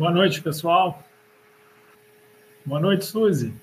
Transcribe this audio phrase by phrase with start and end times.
[0.00, 0.98] Boa noite, pessoal.
[2.64, 3.54] Boa noite, Suzy.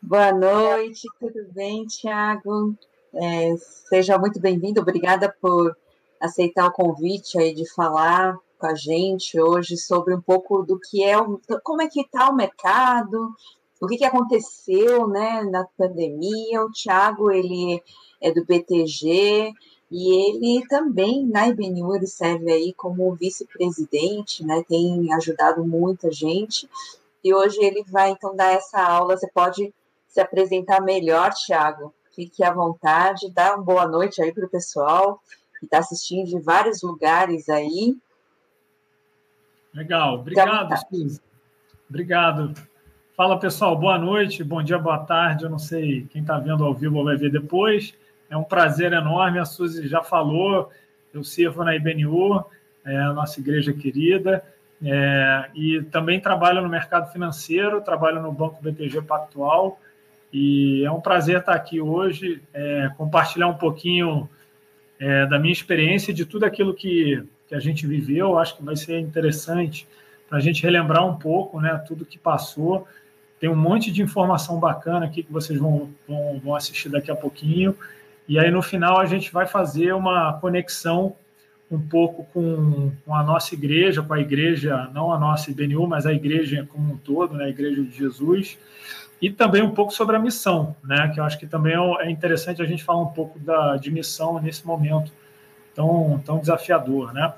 [0.00, 2.74] Boa noite, tudo bem, Tiago?
[3.12, 3.54] É,
[3.86, 5.76] seja muito bem-vindo, obrigada por
[6.18, 11.04] aceitar o convite aí de falar com a gente hoje sobre um pouco do que
[11.04, 11.16] é,
[11.62, 13.34] como é que está o mercado,
[13.82, 16.64] o que, que aconteceu né, na pandemia.
[16.64, 17.78] O Tiago, ele
[18.22, 19.52] é do BTG,
[19.96, 24.64] e ele também, na IBNU, ele serve aí como vice-presidente, né?
[24.68, 26.68] Tem ajudado muita gente.
[27.22, 29.16] E hoje ele vai então dar essa aula.
[29.16, 29.72] Você pode
[30.08, 31.94] se apresentar melhor, Thiago.
[32.12, 35.22] Fique à vontade, dá uma boa noite aí para o pessoal
[35.60, 37.96] que está assistindo de vários lugares aí.
[39.72, 41.20] Legal, obrigado, Suzy.
[41.88, 42.52] Obrigado.
[43.16, 45.44] Fala pessoal, boa noite, bom dia, boa tarde.
[45.44, 47.94] Eu não sei quem está vendo ao vivo ou vai ver depois.
[48.28, 49.38] É um prazer enorme.
[49.38, 50.70] A Suzy já falou,
[51.12, 52.44] eu sirvo na IBNU,
[52.84, 54.44] é a nossa igreja querida,
[54.84, 59.78] é, e também trabalho no mercado financeiro, trabalho no Banco BTG Pactual.
[60.32, 64.28] E é um prazer estar aqui hoje, é, compartilhar um pouquinho
[64.98, 68.36] é, da minha experiência, de tudo aquilo que, que a gente viveu.
[68.36, 69.86] Acho que vai ser interessante
[70.28, 72.86] para a gente relembrar um pouco né, tudo que passou.
[73.38, 77.16] Tem um monte de informação bacana aqui que vocês vão, vão, vão assistir daqui a
[77.16, 77.76] pouquinho.
[78.26, 81.14] E aí, no final, a gente vai fazer uma conexão
[81.70, 86.06] um pouco com, com a nossa igreja, com a igreja, não a nossa IBNU, mas
[86.06, 88.58] a igreja como um todo, né, a Igreja de Jesus,
[89.20, 92.10] e também um pouco sobre a missão, né, que eu acho que também é, é
[92.10, 95.12] interessante a gente falar um pouco da, de missão nesse momento
[95.74, 97.12] tão, tão desafiador.
[97.12, 97.32] Né?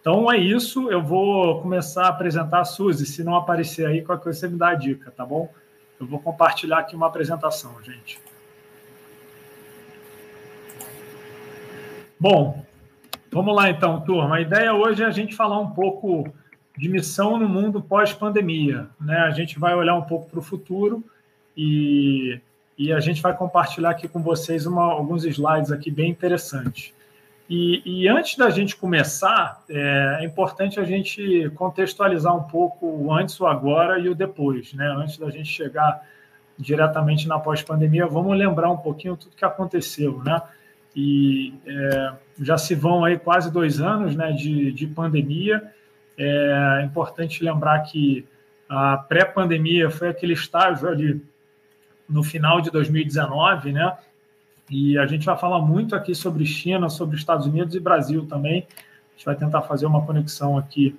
[0.00, 4.24] Então é isso, eu vou começar a apresentar a Suzy, se não aparecer aí, qualquer
[4.24, 5.52] coisa você me dá a dica, tá bom?
[5.98, 8.20] Eu vou compartilhar aqui uma apresentação, gente.
[12.22, 12.64] Bom,
[13.32, 14.36] vamos lá então, turma.
[14.36, 16.32] A ideia hoje é a gente falar um pouco
[16.78, 18.86] de missão no mundo pós-pandemia.
[19.00, 19.16] Né?
[19.16, 21.02] A gente vai olhar um pouco para o futuro
[21.56, 22.40] e,
[22.78, 26.94] e a gente vai compartilhar aqui com vocês uma, alguns slides aqui bem interessantes.
[27.50, 33.12] E, e antes da gente começar, é, é, importante a gente contextualizar um pouco o
[33.12, 34.72] antes, o agora e o depois.
[34.74, 34.86] Né?
[34.96, 36.06] Antes da gente chegar
[36.56, 40.22] diretamente na pós-pandemia, vamos lembrar um pouquinho tudo que aconteceu.
[40.22, 40.40] Né?
[40.94, 45.62] E é, já se vão aí quase dois anos né, de, de pandemia.
[46.18, 48.26] É importante lembrar que
[48.68, 51.22] a pré-pandemia foi aquele estágio ali
[52.08, 53.96] no final de 2019, né?
[54.70, 58.66] E a gente vai falar muito aqui sobre China, sobre Estados Unidos e Brasil também.
[58.70, 60.96] A gente vai tentar fazer uma conexão aqui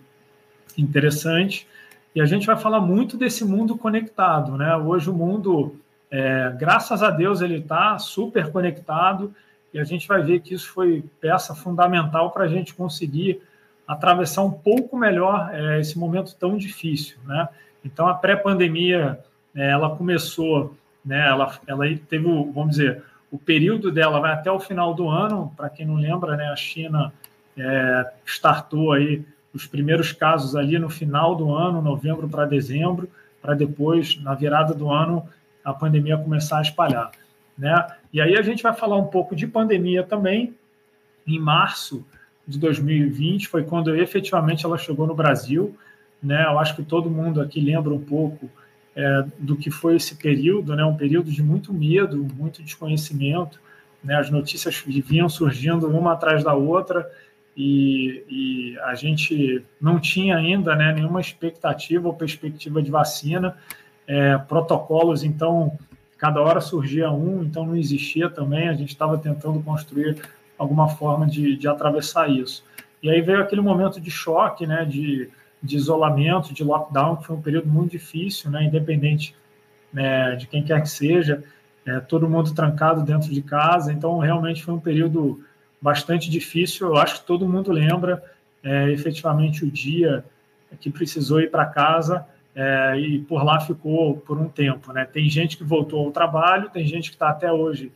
[0.77, 1.67] interessante.
[2.15, 4.75] E a gente vai falar muito desse mundo conectado, né?
[4.75, 5.75] Hoje o mundo,
[6.11, 9.33] é, graças a Deus, ele está super conectado
[9.73, 13.41] e a gente vai ver que isso foi peça fundamental para a gente conseguir
[13.87, 17.49] atravessar um pouco melhor é, esse momento tão difícil, né?
[17.83, 19.19] Então a pré-pandemia
[19.55, 21.27] é, ela começou, né?
[21.27, 25.51] Ela, ela teve, vamos dizer, o período dela vai até o final do ano.
[25.57, 26.49] Para quem não lembra, né?
[26.49, 27.11] A China
[27.57, 33.09] é, startou aí os primeiros casos ali no final do ano, novembro para dezembro,
[33.41, 35.27] para depois na virada do ano
[35.63, 37.11] a pandemia começar a espalhar.
[37.57, 37.75] Né?
[38.13, 40.53] E aí a gente vai falar um pouco de pandemia também.
[41.25, 42.05] Em março
[42.47, 45.75] de 2020 foi quando efetivamente ela chegou no Brasil.
[46.21, 46.45] Né?
[46.45, 48.47] Eu acho que todo mundo aqui lembra um pouco
[48.95, 50.85] é, do que foi esse período, né?
[50.85, 53.59] um período de muito medo, muito desconhecimento.
[54.03, 54.15] Né?
[54.15, 57.09] As notícias vinham surgindo uma atrás da outra
[57.57, 63.57] e, e a gente não tinha ainda né, nenhuma expectativa ou perspectiva de vacina.
[64.05, 65.77] É, protocolos, então,
[66.23, 70.21] cada hora surgia um, então não existia também, a gente estava tentando construir
[70.57, 72.63] alguma forma de, de atravessar isso.
[73.01, 75.29] E aí veio aquele momento de choque, né, de,
[75.61, 79.35] de isolamento, de lockdown, que foi um período muito difícil, né, independente
[79.91, 81.43] né, de quem quer que seja,
[81.85, 85.43] é, todo mundo trancado dentro de casa, então realmente foi um período
[85.81, 88.23] bastante difícil, eu acho que todo mundo lembra
[88.63, 90.23] é, efetivamente o dia
[90.79, 94.93] que precisou ir para casa, é, e por lá ficou por um tempo.
[94.93, 95.05] Né?
[95.05, 97.91] Tem gente que voltou ao trabalho, tem gente que está até hoje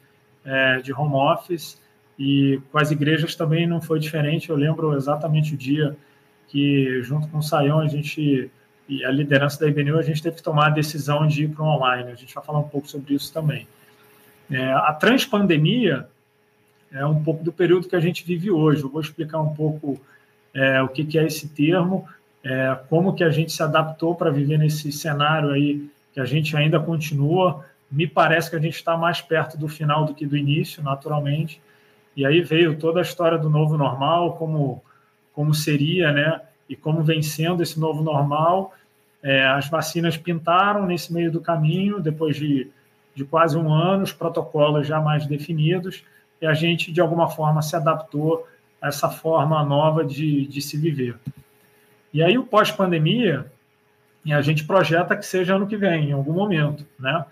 [0.46, 1.82] é, de home office,
[2.18, 4.50] e com as igrejas também não foi diferente.
[4.50, 5.96] Eu lembro exatamente o dia
[6.48, 8.50] que, junto com o Saião, a gente
[8.90, 11.64] e a liderança da IBNU, a gente teve que tomar a decisão de ir para
[11.64, 12.12] o online.
[12.12, 13.68] A gente vai falar um pouco sobre isso também.
[14.50, 16.08] É, a transpandemia
[16.92, 18.82] é um pouco do período que a gente vive hoje.
[18.82, 20.00] Eu vou explicar um pouco
[20.54, 22.08] é, o que, que é esse termo,
[22.48, 26.56] é, como que a gente se adaptou para viver nesse cenário aí que a gente
[26.56, 27.66] ainda continua.
[27.92, 31.62] Me parece que a gente está mais perto do final do que do início, naturalmente.
[32.16, 34.82] E aí veio toda a história do novo normal, como,
[35.34, 36.42] como seria, né?
[36.70, 38.74] e como vem sendo esse novo normal.
[39.22, 42.70] É, as vacinas pintaram nesse meio do caminho, depois de,
[43.16, 46.04] de quase um ano, os protocolos já mais definidos,
[46.42, 48.48] e a gente, de alguma forma, se adaptou
[48.82, 51.18] a essa forma nova de, de se viver.
[52.18, 53.46] E aí, o pós-pandemia,
[54.28, 57.24] a gente projeta que seja ano que vem, em algum momento, né?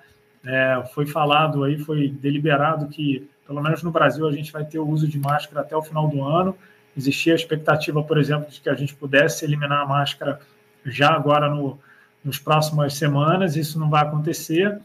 [0.45, 4.77] É, foi falado aí, foi deliberado que, pelo menos no Brasil, a gente vai ter
[4.77, 6.55] o uso de máscara até o final do ano.
[6.95, 10.39] Existia a expectativa, por exemplo, de que a gente pudesse eliminar a máscara
[10.85, 11.79] já agora no,
[12.23, 13.55] nos próximas semanas.
[13.55, 14.79] Isso não vai acontecer.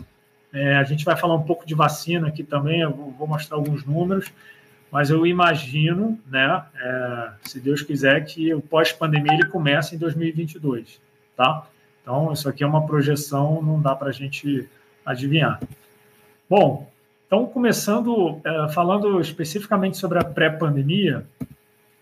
[0.51, 3.85] É, a gente vai falar um pouco de vacina aqui também, eu vou mostrar alguns
[3.85, 4.33] números,
[4.91, 11.01] mas eu imagino, né, é, se Deus quiser, que o pós-pandemia ele comece em 2022,
[11.37, 11.67] tá?
[12.03, 14.69] Então, isso aqui é uma projeção, não dá para a gente
[15.07, 15.61] adivinhar.
[16.49, 16.91] Bom,
[17.27, 21.25] então, começando, é, falando especificamente sobre a pré-pandemia,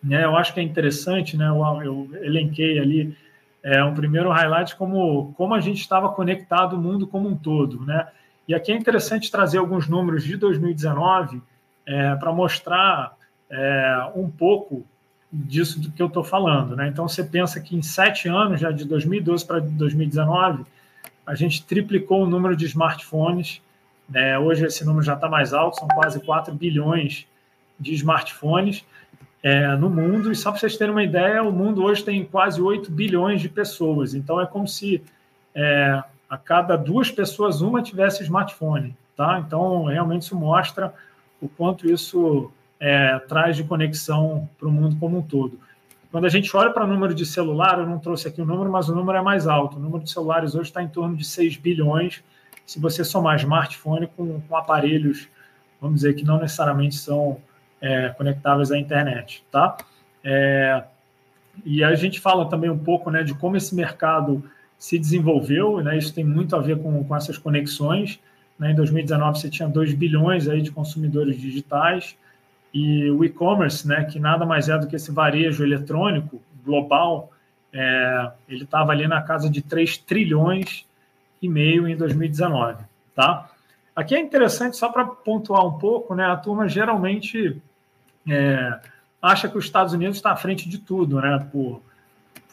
[0.03, 3.15] né, eu acho que é interessante, né, eu, eu elenquei ali
[3.63, 7.85] é, um primeiro highlight como, como a gente estava conectado o mundo como um todo,
[7.85, 8.09] né?
[8.47, 11.43] E aqui é interessante trazer alguns números de 2019
[11.89, 13.17] é, para mostrar
[13.51, 14.85] é, um pouco
[15.33, 16.77] disso do que eu estou falando.
[16.77, 16.89] Né?
[16.89, 20.65] Então, você pensa que em sete anos, já de 2012 para 2019,
[21.27, 23.63] a gente triplicou o número de smartphones.
[24.09, 24.39] Né?
[24.39, 27.27] Hoje esse número já está mais alto, são quase 4 bilhões
[27.81, 28.85] de smartphones
[29.43, 30.31] é, no mundo.
[30.31, 33.49] E só para vocês terem uma ideia, o mundo hoje tem quase 8 bilhões de
[33.49, 34.15] pessoas.
[34.15, 35.03] Então, é como se
[35.55, 38.95] é, a cada duas pessoas, uma tivesse smartphone.
[39.17, 39.43] Tá?
[39.45, 40.95] Então, realmente isso mostra
[41.41, 42.51] o quanto isso
[42.81, 45.59] é, traz de conexão para o mundo como um todo.
[46.11, 48.71] Quando a gente olha para o número de celular, eu não trouxe aqui o número,
[48.71, 49.77] mas o número é mais alto.
[49.77, 52.23] O número de celulares hoje está em torno de 6 bilhões,
[52.69, 55.27] se você somar smartphone com, com aparelhos,
[55.81, 57.39] vamos dizer, que não necessariamente são
[57.81, 59.43] é, conectáveis à internet.
[59.51, 59.77] Tá?
[60.23, 60.85] É,
[61.65, 64.45] e a gente fala também um pouco né, de como esse mercado
[64.79, 68.21] se desenvolveu, né, isso tem muito a ver com, com essas conexões.
[68.59, 72.17] Né, em 2019, você tinha 2 bilhões aí de consumidores digitais,
[72.73, 77.33] e o e-commerce, né, que nada mais é do que esse varejo eletrônico global,
[77.73, 80.87] é, ele estava ali na casa de 3 trilhões
[81.41, 82.85] e meio em 2019.
[83.15, 83.51] Tá?
[83.95, 87.61] Aqui é interessante, só para pontuar um pouco, né, a turma geralmente
[88.29, 88.79] é,
[89.21, 91.81] acha que os Estados Unidos está à frente de tudo, né, por,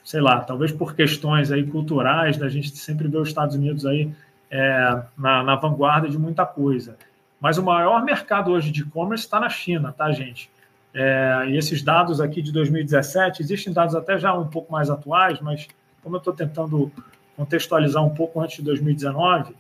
[0.03, 4.11] sei lá, talvez por questões aí culturais, da gente sempre ver os Estados Unidos aí
[4.55, 6.95] é, na, na vanguarda de muita coisa.
[7.41, 10.49] Mas o maior mercado hoje de e-commerce está na China, tá, gente?
[10.93, 15.41] É, e esses dados aqui de 2017, existem dados até já um pouco mais atuais,
[15.41, 15.67] mas
[16.01, 16.89] como eu estou tentando
[17.35, 19.53] contextualizar um pouco antes de 2019,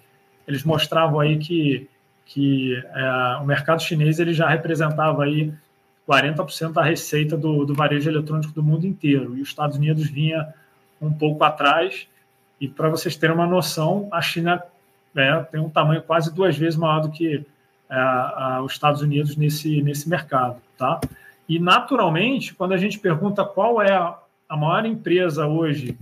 [0.47, 1.89] eles mostravam aí que,
[2.25, 5.53] que é, o mercado chinês ele já representava aí
[6.07, 10.53] 40% da receita do, do varejo eletrônico do mundo inteiro, e os Estados Unidos vinha
[11.01, 12.07] um pouco atrás,
[12.61, 14.63] e para vocês terem uma noção, a China
[15.15, 17.45] é, tem um tamanho quase duas vezes maior do que
[17.89, 20.57] é, os Estados Unidos nesse, nesse mercado.
[20.77, 20.99] Tá?
[21.47, 24.17] E, naturalmente, quando a gente pergunta qual é a,
[24.49, 25.97] a maior empresa hoje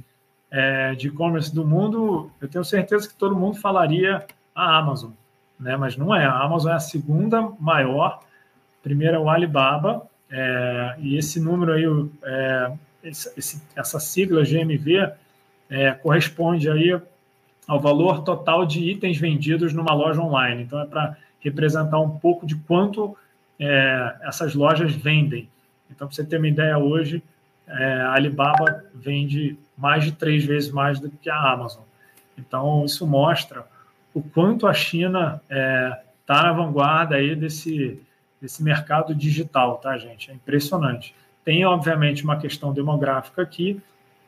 [0.49, 4.25] é, de e-commerce do mundo, eu tenho certeza que todo mundo falaria
[4.55, 5.11] a Amazon.
[5.59, 5.75] Né?
[5.75, 6.25] Mas não é.
[6.25, 8.21] A Amazon é a segunda maior.
[8.81, 10.07] Primeiro é o Alibaba.
[10.29, 11.85] É, e esse número aí,
[12.23, 12.71] é,
[13.03, 15.11] esse, essa sigla GMV,
[15.69, 16.99] é, corresponde aí
[17.67, 20.63] ao valor total de itens vendidos numa loja online.
[20.63, 23.15] Então, é para representar um pouco de quanto
[23.59, 25.49] é, essas lojas vendem.
[25.89, 27.23] Então, para você ter uma ideia, hoje
[27.67, 31.83] é, a Alibaba vende mais de três vezes mais do que a Amazon.
[32.37, 33.65] Então, isso mostra
[34.13, 37.99] o quanto a China está é, tá na vanguarda aí desse,
[38.41, 40.29] desse mercado digital, tá, gente?
[40.31, 41.15] É impressionante.
[41.43, 43.81] Tem, obviamente, uma questão demográfica aqui,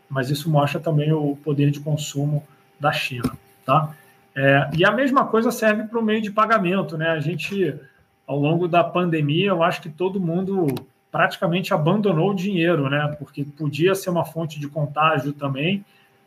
[0.10, 2.46] mas isso mostra também o poder de consumo
[2.79, 3.32] da China,
[3.65, 3.94] tá?
[4.36, 7.12] É, e a mesma coisa serve para o meio de pagamento, né?
[7.12, 7.74] A gente,
[8.27, 10.67] ao longo da pandemia, eu acho que todo mundo
[11.10, 13.15] praticamente abandonou o dinheiro, né?
[13.17, 15.86] Porque podia ser uma fonte de contágio também.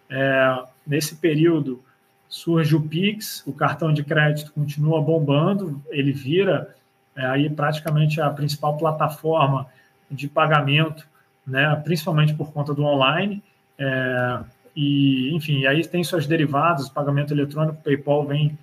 [0.08, 1.84] É, nesse período
[2.26, 6.74] surge o Pix, o cartão de crédito continua bombando, ele vira
[7.14, 9.66] é, aí praticamente a principal plataforma
[10.10, 11.06] de pagamento,
[11.46, 11.76] né?
[11.84, 13.42] Principalmente por conta do online.
[13.78, 14.40] É,
[14.80, 18.56] e, enfim, aí tem suas derivadas, pagamento eletrônico, PayPal vem,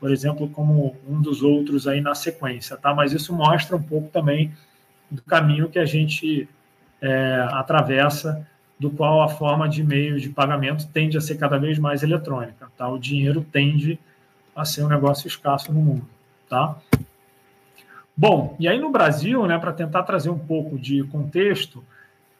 [0.00, 2.94] por exemplo, como um dos outros aí na sequência, tá?
[2.94, 4.50] Mas isso mostra um pouco também
[5.10, 6.48] do caminho que a gente
[7.02, 8.48] é, atravessa,
[8.80, 12.72] do qual a forma de meio de pagamento tende a ser cada vez mais eletrônica,
[12.74, 12.88] tá?
[12.88, 14.00] O dinheiro tende
[14.56, 16.08] a ser um negócio escasso no mundo,
[16.48, 16.78] tá?
[18.16, 21.84] Bom, e aí no Brasil, né, para tentar trazer um pouco de contexto,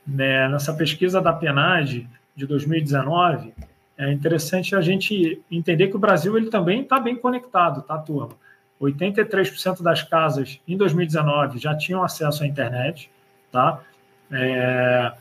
[0.06, 2.08] né, nessa pesquisa da PNAD
[2.38, 3.52] de 2019,
[3.98, 8.36] é interessante a gente entender que o Brasil ele também está bem conectado, tá, turma?
[8.80, 13.10] 83% das casas em 2019 já tinham acesso à internet,
[13.50, 13.82] tá?
[14.30, 15.12] É,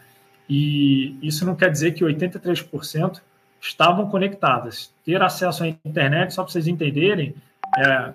[0.48, 3.20] e isso não quer dizer que 83%
[3.60, 4.94] estavam conectadas.
[5.04, 7.34] Ter acesso à internet, só para vocês entenderem,
[7.80, 8.14] é,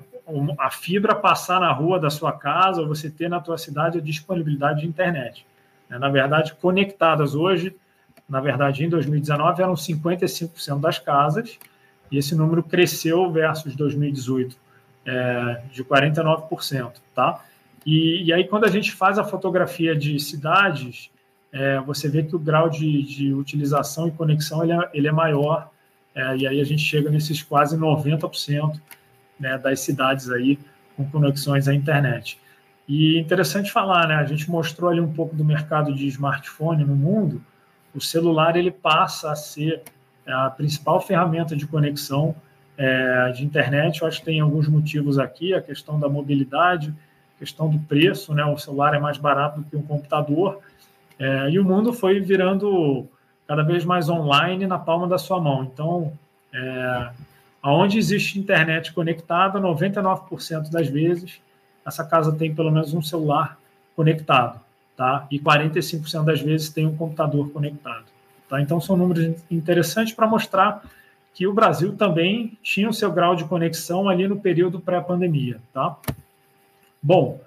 [0.61, 4.01] a fibra passar na rua da sua casa, ou você ter na tua cidade a
[4.01, 5.45] disponibilidade de internet.
[5.91, 7.75] É, na verdade, conectadas hoje,
[8.33, 11.59] na verdade, em 2019, eram 55% das casas,
[12.11, 14.57] e esse número cresceu versus 2018,
[15.05, 17.45] é, de 49%, tá?
[17.85, 21.11] E, e, aí, quando a gente faz a fotografia de cidades,
[21.53, 25.12] é, você vê que o grau de, de utilização e conexão ele é, ele é
[25.12, 25.69] maior,
[26.15, 28.81] é, e aí a gente chega nesses quase 90%
[29.39, 30.59] né, das cidades aí
[30.97, 32.41] com conexões à internet.
[32.89, 34.15] E interessante falar, né?
[34.15, 37.45] A gente mostrou ali um pouco do mercado de smartphone no mundo.
[37.95, 39.83] O celular ele passa a ser
[40.27, 42.35] a principal ferramenta de conexão
[42.77, 44.01] é, de internet.
[44.01, 46.95] Eu acho que tem alguns motivos aqui: a questão da mobilidade,
[47.39, 48.45] questão do preço, né?
[48.45, 50.61] O celular é mais barato do que um computador.
[51.19, 53.07] É, e o mundo foi virando
[53.47, 55.65] cada vez mais online na palma da sua mão.
[55.65, 56.13] Então,
[56.53, 57.11] é,
[57.63, 61.41] aonde existe internet conectada, 99% das vezes
[61.85, 63.59] essa casa tem pelo menos um celular
[63.95, 64.61] conectado,
[64.97, 65.27] tá?
[65.31, 68.05] E 45% das vezes tem um computador conectado,
[68.49, 68.61] tá?
[68.61, 70.83] Então são números interessantes para mostrar
[71.35, 75.97] que o Brasil também tinha o seu grau de conexão ali no período pré-pandemia, tá?
[77.03, 77.41] Bom,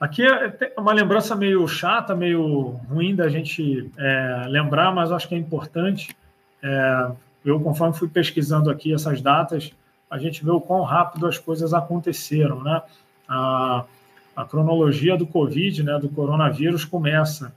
[0.00, 5.34] aqui é uma lembrança meio chata, meio ruim da gente é, lembrar, mas acho que
[5.34, 6.16] é importante.
[6.62, 7.10] É,
[7.44, 9.72] eu, conforme fui pesquisando aqui essas datas,
[10.10, 12.82] a gente vê o quão rápido as coisas aconteceram, né?
[13.30, 13.84] a,
[14.34, 17.52] a cronologia do Covid, né, do coronavírus, começa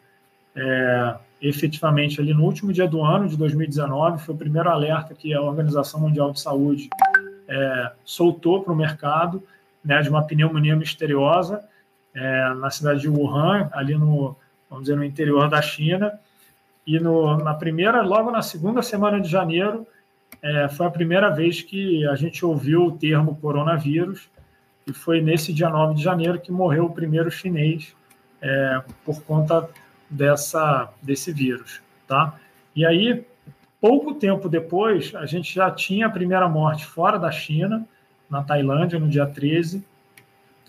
[0.56, 5.34] é, efetivamente ali no último dia do ano de 2019, foi o primeiro alerta que
[5.34, 6.90] a Organização Mundial de Saúde
[7.48, 9.44] é, soltou para o mercado,
[9.84, 11.64] né, de uma pneumonia misteriosa
[12.14, 14.36] é, na cidade de Wuhan, ali no,
[14.70, 16.18] vamos dizer, no interior da China,
[16.86, 19.88] e no, na primeira, logo na segunda semana de janeiro,
[20.42, 24.30] é, foi a primeira vez que a gente ouviu o termo coronavírus,
[24.86, 27.96] e foi nesse dia 9 de janeiro que morreu o primeiro chinês
[28.42, 29.70] é, por conta
[30.10, 31.82] dessa, desse vírus.
[32.08, 32.38] Tá?
[32.76, 33.26] E aí,
[33.80, 37.86] pouco tempo depois, a gente já tinha a primeira morte fora da China,
[38.30, 39.86] na Tailândia, no dia 13,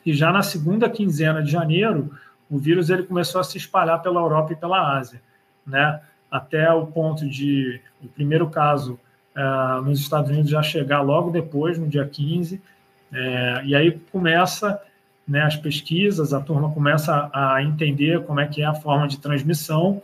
[0.04, 2.12] e já na segunda quinzena de janeiro,
[2.50, 5.20] o vírus ele começou a se espalhar pela Europa e pela Ásia,
[5.66, 6.00] né?
[6.30, 8.98] até o ponto de o primeiro caso
[9.36, 12.60] uh, nos Estados Unidos já chegar logo depois, no dia 15,
[13.14, 14.82] é, e aí começa
[15.26, 19.18] né, as pesquisas, a turma começa a entender como é que é a forma de
[19.18, 20.02] transmissão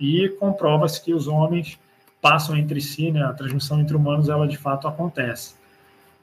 [0.00, 1.78] e comprova-se que os homens
[2.20, 5.54] passam entre si, né, a transmissão entre humanos, ela de fato acontece.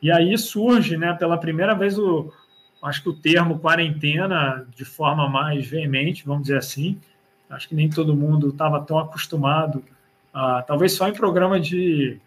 [0.01, 2.33] E aí surge, né, pela primeira vez, o,
[2.83, 6.99] acho que o termo quarentena de forma mais veemente, vamos dizer assim.
[7.49, 9.83] Acho que nem todo mundo estava tão acostumado,
[10.33, 12.19] a, talvez só em programa de,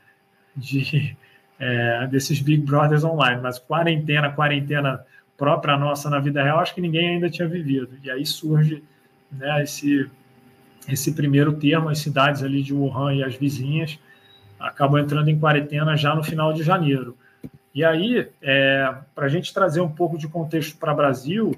[0.56, 1.16] de
[1.58, 5.04] é, desses Big Brothers online, mas quarentena, quarentena
[5.36, 7.90] própria nossa na vida real, acho que ninguém ainda tinha vivido.
[8.02, 8.82] E aí surge
[9.30, 10.10] né, esse,
[10.88, 13.98] esse primeiro termo, as cidades ali de Wuhan e as vizinhas
[14.58, 17.16] acabam entrando em quarentena já no final de janeiro.
[17.74, 21.54] E aí, é, para a gente trazer um pouco de contexto para o Brasil,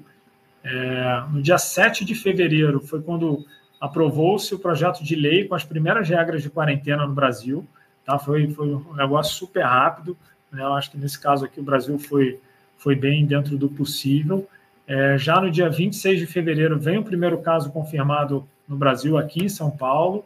[0.63, 3.43] é, no dia 7 de fevereiro foi quando
[3.79, 7.67] aprovou-se o projeto de lei com as primeiras regras de quarentena no Brasil.
[8.05, 8.17] Tá?
[8.17, 10.17] Foi, foi um negócio super rápido.
[10.51, 10.61] Né?
[10.61, 12.39] Eu acho que nesse caso aqui o Brasil foi,
[12.77, 14.47] foi bem dentro do possível.
[14.87, 19.45] É, já no dia 26 de fevereiro vem o primeiro caso confirmado no Brasil, aqui
[19.45, 20.25] em São Paulo,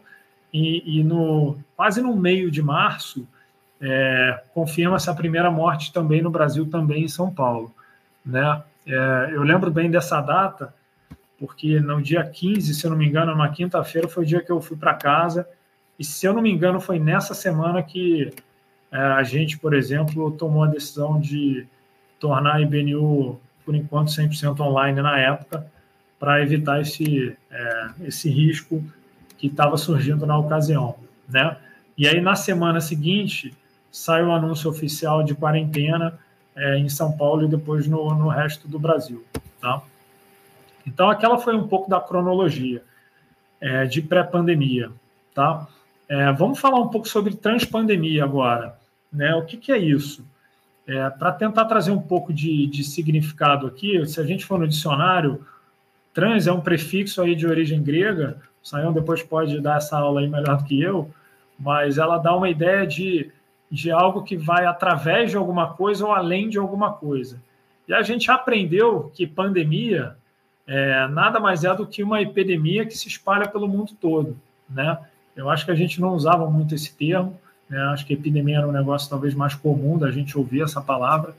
[0.53, 3.27] e, e no, quase no meio de março
[3.81, 7.73] é, confirma-se a primeira morte também no Brasil, também em São Paulo.
[8.25, 8.63] Né?
[8.87, 10.73] É, eu lembro bem dessa data,
[11.37, 14.51] porque no dia 15, se eu não me engano, numa quinta-feira, foi o dia que
[14.51, 15.47] eu fui para casa
[15.97, 18.31] e se eu não me engano, foi nessa semana que
[18.91, 21.67] é, a gente, por exemplo, tomou a decisão de
[22.19, 25.65] tornar a IBNU, por enquanto, 100% online na época,
[26.19, 28.83] para evitar esse, é, esse risco
[29.37, 30.95] que estava surgindo na ocasião.
[31.27, 31.57] Né?
[31.97, 33.55] E aí, na semana seguinte,
[33.91, 36.17] saiu o anúncio oficial de quarentena
[36.55, 39.23] é, em São Paulo e depois no, no resto do Brasil.
[39.59, 39.81] Tá?
[40.85, 42.83] Então, aquela foi um pouco da cronologia
[43.59, 44.91] é, de pré-pandemia.
[45.33, 45.67] Tá?
[46.07, 48.77] É, vamos falar um pouco sobre transpandemia agora.
[49.11, 49.33] Né?
[49.35, 50.25] O que, que é isso?
[50.87, 54.67] É, Para tentar trazer um pouco de, de, significado aqui, se a gente for no
[54.67, 55.45] dicionário,
[56.13, 60.21] trans é um prefixo aí de origem grega, o Sayão depois pode dar essa aula
[60.21, 61.09] aí melhor do que eu,
[61.57, 63.31] mas ela dá uma ideia de,
[63.71, 67.41] de algo que vai através de alguma coisa ou além de alguma coisa.
[67.87, 70.15] E a gente aprendeu que pandemia
[70.67, 74.37] é, nada mais é do que uma epidemia que se espalha pelo mundo todo,
[74.69, 74.97] né?
[75.35, 77.39] Eu acho que a gente não usava muito esse termo,
[77.69, 77.79] né?
[77.87, 81.35] Acho que epidemia era um negócio talvez mais comum da gente ouvir essa palavra,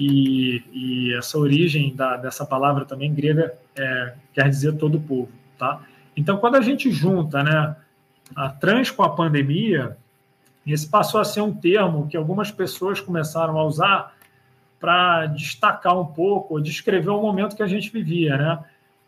[0.00, 5.28] e, e essa origem da, dessa palavra também grega é, quer dizer todo o povo,
[5.58, 5.82] tá?
[6.16, 7.76] Então, quando a gente junta, né,
[8.34, 9.96] a trans com a pandemia,
[10.66, 14.14] esse passou a ser um termo que algumas pessoas começaram a usar
[14.78, 18.58] para destacar um pouco, descrever o momento que a gente vivia, né?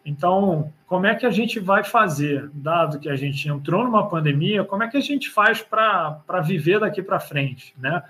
[0.04, 4.64] Então, como é que a gente vai fazer, dado que a gente entrou numa pandemia,
[4.64, 8.02] como é que a gente faz para viver daqui para frente, né?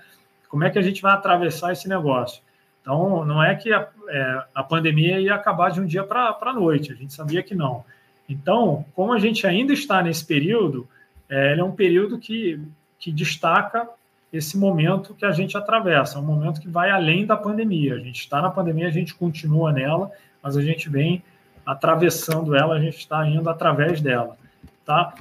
[0.49, 2.41] Como é que a gente vai atravessar esse negócio?
[2.81, 6.53] Então, não é que a, é, a pandemia ia acabar de um dia para a
[6.53, 7.85] noite, a gente sabia que não.
[8.27, 10.87] Então, como a gente ainda está nesse período,
[11.29, 12.59] é, ele é um período que,
[12.99, 13.87] que destaca
[14.31, 17.95] esse momento que a gente atravessa, um momento que vai além da pandemia.
[17.95, 21.23] A gente está na pandemia, a gente continua nela, mas a gente vem
[21.65, 24.37] atravessando ela, a gente está indo através dela,
[24.85, 25.13] tá?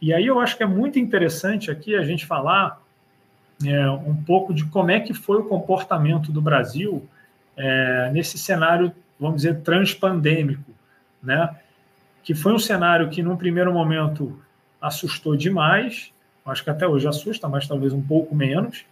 [0.00, 2.80] E aí eu acho que é muito interessante aqui a gente falar
[3.64, 7.06] é, um pouco de como é que foi o comportamento do Brasil
[7.56, 10.70] é, nesse cenário, vamos dizer, transpandêmico,
[11.22, 11.56] né?
[12.22, 14.40] Que foi um cenário que, num primeiro momento,
[14.80, 16.12] assustou demais,
[16.46, 18.84] acho que até hoje assusta, mas talvez um pouco menos,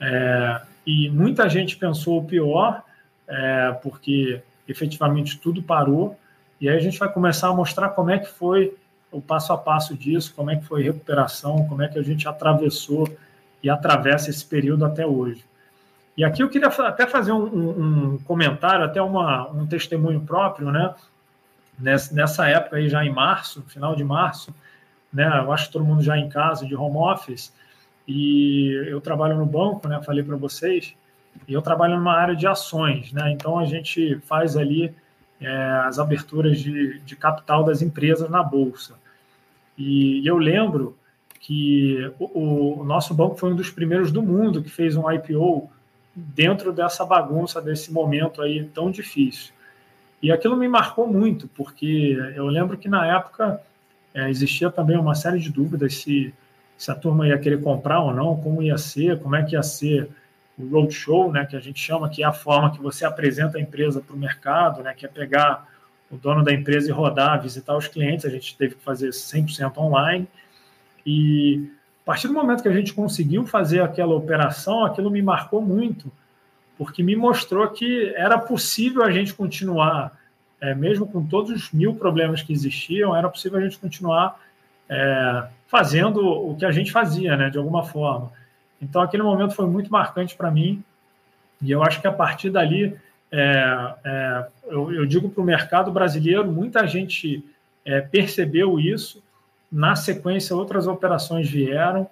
[0.00, 2.82] é, e muita gente pensou o pior,
[3.26, 6.18] é, porque efetivamente tudo parou,
[6.60, 8.76] e aí a gente vai começar a mostrar como é que foi
[9.10, 12.02] o passo a passo disso, como é que foi a recuperação, como é que a
[12.02, 13.08] gente atravessou
[13.62, 15.44] e atravessa esse período até hoje.
[16.16, 20.70] E aqui eu queria até fazer um, um, um comentário, até uma, um testemunho próprio,
[20.70, 20.94] né?
[21.78, 24.54] Nessa, nessa época aí, já em março, final de março,
[25.12, 25.26] né?
[25.44, 27.52] Eu acho que todo mundo já em casa, de home office,
[28.06, 30.00] e eu trabalho no banco, né?
[30.04, 30.94] Falei para vocês,
[31.48, 33.32] e eu trabalho numa área de ações, né?
[33.32, 34.94] Então a gente faz ali
[35.40, 38.94] é, as aberturas de, de capital das empresas na Bolsa.
[39.76, 40.96] E eu lembro
[41.40, 45.70] que o, o, nosso banco foi um dos primeiros do mundo que fez um IPO
[46.14, 49.52] dentro dessa bagunça, desse momento aí tão difícil.
[50.22, 53.60] E aquilo me marcou muito, porque eu lembro que na época
[54.14, 56.32] é, existia também uma série de dúvidas se,
[56.78, 59.62] se a turma ia querer comprar ou não, como ia ser, como é que ia
[59.62, 60.08] ser
[60.58, 63.60] o roadshow, né, que a gente chama que é a forma que você apresenta a
[63.60, 65.68] empresa para o mercado, né, que é pegar
[66.10, 69.76] o dono da empresa e rodar, visitar os clientes, a gente teve que fazer 100%
[69.78, 70.28] online.
[71.04, 71.70] E
[72.02, 76.10] a partir do momento que a gente conseguiu fazer aquela operação, aquilo me marcou muito,
[76.78, 80.16] porque me mostrou que era possível a gente continuar,
[80.60, 84.40] é, mesmo com todos os mil problemas que existiam, era possível a gente continuar
[84.88, 88.30] é, fazendo o que a gente fazia, né, de alguma forma.
[88.80, 90.82] Então, aquele momento foi muito marcante para mim,
[91.62, 92.96] e eu acho que a partir dali,
[93.30, 97.44] é, é, eu, eu, digo para o mercado brasileiro, muita gente
[97.84, 99.22] é, percebeu isso,
[99.70, 102.08] na sequência, outras operações vieram,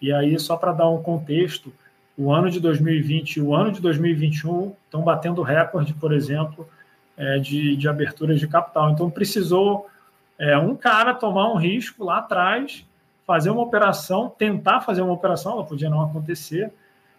[0.00, 1.72] e aí, só para dar um contexto,
[2.18, 6.68] o ano de 2020 e o ano de 2021 estão batendo recorde, por exemplo,
[7.16, 8.90] é, de, de aberturas de capital.
[8.90, 9.86] Então, precisou
[10.38, 12.84] é, um cara tomar um risco lá atrás
[13.26, 16.72] fazer uma operação, tentar fazer uma operação, ela podia não acontecer.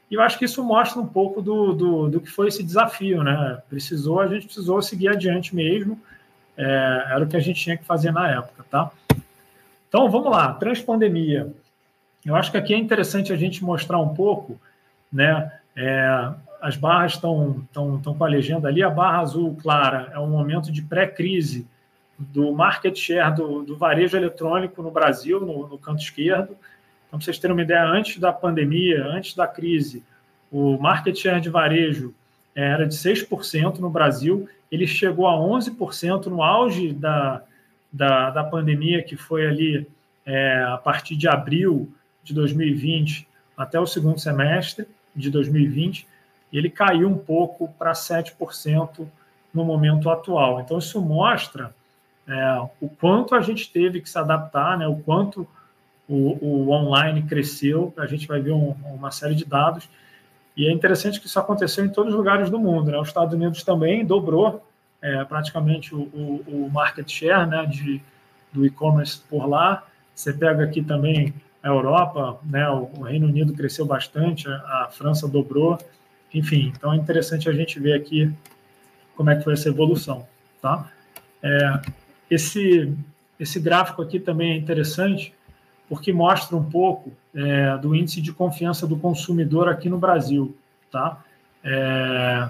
[0.10, 3.24] E eu acho que isso mostra um pouco do, do, do que foi esse desafio,
[3.24, 3.62] né?
[3.70, 6.00] Precisou, a gente precisou seguir adiante mesmo.
[6.56, 8.90] É, era o que a gente tinha que fazer na época, tá?
[9.90, 11.54] Então, vamos lá, transpandemia.
[12.26, 14.60] Eu acho que aqui é interessante a gente mostrar um pouco,
[15.12, 15.52] né?
[15.76, 20.72] É, as barras estão com a legenda ali, a barra azul clara é um momento
[20.72, 21.68] de pré-crise
[22.18, 26.58] do market share do, do varejo eletrônico no Brasil, no, no canto esquerdo.
[27.08, 30.04] Então, para vocês terem uma ideia, antes da pandemia, antes da crise,
[30.52, 32.14] o market share de varejo
[32.56, 37.44] é, era de 6% no Brasil, ele chegou a 11% no auge da,
[37.92, 39.88] da, da pandemia, que foi ali
[40.26, 46.08] é, a partir de abril de 2020 até o segundo semestre de 2020,
[46.52, 49.08] e ele caiu um pouco para 7%
[49.54, 50.62] no momento atual.
[50.62, 51.74] Então, isso mostra
[52.28, 55.48] é, o quanto a gente teve que se adaptar, né, o quanto
[56.08, 59.90] o, o online cresceu, a gente vai ver um, uma série de dados,
[60.58, 62.90] e é interessante que isso aconteceu em todos os lugares do mundo.
[62.90, 62.98] Né?
[63.00, 64.66] Os Estados Unidos também dobrou
[65.00, 68.02] é, praticamente o, o, o, market share né, de,
[68.52, 69.84] do e-commerce por lá.
[70.16, 75.28] Você pega aqui também a Europa, né, o, Reino Unido cresceu bastante, a, a França
[75.28, 75.78] dobrou.
[76.34, 78.34] Enfim, então é interessante a gente ver aqui
[79.16, 80.28] como é que foi essa evolução.
[80.60, 80.92] Tá?
[81.44, 81.82] É,
[82.30, 82.94] esse,
[83.40, 85.34] esse gráfico aqui também é interessante,
[85.88, 90.56] porque mostra um pouco é, do índice de confiança do consumidor aqui no Brasil.
[90.92, 91.24] Tá?
[91.64, 92.50] É,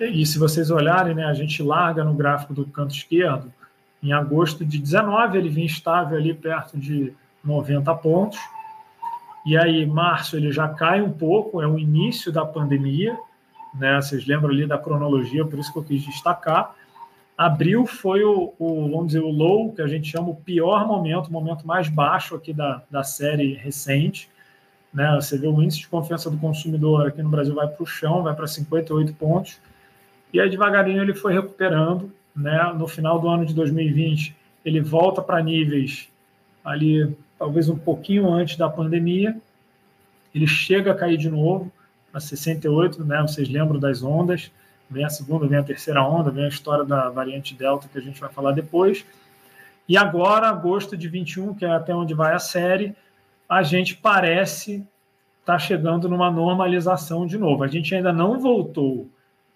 [0.00, 3.52] e se vocês olharem, né, a gente larga no gráfico do canto esquerdo,
[4.02, 7.12] em agosto de 19 ele vinha estável ali perto de
[7.44, 8.38] 90 pontos,
[9.46, 13.16] e aí março ele já cai um pouco, é o início da pandemia,
[13.74, 16.74] né, vocês lembram ali da cronologia, por isso que eu quis destacar,
[17.46, 21.28] Abril foi o, o, vamos dizer, o low, que a gente chama o pior momento,
[21.28, 24.28] o momento mais baixo aqui da, da série recente.
[24.92, 25.14] Né?
[25.16, 28.22] Você vê o índice de confiança do consumidor aqui no Brasil vai para o chão,
[28.22, 29.60] vai para 58 pontos.
[30.32, 32.12] E aí, devagarinho, ele foi recuperando.
[32.34, 32.72] Né?
[32.76, 36.08] No final do ano de 2020, ele volta para níveis
[36.64, 39.36] ali, talvez um pouquinho antes da pandemia.
[40.34, 41.70] Ele chega a cair de novo
[42.10, 43.20] para 68, né?
[43.22, 44.50] vocês lembram das ondas
[44.90, 48.02] vem a segunda, vem a terceira onda, vem a história da variante Delta, que a
[48.02, 49.04] gente vai falar depois.
[49.88, 52.94] E agora, agosto de 21, que é até onde vai a série,
[53.48, 54.86] a gente parece
[55.40, 57.64] estar tá chegando numa normalização de novo.
[57.64, 59.08] A gente ainda não voltou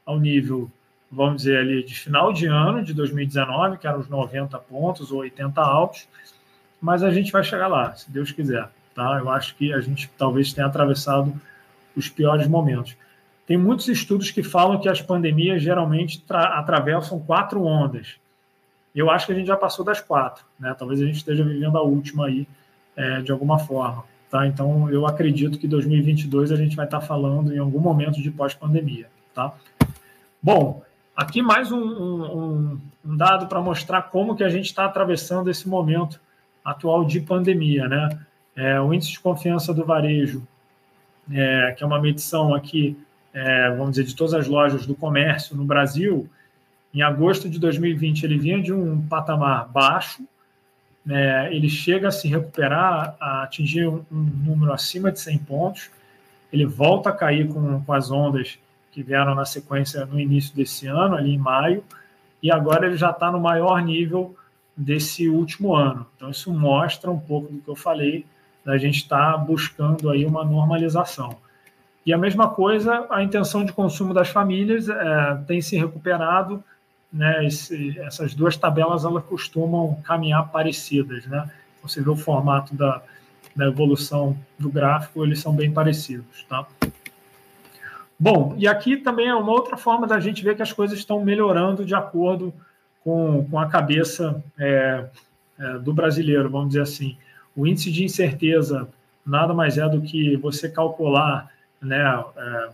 [0.05, 0.71] ao nível,
[1.11, 5.21] vamos dizer ali, de final de ano de 2019, que eram os 90 pontos ou
[5.21, 6.09] 80 altos,
[6.81, 8.69] mas a gente vai chegar lá, se Deus quiser.
[8.95, 9.19] Tá?
[9.19, 11.33] Eu acho que a gente talvez tenha atravessado
[11.95, 12.97] os piores momentos.
[13.47, 18.17] Tem muitos estudos que falam que as pandemias geralmente atravessam quatro ondas.
[18.95, 20.75] Eu acho que a gente já passou das quatro, né?
[20.77, 22.49] Talvez a gente esteja vivendo a última aí
[22.97, 24.47] é, de alguma forma, tá?
[24.47, 29.07] Então eu acredito que 2022 a gente vai estar falando em algum momento de pós-pandemia,
[29.33, 29.55] tá?
[30.43, 30.83] Bom,
[31.15, 35.69] aqui mais um, um, um dado para mostrar como que a gente está atravessando esse
[35.69, 36.19] momento
[36.65, 38.09] atual de pandemia, né?
[38.57, 40.43] É, o índice de confiança do varejo,
[41.31, 42.97] é, que é uma medição aqui
[43.37, 46.27] é, vamos dizer, de todas as lojas do comércio no Brasil,
[46.95, 50.27] em agosto de 2020 ele vinha de um patamar baixo,
[51.05, 55.91] né, ele chega a se recuperar, a atingir um, um, número acima de 100 pontos,
[56.51, 58.59] ele volta a cair com, com as ondas
[58.91, 61.85] que vieram na sequência no início desse ano, ali em maio,
[62.43, 64.35] e agora ele já está no maior nível
[64.75, 66.07] desse último ano.
[66.17, 68.25] Então isso mostra um pouco do que eu falei,
[68.65, 71.37] da gente estar tá buscando aí uma normalização.
[72.07, 76.63] E a mesma coisa, a intenção de consumo das famílias é, tem se recuperado.
[77.13, 81.27] Né, esse, essas duas tabelas elas costumam caminhar parecidas.
[81.27, 81.51] Né?
[81.83, 83.03] Você vê o formato da,
[83.57, 86.45] da evolução do gráfico, eles são bem parecidos.
[86.49, 86.65] Tá?
[88.19, 91.25] Bom, e aqui também é uma outra forma da gente ver que as coisas estão
[91.25, 92.55] melhorando de acordo
[93.03, 95.07] com, com a cabeça é,
[95.59, 97.17] é, do brasileiro, vamos dizer assim.
[97.55, 98.89] O índice de incerteza
[99.25, 102.69] nada mais é do que você calcular né, é,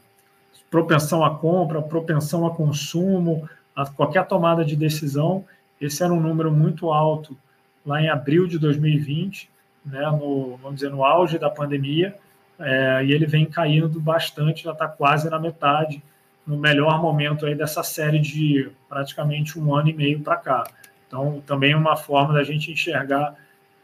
[0.71, 5.45] propensão à compra, propensão a consumo, a qualquer tomada de decisão.
[5.81, 7.37] Esse era um número muito alto
[7.85, 9.51] lá em abril de 2020,
[9.85, 12.17] né, no, vamos dizer, no auge da pandemia,
[12.59, 16.03] é, e ele vem caindo bastante, já está quase na metade,
[16.47, 20.65] no melhor momento aí dessa série de praticamente um ano e meio para cá.
[21.07, 23.35] Então, também uma forma da gente enxergar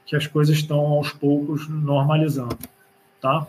[0.06, 2.58] que as coisas estão aos poucos normalizando,
[3.20, 3.46] tá?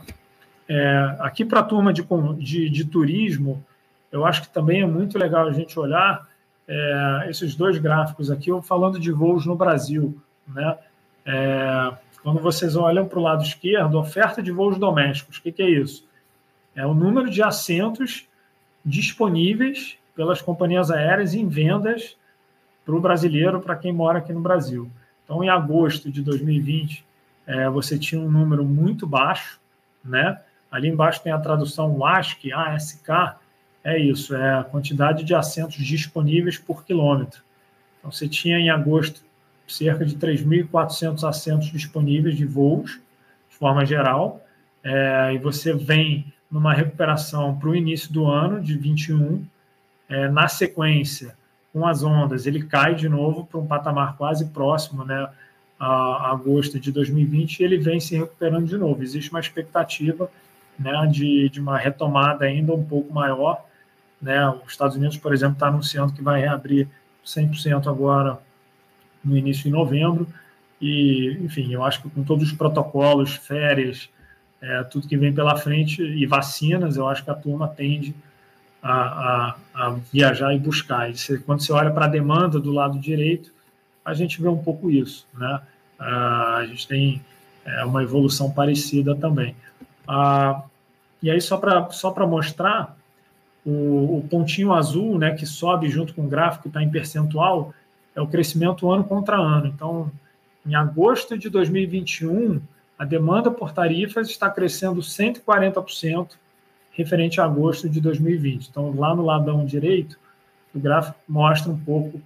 [0.69, 2.05] É, aqui para a turma de,
[2.37, 3.65] de, de, turismo,
[4.11, 6.29] eu acho que também é muito legal a gente olhar
[6.67, 10.15] é, esses dois gráficos aqui, eu falando de voos no Brasil.
[10.47, 10.77] Né?
[11.25, 15.63] É, quando vocês olham para o lado esquerdo, oferta de voos domésticos, o que, que
[15.63, 16.07] é isso?
[16.75, 18.27] É o número de assentos
[18.85, 22.15] disponíveis pelas companhias aéreas em vendas
[22.85, 24.87] para o brasileiro, para quem mora aqui no Brasil.
[25.23, 27.03] Então, em agosto de 2020,
[27.47, 29.59] é, você tinha um número muito baixo,
[30.05, 30.39] né?
[30.71, 33.09] Ali embaixo tem a tradução ASC, ASK,
[33.83, 37.41] é isso, é a quantidade de assentos disponíveis por quilômetro.
[37.97, 39.21] Então, você tinha em agosto
[39.67, 42.99] cerca de 3.400 assentos disponíveis de voos,
[43.49, 44.43] de forma geral,
[44.83, 49.45] é, e você vem numa recuperação para o início do ano, de 21,
[50.07, 51.35] é, na sequência,
[51.71, 55.29] com as ondas, ele cai de novo para um patamar quase próximo, né,
[55.79, 59.03] a agosto de 2020, e ele vem se recuperando de novo.
[59.03, 60.29] Existe uma expectativa
[60.79, 63.65] né, de, de uma retomada ainda um pouco maior.
[64.21, 64.47] Né?
[64.65, 66.87] Os Estados Unidos, por exemplo, está anunciando que vai reabrir
[67.25, 68.39] 100% agora
[69.23, 70.27] no início de novembro.
[70.81, 74.09] E, enfim, eu acho que com todos os protocolos, férias,
[74.61, 78.15] é, tudo que vem pela frente e vacinas, eu acho que a turma tende
[78.81, 81.09] a, a, a viajar e buscar.
[81.09, 83.51] E você, quando você olha para a demanda do lado direito,
[84.03, 85.27] a gente vê um pouco isso.
[85.33, 85.61] Né?
[85.99, 87.21] Ah, a gente tem
[87.65, 89.55] é, uma evolução parecida também.
[90.07, 90.63] Ah,
[91.21, 92.97] e aí, só para só mostrar,
[93.65, 97.73] o, o, pontinho azul, né, que sobe junto com o gráfico, está em percentual,
[98.15, 99.67] é o crescimento ano contra ano.
[99.67, 100.11] Então,
[100.65, 102.61] em agosto de 2021,
[102.97, 106.31] a demanda por tarifas está crescendo 140%
[106.91, 108.67] referente a agosto de 2020.
[108.67, 110.17] Então, lá no ladão direito,
[110.73, 112.21] o gráfico mostra um pouco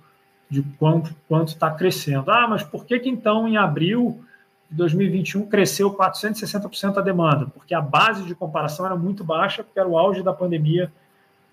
[0.49, 2.29] de quanto quanto está crescendo.
[2.29, 4.23] Ah, mas por que, que então em abril
[4.69, 7.45] de 2021 cresceu 460% a demanda?
[7.47, 10.91] Porque a base de comparação era muito baixa, porque era o auge da pandemia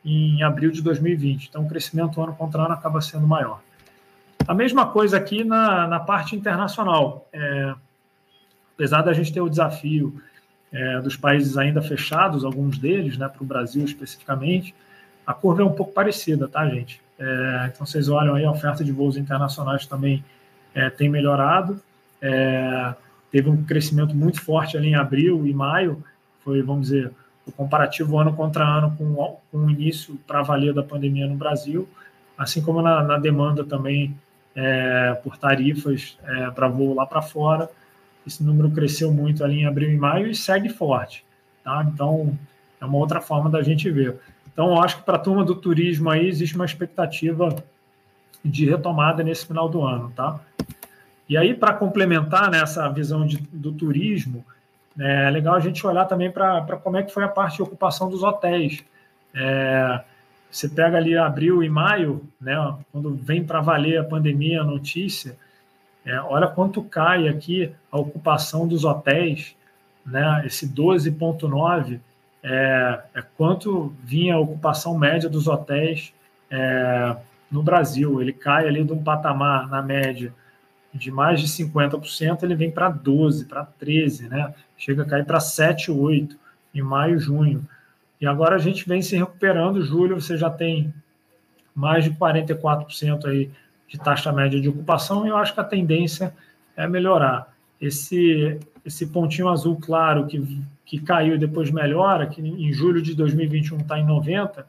[0.05, 1.49] em abril de 2020.
[1.49, 3.61] Então, o crescimento ano contra ano acaba sendo maior.
[4.47, 7.29] A mesma coisa aqui na, na parte internacional.
[7.33, 7.75] É,
[8.75, 10.21] apesar da gente ter o desafio
[10.73, 14.75] é, dos países ainda fechados, alguns deles, né, para o Brasil especificamente,
[15.27, 17.01] a curva é um pouco parecida, tá, gente?
[17.19, 20.25] É, então, vocês olham aí, a oferta de voos internacionais também
[20.75, 21.81] é, tem melhorado.
[22.21, 22.95] É,
[23.31, 26.03] teve um crescimento muito forte ali em abril e maio,
[26.41, 27.13] foi, vamos dizer,
[27.47, 31.89] o comparativo ano contra ano com, com o início para valer da pandemia no Brasil,
[32.37, 34.17] assim como na, na demanda também
[34.55, 37.71] é, por tarifas é, para voo lá para fora.
[38.27, 41.25] Esse número cresceu muito ali em abril e maio e segue forte.
[41.65, 41.85] Tá?
[41.93, 42.39] Então,
[42.81, 44.19] é uma outra forma da gente ver.
[44.53, 47.55] Então, eu acho que para a turma do turismo aí existe uma expectativa
[48.45, 50.13] de retomada nesse final do ano.
[50.15, 50.41] Tá?
[51.31, 54.45] E aí, para complementar nessa visão de, do turismo,
[54.99, 58.11] é legal a gente olhar também para como é que foi a parte de ocupação
[58.11, 58.85] dos hotéis.
[59.33, 60.01] É,
[60.51, 62.57] você pega ali abril e maio, né,
[62.91, 65.37] quando vem para valer a pandemia, a notícia,
[66.05, 69.55] é, olha quanto cai aqui a ocupação dos hotéis,
[70.05, 72.01] né, esse 12,9
[72.43, 76.13] é, é, quanto vinha a ocupação média dos hotéis
[76.51, 77.17] é,
[77.49, 78.21] no Brasil.
[78.21, 80.35] Ele cai ali de um patamar, na média,
[80.93, 84.55] de mais de 50%, ele vem para 12%, para 13%, né?
[84.77, 86.37] chega a cair para 7%, 8%
[86.75, 87.67] em maio, junho.
[88.21, 89.83] E agora a gente vem se recuperando.
[89.83, 90.93] Julho você já tem
[91.75, 93.51] mais de 44% aí
[93.89, 96.33] de taxa média de ocupação, e eu acho que a tendência
[96.77, 97.53] é melhorar.
[97.81, 103.15] Esse, esse pontinho azul claro que, que caiu e depois melhora, que em julho de
[103.15, 104.65] 2021 está em 90%,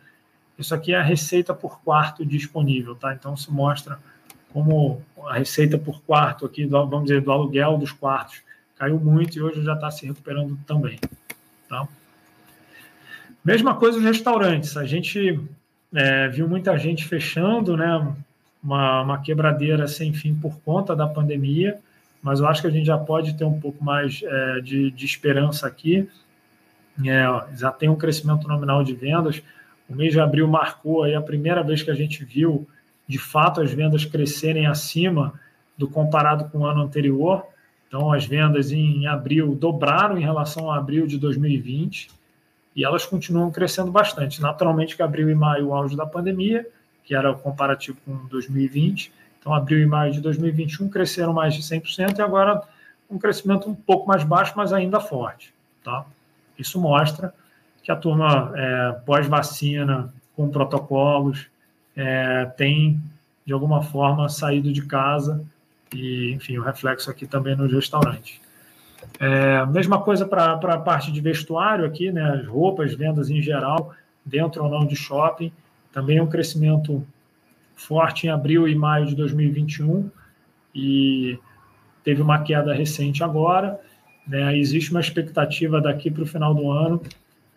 [0.57, 3.13] isso aqui é a receita por quarto disponível, tá?
[3.13, 3.99] Então se mostra
[4.53, 8.41] como a receita por quarto aqui, do, vamos dizer, do aluguel dos quartos,
[8.77, 10.99] caiu muito e hoje já está se recuperando também.
[11.69, 11.87] Tá?
[13.43, 14.77] Mesma coisa os restaurantes.
[14.77, 15.39] A gente
[15.93, 18.13] é, viu muita gente fechando, né?
[18.63, 21.79] Uma, uma, quebradeira sem fim por conta da pandemia,
[22.21, 25.05] mas eu acho que a gente já pode ter um pouco mais é, de, de,
[25.05, 26.07] esperança aqui.
[27.03, 29.41] É, já tem um crescimento nominal de vendas.
[29.89, 32.67] O mês de abril marcou aí a primeira vez que a gente viu,
[33.11, 35.33] de fato, as vendas crescerem acima
[35.77, 37.45] do comparado com o ano anterior.
[37.85, 42.09] Então, as vendas em abril dobraram em relação a abril de 2020
[42.73, 44.41] e elas continuam crescendo bastante.
[44.41, 46.65] Naturalmente que abril e maio o auge da pandemia,
[47.03, 49.11] que era o comparativo com 2020.
[49.37, 52.61] Então, abril e maio de 2021 cresceram mais de 100% e agora
[53.09, 55.53] um crescimento um pouco mais baixo, mas ainda forte.
[55.83, 56.05] Tá?
[56.57, 57.33] Isso mostra
[57.83, 61.50] que a turma é, pós-vacina, com protocolos,
[61.95, 63.01] é, tem,
[63.45, 65.43] de alguma forma, saído de casa
[65.93, 68.39] e, enfim, o reflexo aqui também nos restaurantes.
[69.19, 72.23] É, mesma coisa para a parte de vestuário aqui, né?
[72.23, 73.93] As roupas, vendas em geral,
[74.25, 75.51] dentro ou não de shopping.
[75.91, 77.05] Também um crescimento
[77.75, 80.09] forte em abril e maio de 2021
[80.73, 81.37] e
[82.03, 83.79] teve uma queda recente agora.
[84.27, 84.57] Né?
[84.57, 87.01] Existe uma expectativa daqui para o final do ano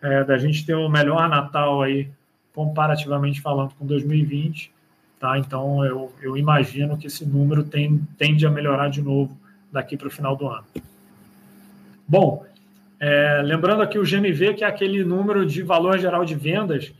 [0.01, 2.09] é, da gente ter um melhor Natal aí,
[2.55, 4.71] comparativamente falando com 2020.
[5.19, 5.37] Tá?
[5.37, 9.37] Então, eu, eu imagino que esse número tem, tende a melhorar de novo
[9.71, 10.63] daqui para o final do ano.
[12.07, 12.45] Bom,
[12.99, 16.93] é, lembrando aqui o GMV, que é aquele número de valor geral de vendas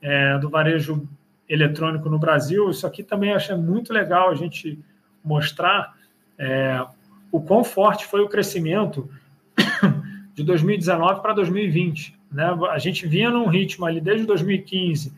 [0.00, 1.06] é, do varejo
[1.48, 2.70] eletrônico no Brasil.
[2.70, 4.78] Isso aqui também acho muito legal a gente
[5.22, 5.94] mostrar
[6.38, 6.82] é,
[7.30, 9.10] o quão forte foi o crescimento
[10.34, 12.21] de 2019 para 2020.
[12.32, 12.44] Né?
[12.70, 15.12] A gente vinha num ritmo ali desde 2015,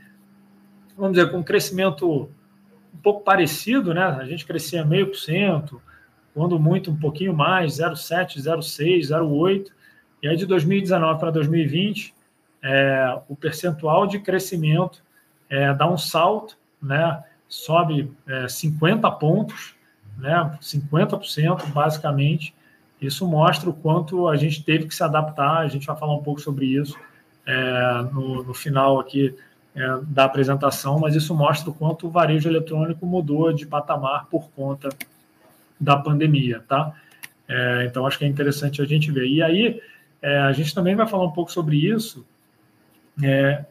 [0.96, 2.28] vamos dizer, com um crescimento
[2.92, 4.04] um pouco parecido, né?
[4.04, 5.80] A gente crescia meio por cento,
[6.32, 9.70] quando muito um pouquinho mais, 0,7, 0,6, 0,8.
[10.22, 12.14] E aí de 2019 para 2020,
[12.62, 15.02] é, o percentual de crescimento
[15.48, 17.22] é, dá um salto, né?
[17.48, 19.76] sobe é, 50 pontos,
[20.18, 20.58] né?
[20.60, 22.54] 50% basicamente.
[23.06, 26.22] Isso mostra o quanto a gente teve que se adaptar, a gente vai falar um
[26.22, 26.98] pouco sobre isso
[27.46, 29.34] é, no, no, final aqui
[29.74, 34.48] é, da apresentação, mas isso mostra o quanto o varejo eletrônico mudou de patamar por
[34.50, 34.88] conta
[35.78, 36.94] da pandemia, tá?
[37.48, 39.26] É, então, acho que é interessante a gente ver.
[39.26, 39.80] E aí,
[40.22, 42.24] é, a gente também vai falar um pouco sobre isso.
[43.22, 43.64] É,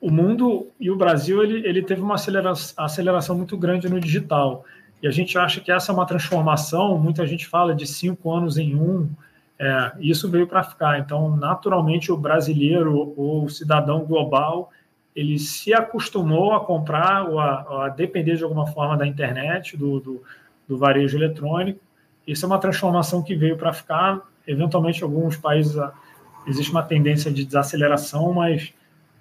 [0.00, 4.64] o mundo e o Brasil, ele, ele teve uma aceleração, aceleração muito grande no digital.
[5.04, 6.96] E a gente acha que essa é uma transformação.
[6.96, 9.06] Muita gente fala de cinco anos em um.
[9.58, 10.98] É, isso veio para ficar.
[10.98, 14.70] Então, naturalmente, o brasileiro ou o cidadão global
[15.14, 20.00] ele se acostumou a comprar ou a, a depender de alguma forma da internet, do,
[20.00, 20.22] do,
[20.66, 21.80] do, varejo eletrônico.
[22.26, 24.22] Isso é uma transformação que veio para ficar.
[24.46, 25.76] Eventualmente, alguns países
[26.46, 28.72] existe uma tendência de desaceleração, mas,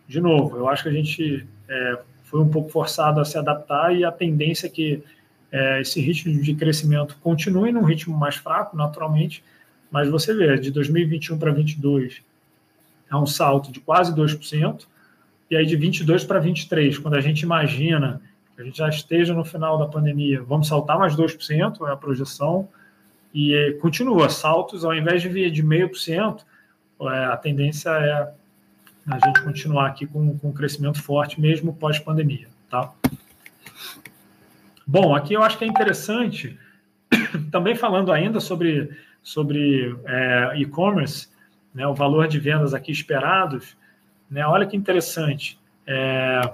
[0.08, 3.94] de novo, eu acho que a gente é, foi um pouco forçado a se adaptar
[3.94, 5.04] e a tendência é que
[5.54, 9.44] é, esse ritmo de crescimento continue num ritmo mais fraco, naturalmente,
[9.92, 12.24] mas você vê, de 2021 para 2022
[13.12, 14.88] é um salto de quase 2%,
[15.52, 18.20] e aí de 22 para 23, quando a gente imagina
[18.56, 21.96] que a gente já esteja no final da pandemia, vamos saltar mais 2%, é a
[21.96, 22.68] projeção,
[23.32, 26.42] e continua, saltos, ao invés de vir de 0,5%,
[27.02, 28.34] é, a tendência é
[29.06, 32.92] a gente continuar aqui com, com um crescimento forte, mesmo pós-pandemia, tá?
[34.86, 36.58] Bom, aqui eu acho que é interessante,
[37.52, 38.92] também falando ainda sobre,
[39.22, 41.30] sobre é, e-commerce,
[41.74, 43.78] né, o valor de vendas aqui esperados,
[44.30, 45.58] né, olha que interessante.
[45.88, 46.54] É,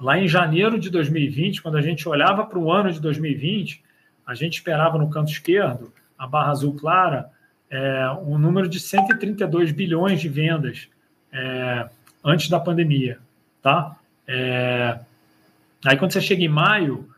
[0.00, 3.82] lá em janeiro de 2020, quando a gente olhava para o ano de 2020,
[4.26, 7.30] a gente esperava no canto esquerdo, a barra azul clara,
[7.70, 10.88] é, um número de 132 bilhões de vendas
[11.32, 11.88] é,
[12.24, 13.18] antes da pandemia,
[13.62, 13.96] tá?
[14.26, 14.98] É,
[15.84, 17.08] aí quando você chega em maio,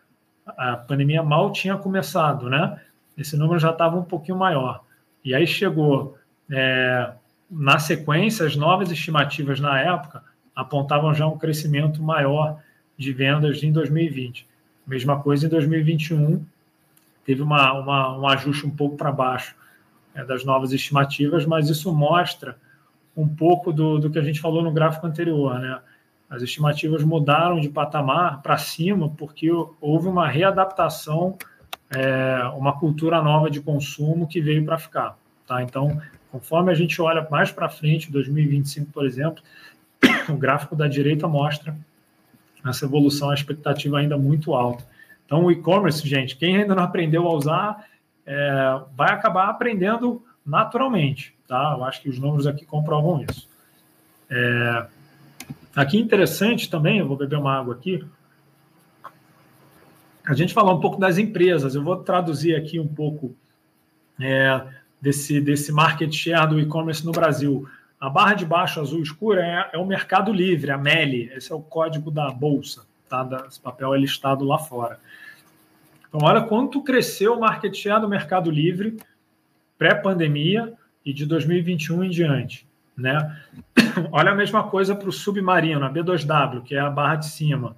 [0.61, 2.79] a pandemia mal tinha começado, né?
[3.17, 4.85] Esse número já estava um pouquinho maior.
[5.25, 6.19] E aí chegou,
[6.51, 7.13] é,
[7.51, 10.23] na sequência, as novas estimativas na época
[10.55, 12.61] apontavam já um crescimento maior
[12.95, 14.47] de vendas em 2020.
[14.87, 16.45] Mesma coisa em 2021,
[17.25, 19.55] teve uma, uma um ajuste um pouco para baixo
[20.15, 22.59] é, das novas estimativas, mas isso mostra
[23.17, 25.81] um pouco do, do que a gente falou no gráfico anterior, né?
[26.31, 31.37] As estimativas mudaram de patamar para cima porque houve uma readaptação,
[31.91, 35.19] é, uma cultura nova de consumo que veio para ficar.
[35.45, 35.61] Tá?
[35.61, 39.43] Então, conforme a gente olha mais para frente, 2025, por exemplo,
[40.31, 41.77] o gráfico da direita mostra
[42.65, 44.85] essa evolução, a expectativa ainda muito alta.
[45.27, 47.85] Então, o e-commerce, gente, quem ainda não aprendeu a usar,
[48.25, 51.35] é, vai acabar aprendendo naturalmente.
[51.49, 51.75] Tá?
[51.77, 53.49] Eu acho que os números aqui comprovam isso.
[54.31, 54.87] É,
[55.75, 58.05] Aqui interessante também, eu vou beber uma água aqui.
[60.27, 61.75] A gente falar um pouco das empresas.
[61.75, 63.35] Eu vou traduzir aqui um pouco
[64.21, 64.65] é,
[65.01, 67.69] desse, desse market share do e-commerce no Brasil.
[68.01, 71.31] A barra de baixo azul escura é, é o Mercado Livre, a MELI.
[71.35, 73.47] Esse é o código da bolsa, tá?
[73.49, 74.99] Esse papel é listado lá fora.
[76.09, 78.97] Então, olha quanto cresceu o market share do Mercado Livre
[79.79, 80.75] pré-pandemia
[81.07, 82.69] e de 2021 em diante.
[82.97, 83.37] Né?
[84.13, 87.77] Olha a mesma coisa para o submarino, a B2W, que é a barra de cima.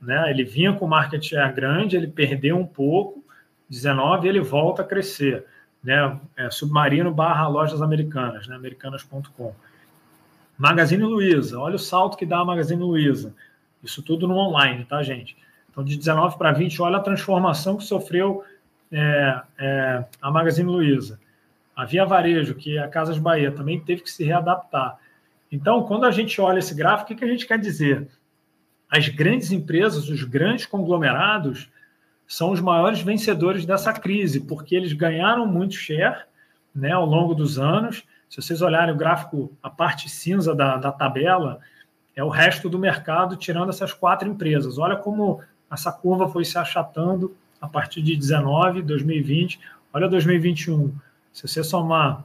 [0.00, 0.30] Né?
[0.30, 3.24] Ele vinha com market share grande, ele perdeu um pouco,
[3.68, 5.44] 19, e ele volta a crescer.
[5.82, 6.18] Né?
[6.36, 8.56] É, submarino barra lojas americanas, né?
[8.56, 9.54] americanas.com.
[10.58, 13.34] Magazine Luiza, olha o salto que dá a Magazine Luiza.
[13.82, 15.36] Isso tudo no online, tá, gente?
[15.70, 18.42] Então, de 19 para 20, olha a transformação que sofreu
[18.90, 21.20] é, é, a Magazine Luiza.
[21.76, 24.98] A Via Varejo, que é a Casas Bahia, também teve que se readaptar.
[25.52, 28.08] Então, quando a gente olha esse gráfico, o que a gente quer dizer?
[28.90, 31.70] As grandes empresas, os grandes conglomerados,
[32.26, 36.24] são os maiores vencedores dessa crise, porque eles ganharam muito share
[36.74, 38.02] né, ao longo dos anos.
[38.28, 41.60] Se vocês olharem o gráfico, a parte cinza da, da tabela,
[42.16, 44.78] é o resto do mercado, tirando essas quatro empresas.
[44.78, 49.60] Olha como essa curva foi se achatando a partir de 19, 2020.
[49.92, 50.92] Olha 2021.
[51.36, 52.24] Se você somar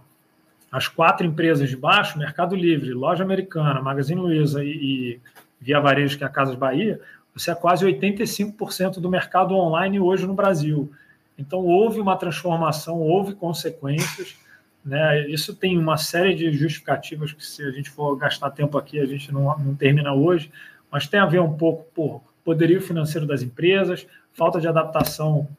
[0.72, 5.20] as quatro empresas de baixo, Mercado Livre, Loja Americana, Magazine Luiza e, e
[5.60, 6.98] Via Varejo, que é a Casas Bahia,
[7.36, 10.90] você é quase 85% do mercado online hoje no Brasil.
[11.38, 14.38] Então, houve uma transformação, houve consequências.
[14.84, 15.28] Né?
[15.28, 19.06] Isso tem uma série de justificativas que, se a gente for gastar tempo aqui, a
[19.06, 20.50] gente não, não termina hoje,
[20.90, 25.50] mas tem a ver um pouco por poderio financeiro das empresas, falta de adaptação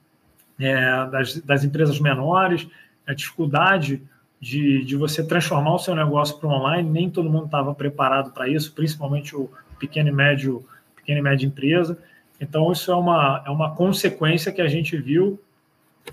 [0.58, 2.66] é, das, das empresas menores,
[3.06, 4.02] a dificuldade
[4.40, 8.48] de, de você transformar o seu negócio para online, nem todo mundo estava preparado para
[8.48, 9.48] isso, principalmente o
[9.78, 10.64] pequeno e médio,
[10.96, 11.98] pequena e média empresa.
[12.40, 15.40] Então, isso é uma, é uma consequência que a gente viu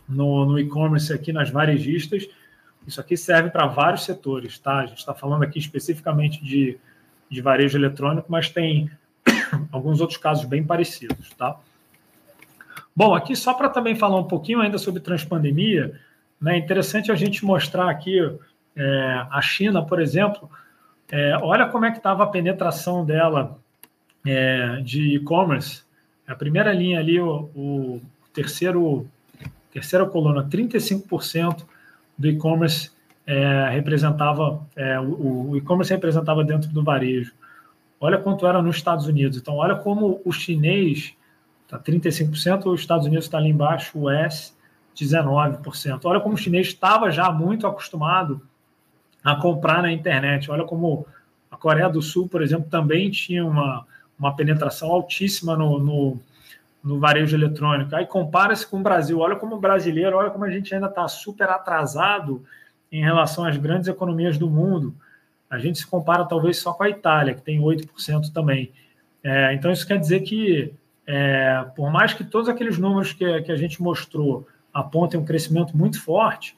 [0.08, 2.28] no, no e-commerce aqui nas varejistas.
[2.86, 4.80] Isso aqui serve para vários setores, tá?
[4.80, 6.78] A gente está falando aqui especificamente de,
[7.30, 8.92] de varejo eletrônico, mas tem
[9.72, 11.60] alguns outros casos bem parecidos, tá?
[12.96, 16.00] Bom, aqui só para também falar um pouquinho ainda sobre transpandemia,
[16.46, 18.20] é interessante a gente mostrar aqui
[18.76, 20.50] é, a China, por exemplo,
[21.12, 23.58] é, olha como é que estava a penetração dela
[24.26, 25.84] é, de e-commerce.
[26.28, 28.02] A primeira linha ali, o, o
[28.34, 29.08] terceiro,
[29.72, 31.66] terceira coluna, 35%
[32.18, 32.92] do e-commerce
[33.26, 37.34] é, representava, é, o, o e-commerce representava dentro do varejo.
[38.00, 39.38] Olha quanto era nos Estados Unidos.
[39.38, 41.14] Então, olha como o chinês
[41.64, 44.54] está 35%, os Estados Unidos está ali embaixo, o S,
[45.06, 46.02] 19%.
[46.04, 48.42] Olha como o chinês estava já muito acostumado
[49.24, 50.50] a comprar na internet.
[50.50, 51.06] Olha como
[51.52, 53.86] a Coreia do Sul, por exemplo, também tinha uma,
[54.18, 56.20] uma penetração altíssima no, no,
[56.84, 57.96] no varejo eletrônico.
[57.96, 59.20] Aí compara-se com o Brasil.
[59.20, 62.44] Olha como o brasileiro, olha como a gente ainda está super atrasado
[62.92, 64.94] em relação às grandes economias do mundo.
[65.50, 68.72] A gente se compara talvez só com a Itália, que tem 8% também.
[69.24, 70.74] É, então, isso quer dizer que,
[71.06, 74.48] é, por mais que todos aqueles números que, que a gente mostrou
[74.80, 76.56] apontem um crescimento muito forte,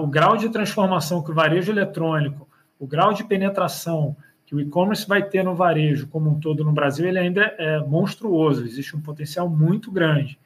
[0.00, 4.16] o grau de transformação que o varejo eletrônico, o grau de penetração
[4.46, 7.80] que o e-commerce vai ter no varejo como um todo no Brasil, ele ainda é
[7.80, 10.38] monstruoso, existe um potencial muito grande.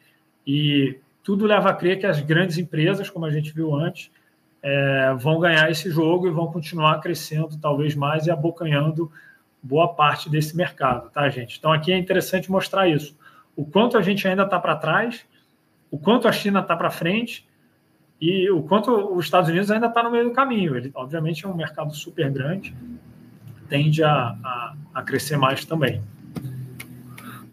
[0.47, 4.11] E tudo leva a crer que as grandes empresas, como a gente viu antes,
[4.62, 9.12] é, vão ganhar esse jogo e vão continuar crescendo talvez mais e abocanhando
[9.62, 11.59] boa parte desse mercado, tá, gente?
[11.59, 13.14] Então aqui é interessante mostrar isso.
[13.55, 15.26] O quanto a gente ainda está para trás,
[15.91, 17.49] o quanto a China está para frente
[18.20, 20.76] e o quanto os Estados Unidos ainda está no meio do caminho.
[20.76, 22.74] Ele, obviamente, é um mercado super grande,
[23.68, 26.03] tende a, a, a crescer mais também.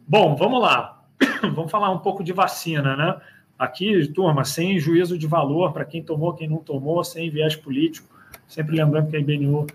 [0.07, 1.03] Bom, vamos lá.
[1.53, 3.15] vamos falar um pouco de vacina, né?
[3.57, 8.07] Aqui, turma, sem juízo de valor para quem tomou, quem não tomou, sem viés político.
[8.47, 9.65] Sempre lembrando que a IBNU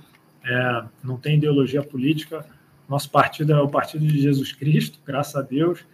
[0.44, 2.46] é, não tem ideologia política.
[2.88, 5.84] Nosso partido é o Partido de Jesus Cristo, graças a Deus.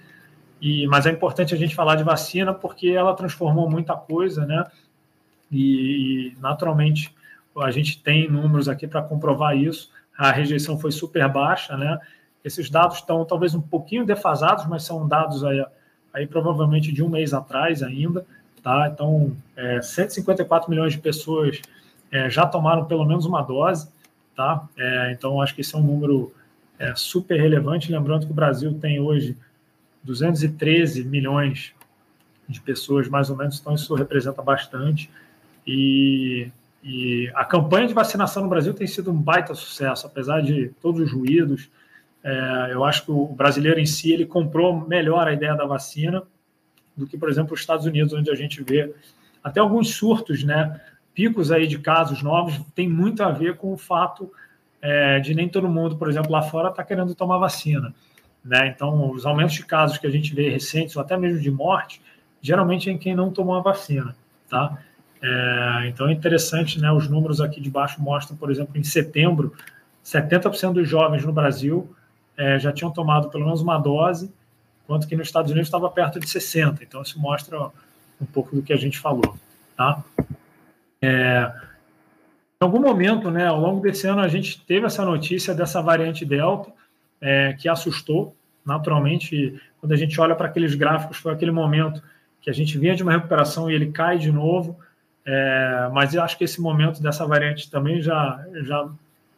[0.60, 4.64] E, mas é importante a gente falar de vacina porque ela transformou muita coisa, né?
[5.50, 7.14] E, naturalmente
[7.56, 9.90] a gente tem números aqui para comprovar isso.
[10.16, 11.98] A rejeição foi super baixa, né?
[12.44, 15.64] Esses dados estão talvez um pouquinho defasados, mas são dados aí
[16.12, 18.26] aí provavelmente de um mês atrás ainda,
[18.62, 18.88] tá?
[18.92, 21.60] Então, é, 154 milhões de pessoas
[22.10, 23.88] é, já tomaram pelo menos uma dose,
[24.34, 24.66] tá?
[24.76, 26.32] É, então, acho que esse é um número
[26.78, 29.36] é, super relevante, lembrando que o Brasil tem hoje
[30.08, 31.74] 213 milhões
[32.48, 35.10] de pessoas, mais ou menos, então isso representa bastante.
[35.66, 36.50] E,
[36.82, 41.02] e a campanha de vacinação no Brasil tem sido um baita sucesso, apesar de todos
[41.02, 41.68] os ruídos,
[42.24, 46.22] é, eu acho que o brasileiro em si ele comprou melhor a ideia da vacina
[46.96, 48.92] do que, por exemplo, os Estados Unidos, onde a gente vê
[49.44, 50.80] até alguns surtos, né?
[51.14, 54.32] Picos aí de casos novos tem muito a ver com o fato
[54.80, 57.94] é, de nem todo mundo, por exemplo, lá fora está querendo tomar vacina.
[58.44, 58.68] Né?
[58.68, 62.00] Então, os aumentos de casos que a gente vê recentes, ou até mesmo de morte,
[62.40, 64.16] geralmente é em quem não tomou a vacina.
[64.48, 64.78] Tá?
[65.22, 66.90] É, então, é interessante, né?
[66.90, 69.52] os números aqui de baixo mostram, por exemplo, em setembro,
[70.04, 71.94] 70% dos jovens no Brasil
[72.36, 74.32] é, já tinham tomado pelo menos uma dose,
[74.84, 76.82] enquanto que nos Estados Unidos estava perto de 60.
[76.82, 77.70] Então, isso mostra
[78.20, 79.36] um pouco do que a gente falou.
[79.76, 80.02] Tá?
[81.02, 81.52] É,
[82.60, 86.24] em algum momento, né, ao longo desse ano, a gente teve essa notícia dessa variante
[86.24, 86.72] Delta,
[87.20, 92.02] é, que assustou, naturalmente, quando a gente olha para aqueles gráficos, foi aquele momento
[92.40, 94.78] que a gente vinha de uma recuperação e ele cai de novo,
[95.24, 98.88] é, mas eu acho que esse momento dessa variante também já, já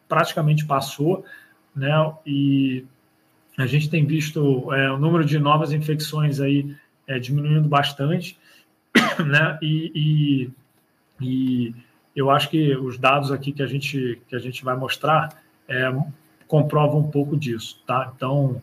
[0.07, 1.25] praticamente passou
[1.75, 2.13] né?
[2.25, 2.85] E
[3.57, 6.75] a gente tem visto é, o número de novas infecções aí
[7.07, 8.37] é, diminuindo bastante,
[9.25, 9.57] né?
[9.61, 11.75] E, e, e,
[12.15, 15.29] eu acho que os dados aqui que a gente que a gente vai mostrar
[16.51, 18.11] comprovam um pouco disso, tá?
[18.13, 18.61] Então,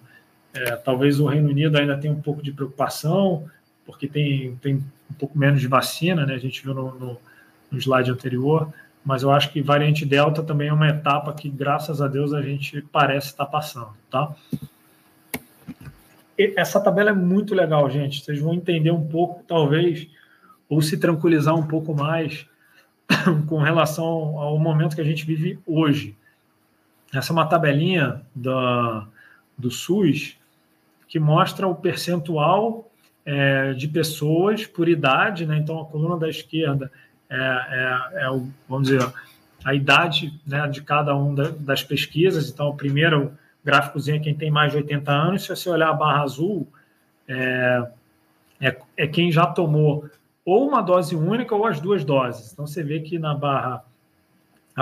[0.53, 3.47] é, talvez o Reino Unido ainda tenha um pouco de preocupação,
[3.86, 4.74] porque tem, tem
[5.11, 6.34] um pouco menos de vacina, né?
[6.34, 7.16] A gente viu no, no,
[7.70, 8.70] no slide anterior,
[9.03, 12.43] mas eu acho que variante Delta também é uma etapa que, graças a Deus, a
[12.43, 14.34] gente parece estar passando, tá?
[16.36, 18.22] Essa tabela é muito legal, gente.
[18.22, 20.07] Vocês vão entender um pouco, talvez,
[20.68, 22.45] ou se tranquilizar um pouco mais
[23.49, 24.05] com relação
[24.39, 26.14] ao momento que a gente vive hoje.
[27.12, 29.06] Essa é uma tabelinha da,
[29.56, 30.36] do SUS
[31.09, 32.90] que mostra o percentual
[33.24, 35.56] é, de pessoas por idade, né?
[35.56, 36.90] Então, a coluna da esquerda
[37.30, 39.12] é, é, é o, vamos dizer,
[39.64, 42.50] a idade né, de cada um das pesquisas.
[42.50, 43.32] Então, o primeiro
[43.64, 45.42] gráficozinho é quem tem mais de 80 anos.
[45.42, 46.68] Se você olhar a barra azul,
[47.26, 47.90] é,
[48.61, 50.09] é, é, quem já tomou
[50.44, 52.52] ou uma dose única ou as duas doses.
[52.52, 53.84] Então, você vê que na barra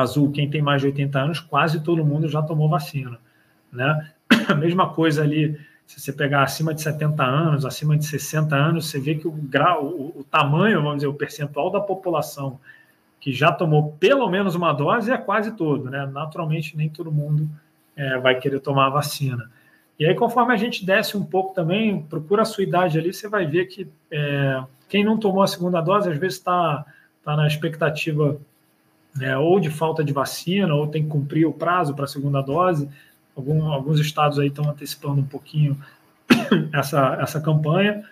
[0.00, 3.18] azul, quem tem mais de 80 anos, quase todo mundo já tomou vacina.
[3.72, 4.10] Né?
[4.48, 8.90] A mesma coisa ali se você pegar acima de 70 anos, acima de 60 anos,
[8.90, 12.58] você vê que o grau, o, o, tamanho, vamos dizer, o percentual da população
[13.20, 16.04] que já tomou pelo menos uma dose é quase todo, né?
[16.06, 17.48] Naturalmente, nem todo mundo
[17.96, 19.48] é, vai querer tomar a vacina.
[19.98, 23.28] E aí, conforme a gente desce um pouco também, procura a sua idade ali, você
[23.28, 26.84] vai ver que é, quem não tomou a segunda dose, às vezes está
[27.24, 28.36] tá na expectativa
[29.16, 32.40] né, ou de falta de vacina, ou tem que cumprir o prazo para a segunda
[32.40, 32.88] dose.
[33.34, 35.76] Algum, alguns estados aí estão antecipando um pouquinho
[36.72, 38.04] essa, essa campanha,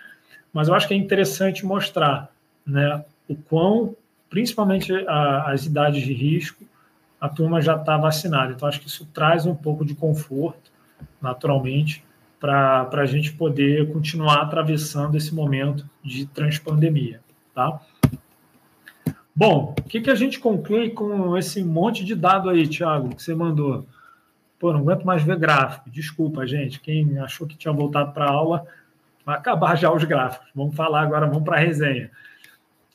[0.52, 2.30] mas eu acho que é interessante mostrar
[2.66, 3.96] né, o quão,
[4.30, 6.64] principalmente a, as idades de risco,
[7.20, 8.52] a turma já está vacinada.
[8.52, 10.70] Então, acho que isso traz um pouco de conforto,
[11.20, 12.05] naturalmente,
[12.38, 17.20] para a gente poder continuar atravessando esse momento de transpandemia.
[17.55, 17.80] Tá?
[19.37, 23.22] Bom, o que, que a gente conclui com esse monte de dado aí, Thiago, que
[23.22, 23.85] você mandou?
[24.61, 25.91] Pô, não aguento mais ver gráfico.
[25.91, 26.78] Desculpa, gente.
[26.78, 28.64] Quem achou que tinha voltado para a aula,
[29.26, 30.49] vai acabar já os gráficos.
[30.55, 32.12] Vamos falar agora, vamos para a resenha.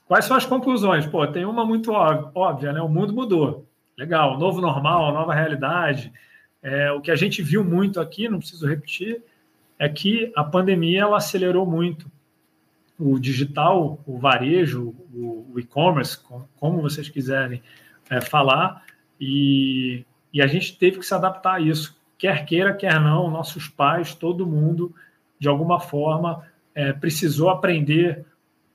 [0.08, 1.06] Quais são as conclusões?
[1.06, 2.82] Pô, tem uma muito óbvia, né?
[2.82, 3.66] O mundo mudou.
[3.98, 6.12] Legal, novo normal, nova realidade.
[6.64, 9.22] É, o que a gente viu muito aqui, não preciso repetir,
[9.78, 12.10] é que a pandemia ela acelerou muito
[13.00, 16.20] o digital, o varejo, o, o e-commerce,
[16.58, 17.64] como vocês quiserem
[18.10, 18.84] é, falar,
[19.20, 21.98] e, e a gente teve que se adaptar a isso.
[22.18, 24.94] Quer queira, quer não, nossos pais, todo mundo,
[25.40, 26.44] de alguma forma,
[26.76, 28.26] é, precisou aprender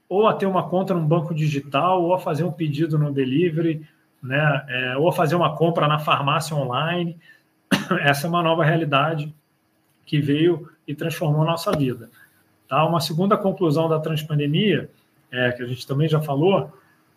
[0.08, 3.86] ou a ter uma conta num banco digital, ou a fazer um pedido no delivery,
[4.22, 4.64] né?
[4.68, 7.18] É, ou fazer uma compra na farmácia online.
[8.00, 9.34] Essa é uma nova realidade
[10.06, 12.10] que veio e transformou a nossa vida.
[12.68, 12.84] Tá?
[12.86, 14.90] Uma segunda conclusão da transpandemia,
[15.30, 16.72] é, que a gente também já falou,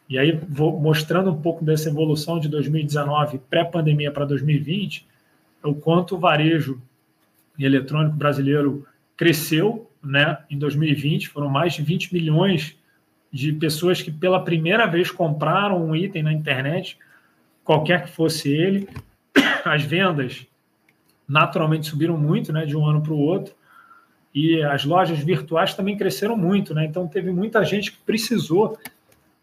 [0.09, 5.05] e aí vou mostrando um pouco dessa evolução de 2019, pré-pandemia para 2020,
[5.63, 6.81] é o quanto o varejo
[7.59, 8.85] eletrônico brasileiro
[9.15, 12.77] cresceu né, em 2020, foram mais de 20 milhões
[13.31, 16.97] de pessoas que pela primeira vez compraram um item na internet,
[17.63, 18.87] qualquer que fosse ele.
[19.65, 20.47] As vendas
[21.27, 23.53] naturalmente subiram muito, né, de um ano para o outro,
[24.33, 26.85] e as lojas virtuais também cresceram muito, né?
[26.85, 28.77] Então teve muita gente que precisou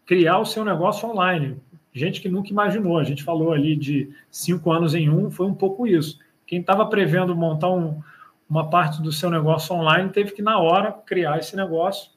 [0.05, 1.57] criar o seu negócio online.
[1.93, 2.97] Gente que nunca imaginou.
[2.97, 6.19] A gente falou ali de cinco anos em um, foi um pouco isso.
[6.45, 8.01] Quem estava prevendo montar um,
[8.49, 12.15] uma parte do seu negócio online teve que, na hora, criar esse negócio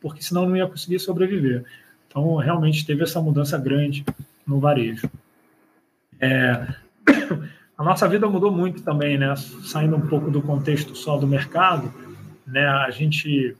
[0.00, 1.64] porque senão não ia conseguir sobreviver.
[2.06, 4.04] Então, realmente teve essa mudança grande
[4.46, 5.10] no varejo.
[6.20, 6.66] É,
[7.78, 9.32] a nossa vida mudou muito também, né?
[9.36, 11.94] Saindo um pouco do contexto só do mercado,
[12.44, 12.66] né?
[12.66, 13.56] A gente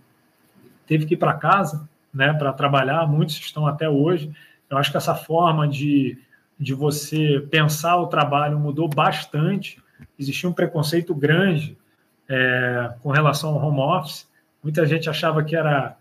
[0.88, 2.34] teve que ir para casa, né?
[2.34, 3.06] Para trabalhar.
[3.06, 4.32] Muitos estão até hoje.
[4.68, 6.18] Eu acho que essa forma de,
[6.58, 9.80] de você pensar o trabalho mudou bastante.
[10.18, 11.78] Existia um preconceito grande
[12.28, 14.28] é, com relação ao home office.
[14.60, 15.96] Muita gente achava que era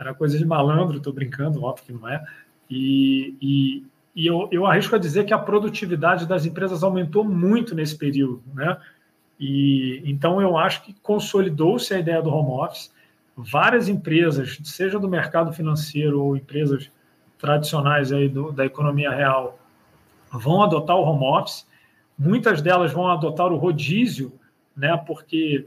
[0.00, 2.24] era coisa de malandro, estou brincando, óbvio que não é.
[2.70, 7.74] E, e, e eu, eu arrisco a dizer que a produtividade das empresas aumentou muito
[7.74, 8.76] nesse período, né?
[9.38, 12.92] E então eu acho que consolidou-se a ideia do home office.
[13.36, 16.90] Várias empresas, seja do mercado financeiro ou empresas
[17.38, 19.58] tradicionais aí do, da economia real,
[20.30, 21.66] vão adotar o home office.
[22.18, 24.32] Muitas delas vão adotar o rodízio,
[24.76, 24.94] né?
[25.06, 25.66] Porque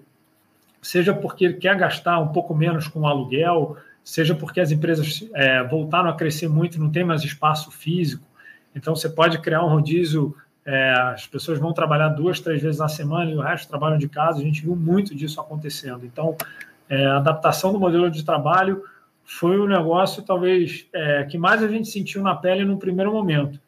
[0.81, 6.09] seja porque quer gastar um pouco menos com aluguel, seja porque as empresas é, voltaram
[6.09, 8.32] a crescer muito, não tem mais espaço físico.
[8.75, 12.87] Então, você pode criar um rodízio, é, as pessoas vão trabalhar duas, três vezes na
[12.87, 14.39] semana e o resto trabalham de casa.
[14.39, 16.05] A gente viu muito disso acontecendo.
[16.05, 16.35] Então,
[16.89, 18.83] é, a adaptação do modelo de trabalho
[19.23, 23.59] foi o negócio, talvez, é, que mais a gente sentiu na pele no primeiro momento.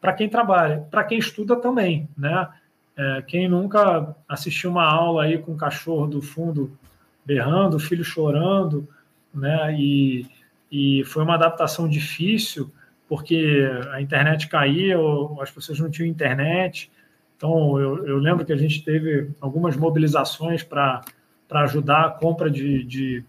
[0.00, 2.48] Para quem trabalha, para quem estuda também, né?
[2.96, 6.76] É, quem nunca assistiu uma aula aí com o cachorro do fundo
[7.24, 8.88] berrando, o filho chorando,
[9.34, 9.74] né?
[9.78, 10.26] E,
[10.70, 12.70] e foi uma adaptação difícil,
[13.10, 14.96] porque a internet caía,
[15.40, 16.88] as pessoas não tinham internet.
[17.36, 21.02] Então, eu, eu lembro que a gente teve algumas mobilizações para
[21.50, 23.24] ajudar a compra de, de,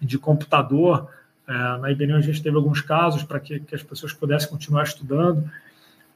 [0.00, 1.10] de computador.
[1.44, 4.84] É, na IBM a gente teve alguns casos para que, que as pessoas pudessem continuar
[4.84, 5.50] estudando.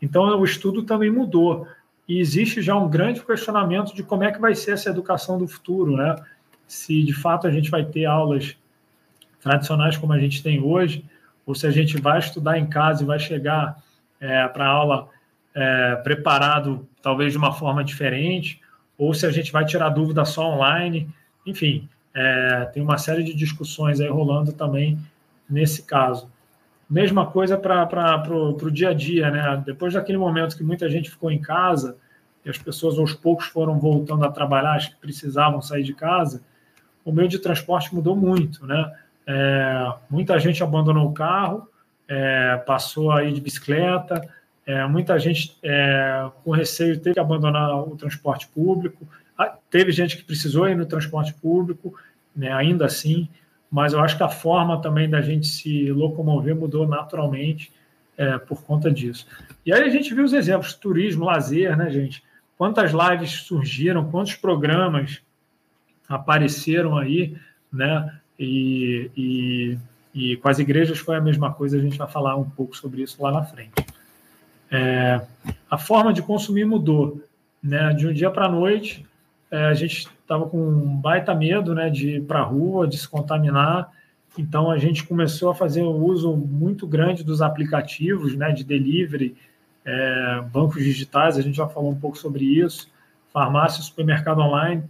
[0.01, 1.67] Então, o estudo também mudou.
[2.07, 5.49] E existe já um grande questionamento de como é que vai ser essa educação do
[5.49, 6.15] futuro, né?
[6.69, 8.57] Se de fato a gente vai ter aulas
[9.41, 11.05] tradicionais como a gente tem hoje,
[11.47, 13.83] ou se a gente vai estudar em casa e vai chegar
[14.21, 15.09] é, para a aula
[15.55, 18.61] é, preparado, talvez de uma forma diferente,
[18.97, 21.09] ou se a gente vai tirar dúvida só online.
[21.47, 24.99] Enfim, é, tem uma série de discussões aí rolando também
[25.49, 26.31] nesse caso.
[26.89, 29.63] Mesma coisa para o dia a dia, né?
[29.65, 31.97] Depois daquele momento que muita gente ficou em casa
[32.45, 36.43] e as pessoas aos poucos foram voltando a trabalhar, as que precisavam sair de casa,
[37.05, 38.93] o meio de transporte mudou muito, né?
[39.27, 41.69] É, muita gente abandonou o carro,
[42.09, 44.21] é, passou aí de bicicleta,
[44.67, 49.07] é, muita gente é, com receio teve que abandonar o transporte público.
[49.71, 51.95] teve gente que precisou ir no transporte público,
[52.35, 53.29] né, ainda assim,
[53.71, 57.73] mas eu acho que a forma também da gente se locomover mudou naturalmente
[58.17, 59.27] é, por conta disso.
[59.67, 62.23] E aí a gente viu os exemplos, turismo, lazer, né, gente?
[62.57, 65.21] Quantas lives surgiram, quantos programas
[66.09, 67.37] apareceram aí,
[67.73, 68.21] né?
[68.39, 69.79] E, e,
[70.15, 73.03] e com as igrejas foi a mesma coisa, a gente vai falar um pouco sobre
[73.03, 73.73] isso lá na frente.
[74.71, 75.21] É,
[75.71, 77.23] a forma de consumir mudou,
[77.63, 77.93] né?
[77.93, 79.07] De um dia para a noite,
[79.51, 81.91] é, a gente estava com um baita medo, né?
[81.91, 83.91] De ir para a rua, de se contaminar,
[84.37, 88.53] então a gente começou a fazer um uso muito grande dos aplicativos, né?
[88.53, 89.37] De delivery,
[89.85, 92.91] é, bancos digitais, a gente já falou um pouco sobre isso,
[93.33, 94.83] farmácia, supermercado online.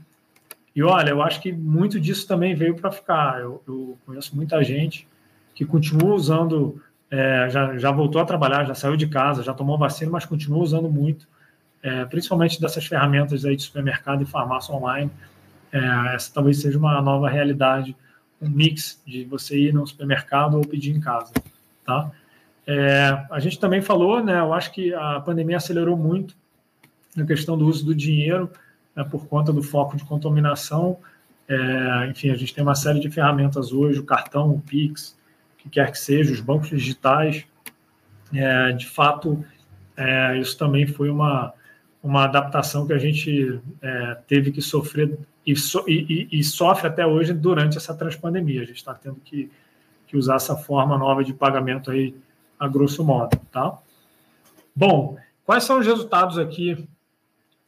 [0.75, 3.41] E olha, eu acho que muito disso também veio para ficar.
[3.41, 5.07] Eu, eu, conheço muita gente
[5.55, 9.79] que continua usando, é, já, já voltou a trabalhar, já saiu de casa, já tomou
[9.79, 11.29] vacina, mas continua usando muito,
[11.81, 15.11] é, principalmente dessas ferramentas aí de supermercado e farmácia online.
[15.70, 17.97] É, essa talvez seja uma nova realidade,
[18.43, 21.33] um mix de você ir no supermercado ou pedir em casa,
[21.85, 22.11] tá?
[22.66, 24.41] É, a gente também falou, né?
[24.41, 26.35] Eu acho que a pandemia acelerou muito
[27.16, 28.51] a questão do uso do dinheiro
[28.95, 30.99] né, por conta do foco de contaminação.
[31.49, 35.16] É, enfim, a gente tem uma série de ferramentas hoje, o cartão, o Pix,
[35.59, 37.45] que quer que seja, os bancos digitais.
[38.32, 39.45] É, de fato,
[39.97, 41.53] é, isso também foi uma,
[42.03, 46.88] uma adaptação que a gente é, teve que sofrer e, so, e, e, e, sofre
[46.88, 48.62] até hoje durante essa transpandemia.
[48.62, 49.51] A gente está tendo que,
[50.07, 52.14] que usar essa forma nova de pagamento aí
[52.59, 53.78] a grosso modo, tá?
[54.74, 56.88] Bom, quais são os resultados aqui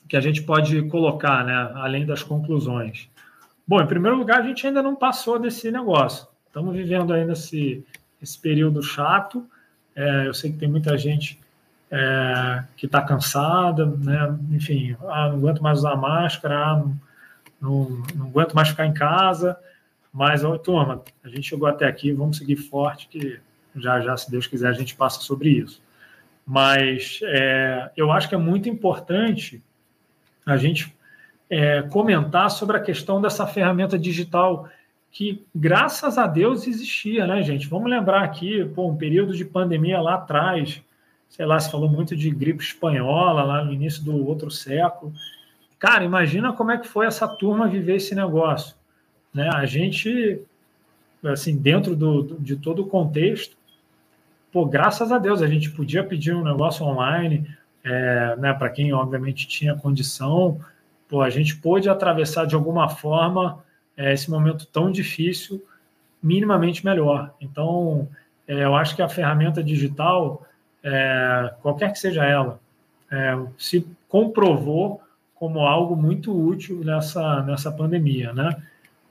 [0.09, 3.09] que a gente pode colocar, né, além das conclusões?
[3.67, 6.29] Bom, em primeiro lugar, a gente ainda não passou desse negócio.
[6.47, 7.85] Estamos vivendo ainda esse,
[8.23, 9.47] esse período chato.
[9.95, 11.41] É, eu sei que tem muita gente
[11.91, 14.39] é, que está cansada, né?
[14.53, 16.85] Enfim, ah, não aguento mais usar máscara, ah,
[17.61, 19.59] não, não, aguento mais ficar em casa.
[20.13, 23.41] Mas, ó, turma, a gente chegou até aqui, vamos seguir forte, que
[23.75, 25.83] já já, se Deus quiser, a gente passa sobre isso.
[26.47, 29.63] Mas é, eu acho que é muito importante
[30.47, 30.97] a gente
[31.51, 34.69] é, comentar sobre a questão dessa ferramenta digital
[35.11, 37.67] que, graças a Deus, existia, né, gente?
[37.67, 40.83] Vamos lembrar aqui, pô, um período de pandemia lá atrás,
[41.29, 45.13] sei lá, se falou muito de gripe espanhola lá no início do outro século.
[45.79, 48.77] Cara, imagina como é que foi essa turma viver esse negócio,
[49.33, 49.49] né?
[49.55, 50.41] A gente,
[51.25, 53.57] assim, dentro do, de todo o contexto,
[54.53, 57.47] pô, graças a Deus a gente podia pedir um negócio online,
[57.87, 60.61] é, né, para quem obviamente tinha condição,
[61.09, 63.65] pô, a gente pôde atravessar de alguma forma
[63.97, 65.65] é, esse momento tão difícil
[66.21, 67.33] minimamente melhor.
[67.41, 68.09] Então,
[68.49, 70.45] é, eu acho que a ferramenta digital,
[70.83, 72.59] é, qualquer que seja ela,
[73.11, 75.01] é, se comprovou
[75.37, 78.51] como algo muito útil nessa, nessa pandemia, né?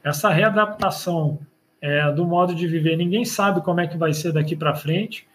[0.04, 1.40] Essa readaptação
[1.82, 2.98] é, do modo de viver.
[2.98, 5.26] Ninguém sabe como é que vai ser daqui para frente.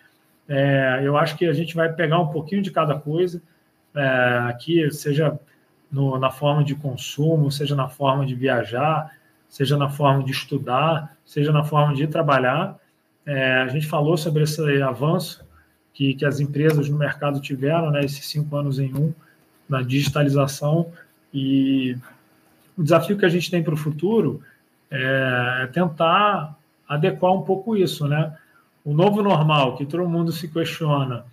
[0.48, 3.40] É, eu acho que a gente vai pegar um pouquinho de cada coisa
[3.94, 5.38] é, aqui, seja
[5.90, 9.12] no, na forma de consumo, seja na forma de viajar,
[9.48, 12.78] seja na forma de estudar, seja na forma de trabalhar.
[13.26, 15.44] É, a gente falou sobre esse avanço
[15.92, 19.12] que, que as empresas no mercado tiveram, né, esses cinco anos em um,
[19.68, 20.90] na digitalização,
[21.32, 21.96] e
[22.76, 24.42] o desafio que a gente tem para o futuro
[24.90, 26.56] é, é tentar
[26.88, 28.36] adequar um pouco isso, né?
[28.84, 31.24] O novo normal, que todo mundo se questiona,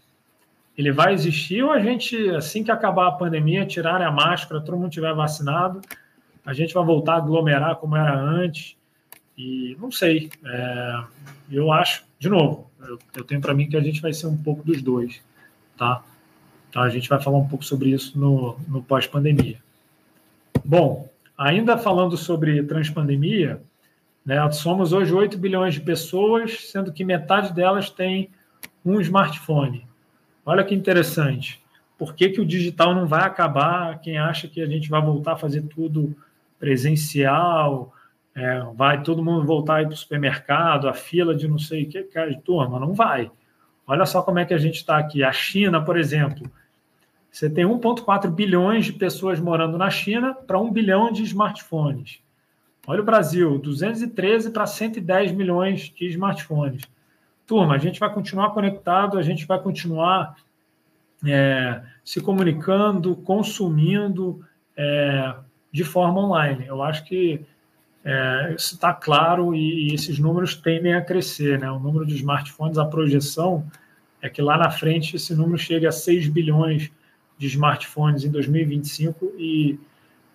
[0.77, 4.77] ele vai existir ou a gente, assim que acabar a pandemia, tirar a máscara, todo
[4.77, 5.81] mundo tiver vacinado,
[6.45, 8.75] a gente vai voltar a aglomerar como era antes?
[9.37, 10.29] E não sei.
[10.45, 11.03] É,
[11.51, 14.37] eu acho, de novo, eu, eu tenho para mim que a gente vai ser um
[14.37, 15.21] pouco dos dois,
[15.77, 16.03] tá?
[16.69, 19.57] Então a gente vai falar um pouco sobre isso no, no pós-pandemia.
[20.63, 23.61] Bom, Ainda falando sobre transpandemia,
[24.27, 28.29] né, somos hoje 8 bilhões de pessoas, sendo que metade delas tem
[28.83, 29.87] um smartphone.
[30.45, 31.63] Olha que interessante.
[31.97, 34.01] Por que, que o digital não vai acabar?
[34.01, 36.13] Quem acha que a gente vai voltar a fazer tudo
[36.59, 37.93] presencial,
[38.35, 42.03] é, vai todo mundo voltar para o supermercado, a fila de não sei o que,
[42.03, 43.31] cara, turma, não vai.
[43.87, 45.23] Olha só como é que a gente está aqui.
[45.23, 46.51] A China, por exemplo,
[47.31, 52.26] você tem 1,4 bilhões de pessoas morando na China para 1 bilhão de smartphones.
[52.89, 56.83] Olha o Brasil, 213 para 110 milhões de smartphones.
[57.45, 60.37] Turma, a gente vai continuar conectado, a gente vai continuar
[61.25, 64.41] é, se comunicando, consumindo
[64.77, 65.35] é,
[65.69, 66.65] de forma online.
[66.65, 67.45] Eu acho que
[68.05, 71.59] é, isso está claro e, e, esses números tendem a crescer.
[71.59, 71.69] Né?
[71.69, 73.69] O número de smartphones, a projeção
[74.21, 76.89] é que lá na frente esse número chegue a 6 bilhões
[77.37, 79.77] de smartphones em 2025 e,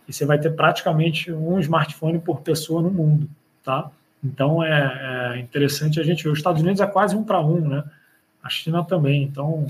[0.09, 3.28] e você vai ter praticamente um smartphone por pessoa no mundo,
[3.62, 3.90] tá?
[4.22, 6.30] Então é, é interessante a gente ver.
[6.30, 7.84] Os Estados Unidos é quase um para um, né?
[8.42, 9.22] A China também.
[9.22, 9.66] Então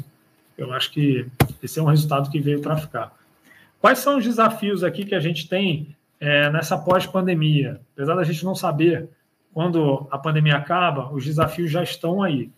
[0.57, 1.27] eu acho que
[1.63, 3.13] esse é um resultado que veio para ficar.
[3.81, 7.81] Quais são os desafios aqui que a gente tem é, nessa pós-pandemia?
[7.95, 9.09] Apesar da gente não saber
[9.53, 12.51] quando a pandemia acaba, os desafios já estão aí.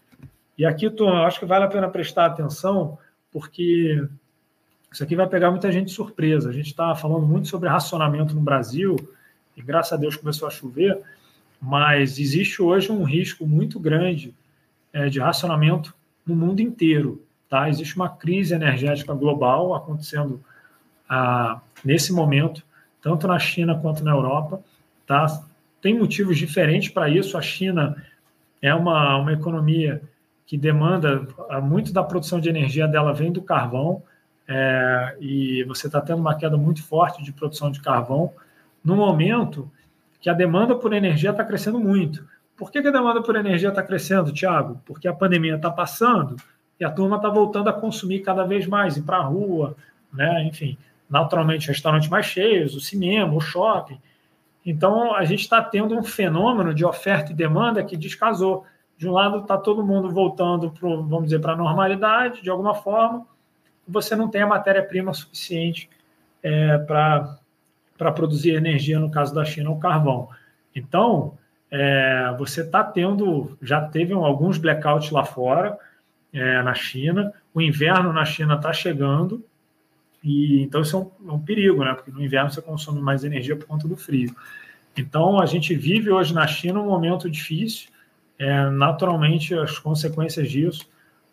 [0.57, 2.99] E aqui eu acho que vale a pena prestar atenção,
[3.33, 4.07] porque
[4.95, 6.49] isso aqui vai pegar muita gente de surpresa.
[6.49, 8.95] A gente está falando muito sobre racionamento no Brasil,
[9.57, 11.01] e graças a Deus começou a chover,
[11.61, 14.33] mas existe hoje um risco muito grande
[14.93, 15.93] é, de racionamento
[16.25, 17.21] no mundo inteiro.
[17.49, 17.69] Tá?
[17.69, 20.41] Existe uma crise energética global acontecendo
[21.09, 22.63] ah, nesse momento,
[23.03, 24.63] tanto na China quanto na Europa.
[25.09, 25.27] Tá?
[25.83, 27.37] Tem motivos diferentes para isso.
[27.37, 28.01] A China
[28.63, 30.01] é uma, uma economia
[30.47, 34.01] que demanda ah, muito da produção de energia dela vem do carvão,
[34.47, 38.33] é, e você está tendo uma queda muito forte de produção de carvão,
[38.85, 39.71] no momento
[40.21, 42.27] que a demanda por energia está crescendo muito.
[42.57, 44.81] Por que, que, a demanda por energia está crescendo, Tiago?
[44.85, 46.37] Porque a pandemia está passando
[46.79, 49.77] e a turma está voltando a consumir cada vez mais, ir para a rua,
[50.13, 50.45] né?
[50.45, 50.79] enfim,
[51.09, 53.99] naturalmente restaurantes mais cheios, o cinema, o shopping.
[54.65, 58.65] Então, a gente está tendo um fenômeno de oferta e demanda que descasou.
[58.97, 62.75] De um lado, está todo mundo voltando, pro, vamos dizer, para a normalidade, de alguma
[62.75, 63.27] forma,
[63.87, 65.89] você não tem a matéria-prima suficiente
[66.43, 70.29] é, para produzir energia, no caso da China, o carvão.
[70.75, 71.39] Então,
[71.71, 75.79] é, você está tendo, já teve alguns blackouts lá fora,
[76.33, 79.45] é, na China, o inverno na China está chegando,
[80.23, 81.95] e então isso é um, é um, perigo, né?
[81.95, 84.35] Porque no inverno você consome mais energia por conta do frio.
[84.97, 87.89] Então, a gente vive hoje na China um momento difícil,
[88.39, 90.89] é, naturalmente as consequências disso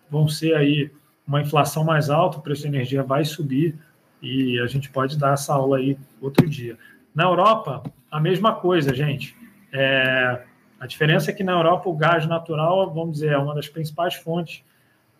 [0.09, 0.91] vão ser aí
[1.31, 3.79] uma inflação mais alta, o preço da energia vai subir
[4.21, 6.77] e a gente pode dar essa aula aí outro dia.
[7.15, 9.33] Na Europa, a mesma coisa, gente.
[9.71, 10.41] É,
[10.77, 14.15] a diferença é que na Europa o gás natural, vamos dizer, é uma das principais
[14.15, 14.61] fontes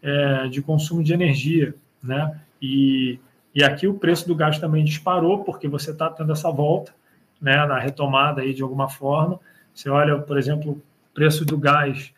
[0.02, 2.38] é, de consumo de energia, né?
[2.62, 3.18] E,
[3.56, 6.94] e aqui o preço do gás também disparou, porque você está tendo essa volta,
[7.42, 9.40] né, na retomada aí de alguma forma.
[9.74, 10.82] Você olha, por exemplo, o
[11.14, 12.14] preço do gás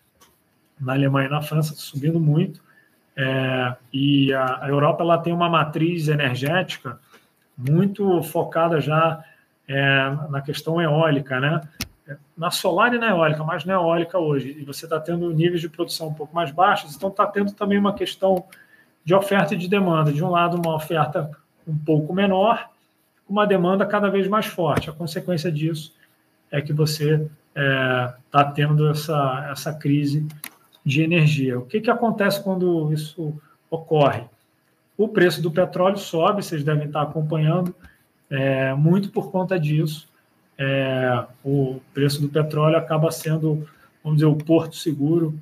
[0.80, 2.73] na Alemanha e na França subindo muito.
[3.16, 7.00] É, e a, a, Europa ela tem uma matriz energética
[7.56, 9.24] muito focada já
[9.68, 11.62] é, na questão eólica, né?
[12.36, 14.58] Na solar e na eólica, mas na eólica hoje.
[14.60, 17.78] E você está tendo níveis de produção um pouco mais baixos, então está tendo também
[17.78, 18.46] uma questão
[19.06, 20.12] de oferta e de demanda.
[20.12, 21.32] De um lado, uma oferta
[21.68, 22.70] um pouco menor,
[23.30, 24.90] uma demanda cada vez mais forte.
[24.90, 25.94] A consequência disso
[26.52, 30.28] é que você está é, tá tendo essa, essa crise
[30.86, 31.58] de energia.
[31.58, 33.34] O que, que acontece quando isso
[33.70, 34.24] ocorre?
[34.98, 37.74] O preço do petróleo sobe, vocês devem estar acompanhando,
[38.30, 40.08] é, muito por conta disso.
[40.58, 43.68] É, o preço do petróleo acaba sendo,
[44.04, 45.38] vamos dizer, o porto seguro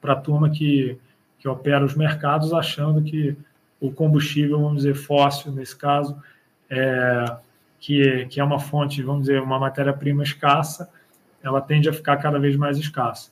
[0.00, 0.98] para a turma que,
[1.38, 3.36] que opera os mercados, achando que
[3.80, 6.16] o combustível, vamos dizer, fóssil, nesse caso,
[6.70, 7.36] é,
[7.78, 10.88] que, que é uma fonte, vamos dizer, uma matéria-prima escassa,
[11.42, 13.28] ela tende a ficar cada vez mais escassa.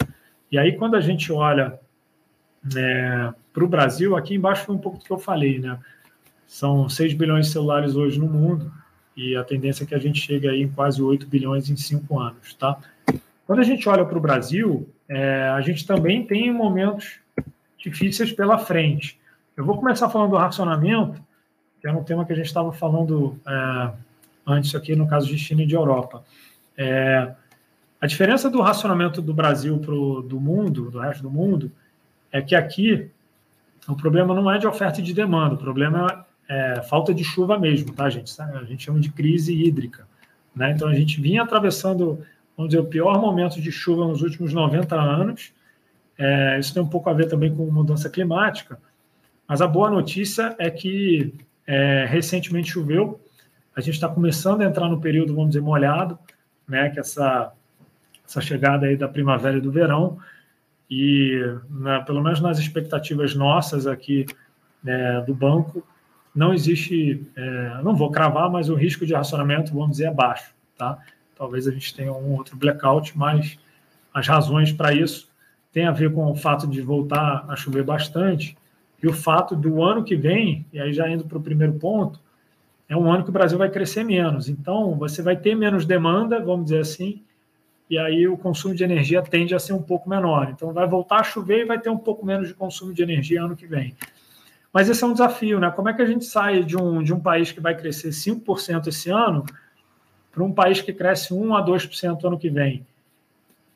[0.50, 1.78] E aí, quando a gente olha
[2.76, 5.78] é, para o Brasil, aqui embaixo foi um pouco do que eu falei, né?
[6.46, 8.72] São 6 bilhões de celulares hoje no mundo
[9.16, 12.18] e a tendência é que a gente chegue aí em quase 8 bilhões em 5
[12.18, 12.78] anos, tá?
[13.46, 17.20] Quando a gente olha para o Brasil, é, a gente também tem momentos
[17.78, 19.18] difíceis pela frente.
[19.56, 21.22] Eu vou começar falando do racionamento,
[21.80, 23.92] que é um tema que a gente estava falando é,
[24.46, 26.24] antes aqui, no caso de China e de Europa.
[26.76, 27.32] É,
[28.00, 31.70] a diferença do racionamento do Brasil para do mundo, do resto do mundo,
[32.32, 33.10] é que aqui
[33.86, 37.22] o problema não é de oferta e de demanda, o problema é, é falta de
[37.22, 38.32] chuva mesmo, tá, gente?
[38.40, 40.08] A gente chama de crise hídrica.
[40.54, 40.72] Né?
[40.72, 42.24] Então a gente vinha atravessando,
[42.56, 45.52] vamos dizer, o pior momento de chuva nos últimos 90 anos.
[46.16, 48.78] É, isso tem um pouco a ver também com mudança climática,
[49.48, 51.32] mas a boa notícia é que
[51.66, 53.20] é, recentemente choveu,
[53.74, 56.18] a gente está começando a entrar no período, vamos dizer, molhado,
[56.68, 56.90] né?
[56.90, 57.52] Que essa
[58.30, 60.18] essa chegada aí da primavera e do verão.
[60.88, 61.40] E,
[62.06, 64.26] pelo menos nas expectativas nossas aqui
[64.86, 65.84] é, do banco,
[66.34, 70.54] não existe, é, não vou cravar, mas o risco de racionamento, vamos dizer, é baixo.
[70.78, 70.98] Tá?
[71.36, 73.58] Talvez a gente tenha um outro blackout, mas
[74.14, 75.28] as razões para isso
[75.72, 78.56] têm a ver com o fato de voltar a chover bastante
[79.02, 82.20] e o fato do ano que vem, e aí já indo para o primeiro ponto,
[82.88, 84.48] é um ano que o Brasil vai crescer menos.
[84.48, 87.22] Então, você vai ter menos demanda, vamos dizer assim,
[87.90, 90.48] e aí o consumo de energia tende a ser um pouco menor.
[90.50, 93.42] Então vai voltar a chover e vai ter um pouco menos de consumo de energia
[93.42, 93.96] ano que vem.
[94.72, 95.68] Mas esse é um desafio, né?
[95.72, 98.86] Como é que a gente sai de um, de um país que vai crescer 5%
[98.86, 99.44] esse ano
[100.30, 102.86] para um país que cresce 1 a 2% ano que vem?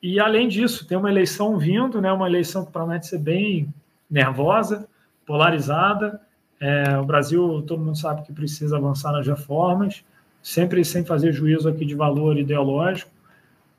[0.01, 2.13] E além disso, tem uma eleição vindo, né?
[2.13, 3.69] Uma eleição que promete ser bem
[4.09, 4.87] nervosa,
[5.27, 6.21] polarizada.
[6.61, 10.05] É, o Brasil, todo mundo sabe que precisa avançar nas reformas,
[10.41, 13.11] sempre sem fazer juízo aqui de valor ideológico.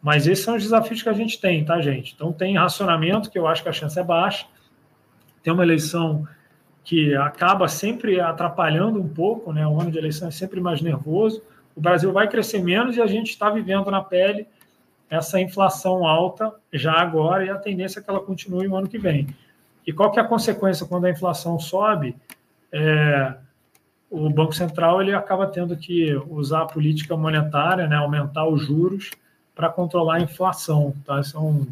[0.05, 2.13] Mas esses são os desafios que a gente tem, tá, gente?
[2.13, 4.45] Então tem racionamento, que eu acho que a chance é baixa.
[5.41, 6.27] Tem uma eleição
[6.83, 9.65] que acaba sempre atrapalhando um pouco, né?
[9.65, 11.41] O ano de eleição é sempre mais nervoso.
[11.75, 14.45] O Brasil vai crescer menos e a gente está vivendo na pele
[15.09, 18.99] essa inflação alta já agora e a tendência é que ela continue no ano que
[18.99, 19.25] vem.
[19.87, 22.15] E qual que é a consequência quando a inflação sobe?
[22.71, 23.33] É,
[24.07, 29.09] o Banco Central ele acaba tendo que usar a política monetária, né, aumentar os juros
[29.55, 30.93] para controlar a inflação.
[31.05, 31.21] Tá?
[31.21, 31.65] Isso é um,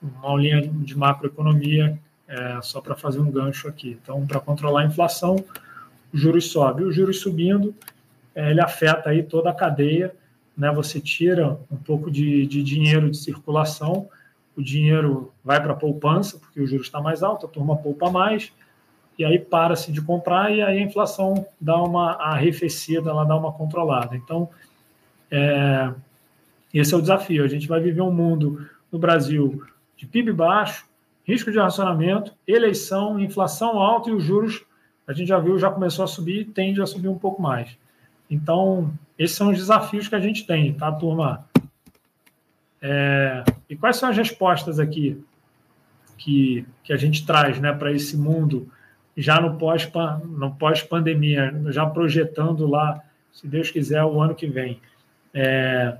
[0.00, 1.98] uma aulinha de macroeconomia
[2.28, 3.98] é, só para fazer um gancho aqui.
[4.00, 5.44] Então, para controlar a inflação,
[6.12, 6.86] os juros sobem.
[6.86, 7.74] Os juros subindo,
[8.34, 10.14] é, ele afeta aí toda a cadeia.
[10.56, 10.70] Né?
[10.72, 14.08] Você tira um pouco de, de dinheiro de circulação,
[14.56, 18.10] o dinheiro vai para a poupança, porque o juro está mais alto, a turma poupa
[18.10, 18.52] mais,
[19.16, 23.52] e aí para-se de comprar e aí a inflação dá uma arrefecida, ela dá uma
[23.52, 24.16] controlada.
[24.16, 24.48] Então,
[25.30, 25.92] é,
[26.72, 27.44] esse é o desafio.
[27.44, 29.62] A gente vai viver um mundo no Brasil
[29.96, 30.86] de PIB baixo,
[31.24, 34.64] risco de racionamento, eleição, inflação alta e os juros,
[35.06, 37.78] a gente já viu, já começou a subir, tende a subir um pouco mais.
[38.30, 41.46] Então, esses são os desafios que a gente tem, tá, turma?
[42.80, 45.22] É, e quais são as respostas aqui
[46.16, 48.70] que, que a gente traz né, para esse mundo
[49.16, 53.02] já no pós-pandemia, no pós já projetando lá,
[53.32, 54.80] se Deus quiser, o ano que vem?
[55.32, 55.98] É,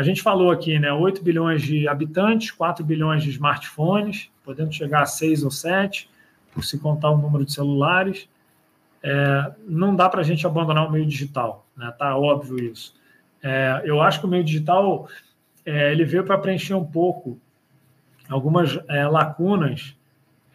[0.00, 0.90] a gente falou aqui, né?
[0.90, 6.08] 8 bilhões de habitantes, 4 bilhões de smartphones, podendo chegar a 6 ou 7,
[6.54, 8.26] por se contar o número de celulares.
[9.02, 11.92] É, não dá para a gente abandonar o meio digital, né?
[11.98, 12.94] Tá óbvio isso.
[13.42, 15.06] É, eu acho que o meio digital
[15.66, 17.38] é, ele veio para preencher um pouco
[18.26, 19.94] algumas é, lacunas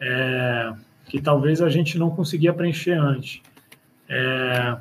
[0.00, 0.72] é,
[1.04, 3.40] que talvez a gente não conseguia preencher antes.
[4.08, 4.76] É,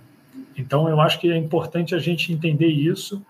[0.58, 3.24] então, eu acho que é importante a gente entender isso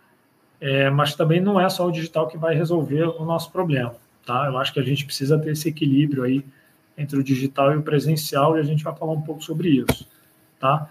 [0.59, 3.95] é, mas também não é só o digital que vai resolver o nosso problema,
[4.25, 4.45] tá?
[4.47, 6.43] Eu acho que a gente precisa ter esse equilíbrio aí
[6.97, 10.07] entre o digital e o presencial e a gente vai falar um pouco sobre isso,
[10.59, 10.89] tá?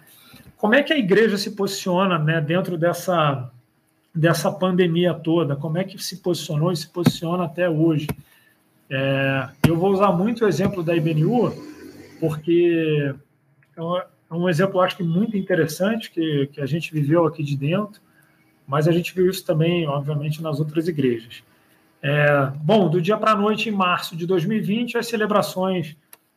[0.56, 3.50] Como é que a igreja se posiciona, né, dentro dessa
[4.14, 5.56] dessa pandemia toda?
[5.56, 8.06] Como é que se posicionou e se posiciona até hoje?
[8.88, 11.52] É, eu vou usar muito o exemplo da IBNU,
[12.20, 13.12] porque
[13.76, 18.00] é um exemplo, acho que muito interessante que, que a gente viveu aqui de dentro
[18.66, 21.42] mas a gente viu isso também, obviamente, nas outras igrejas.
[22.02, 25.96] É, bom, do dia para a noite, em março de 2020, as celebrações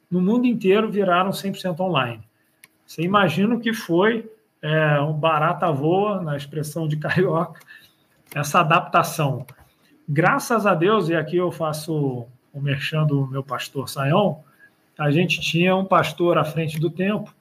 [0.10, 2.24] no mundo inteiro viraram 100% online.
[2.86, 4.30] Você imagina o que foi
[4.62, 7.60] é, um barata voa, na expressão de carioca,
[8.34, 9.46] essa adaptação.
[10.08, 14.44] Graças a Deus, e aqui eu faço o merchan do meu pastor Saião,
[14.98, 17.36] a gente tinha um pastor à frente do tempo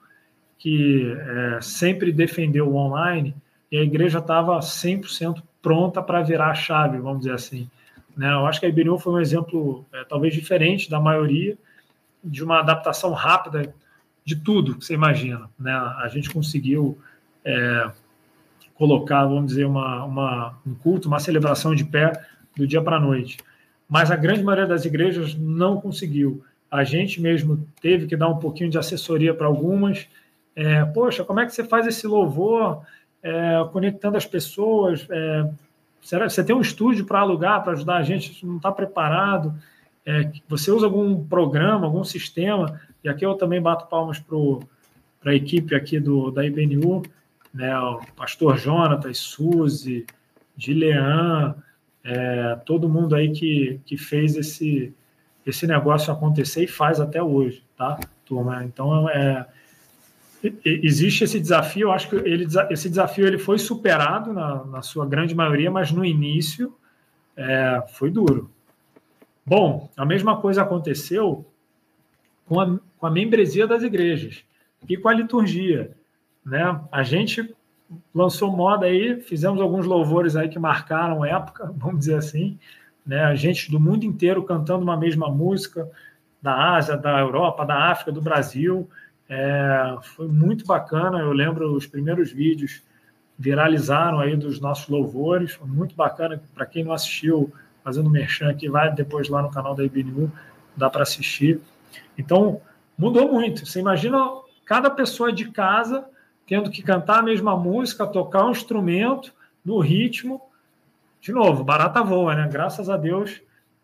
[0.57, 3.33] que é, sempre defendeu o online
[3.71, 7.69] e a igreja estava 100% pronta para virar a chave, vamos dizer assim.
[8.15, 8.31] Né?
[8.31, 11.57] Eu acho que a IBNU foi um exemplo é, talvez diferente da maioria,
[12.23, 13.73] de uma adaptação rápida
[14.25, 15.49] de tudo que você imagina.
[15.59, 15.71] Né?
[15.71, 16.97] A gente conseguiu
[17.45, 17.91] é,
[18.75, 22.11] colocar, vamos dizer, uma, uma, um culto, uma celebração de pé
[22.55, 23.37] do dia para a noite.
[23.87, 26.43] Mas a grande maioria das igrejas não conseguiu.
[26.69, 30.07] A gente mesmo teve que dar um pouquinho de assessoria para algumas.
[30.55, 32.81] É, Poxa, como é que você faz esse louvor?
[33.27, 35.05] É, conectando as pessoas.
[35.09, 35.49] É,
[36.01, 39.53] será, você tem um estúdio para alugar, para ajudar a gente, não está preparado.
[40.05, 45.35] É, você usa algum programa, algum sistema, e aqui eu também bato palmas para a
[45.35, 47.03] equipe aqui do, da IBNU,
[47.53, 50.05] né, o pastor Jonatas, Suzy,
[50.57, 51.55] Gilean,
[52.03, 54.93] é, todo mundo aí que, que fez esse,
[55.45, 58.63] esse negócio acontecer e faz até hoje, tá, turma?
[58.63, 59.45] Então, é,
[60.63, 65.05] existe esse desafio, eu acho que ele, esse desafio ele foi superado na, na sua
[65.05, 66.75] grande maioria, mas no início
[67.35, 68.51] é, foi duro.
[69.45, 71.45] Bom, a mesma coisa aconteceu
[72.45, 74.43] com a, com a membresia das igrejas
[74.87, 75.95] e com a liturgia.
[76.45, 76.79] Né?
[76.91, 77.55] A gente
[78.13, 82.59] lançou moda aí, fizemos alguns louvores aí que marcaram época, vamos dizer assim,
[83.05, 83.23] né?
[83.23, 85.89] A gente do mundo inteiro cantando uma mesma música,
[86.41, 88.87] da Ásia, da Europa, da África, do Brasil,
[89.29, 91.19] é, foi muito bacana.
[91.19, 92.81] Eu lembro os primeiros vídeos
[93.37, 95.53] viralizaram aí dos nossos louvores.
[95.53, 96.41] Foi muito bacana.
[96.53, 97.51] Para quem não assistiu,
[97.83, 100.31] fazendo merchan aqui, vai depois lá no canal da IBNU,
[100.75, 101.59] dá para assistir.
[102.17, 102.61] Então,
[102.97, 103.65] mudou muito.
[103.65, 104.17] Você imagina
[104.65, 106.05] cada pessoa de casa
[106.45, 110.41] tendo que cantar a mesma música, tocar um instrumento no ritmo.
[111.19, 112.47] De novo, barata voa, né?
[112.49, 113.41] Graças a Deus,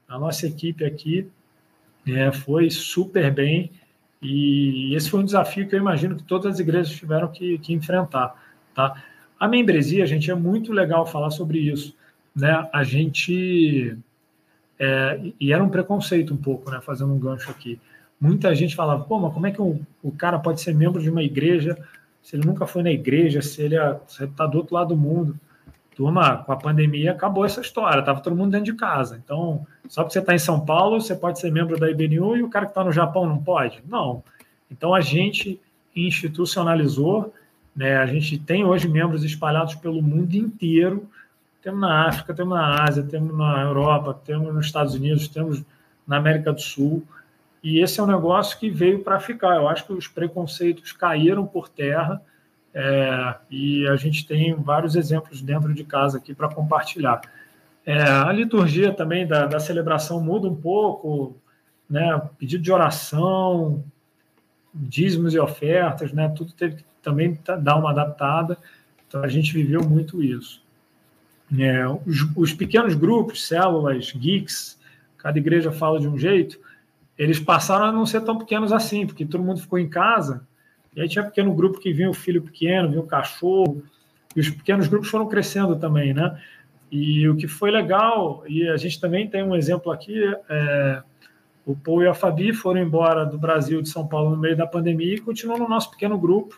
[0.08, 1.30] a nossa equipe aqui
[2.08, 3.72] é, foi super bem.
[4.24, 7.74] E esse foi um desafio que eu imagino que todas as igrejas tiveram que, que
[7.74, 8.36] enfrentar.
[8.74, 9.03] Tá?
[9.39, 11.95] A membresia, gente, é muito legal falar sobre isso.
[12.36, 12.67] Né?
[12.71, 13.97] A gente.
[14.80, 16.80] É, e era um preconceito um pouco, né?
[16.82, 17.80] Fazendo um gancho aqui.
[18.19, 21.21] Muita gente falava, pô, mas como é que o cara pode ser membro de uma
[21.21, 21.78] igreja
[22.21, 25.38] se ele nunca foi na igreja, se ele está do outro lado do mundo?
[25.96, 29.20] Turma, com a pandemia acabou essa história, estava todo mundo dentro de casa.
[29.24, 32.44] Então, só porque você está em São Paulo, você pode ser membro da IBNU e
[32.44, 33.84] o cara que está no Japão não pode?
[33.88, 34.24] Não.
[34.70, 35.60] Então, a gente
[35.96, 37.34] institucionalizou,
[37.76, 37.98] né?
[37.98, 41.08] a gente tem hoje membros espalhados pelo mundo inteiro.
[41.62, 45.64] Temos na África, temos na Ásia, temos na Europa, temos nos Estados Unidos, temos
[46.06, 47.04] na América do Sul.
[47.64, 49.56] E esse é um negócio que veio para ficar.
[49.56, 52.22] Eu acho que os preconceitos caíram por terra
[52.74, 57.21] é, e a gente tem vários exemplos dentro de casa aqui para compartilhar.
[57.86, 61.38] É, a liturgia também da, da, celebração muda um pouco,
[61.88, 62.19] né?
[62.39, 63.84] Pedido de oração,
[64.74, 66.30] dízimos e ofertas, né?
[66.30, 68.57] Tudo teve que também dar uma adaptada.
[69.07, 70.63] Então a gente viveu muito isso.
[71.59, 74.80] É, os, os pequenos grupos, células, geeks,
[75.17, 76.57] cada igreja fala de um jeito,
[77.15, 80.47] eles passaram a não ser tão pequenos assim, porque todo mundo ficou em casa
[80.96, 83.84] e aí tinha pequeno grupo que vinha o filho pequeno, vinha o cachorro,
[84.36, 86.39] e os pequenos grupos foram crescendo também, né?
[86.91, 91.02] E o que foi legal, e a gente também tem um exemplo aqui, é,
[91.66, 94.68] o Paul e a Fabi foram embora do Brasil, de São Paulo, no meio da
[94.68, 96.56] pandemia e continuam no nosso pequeno grupo,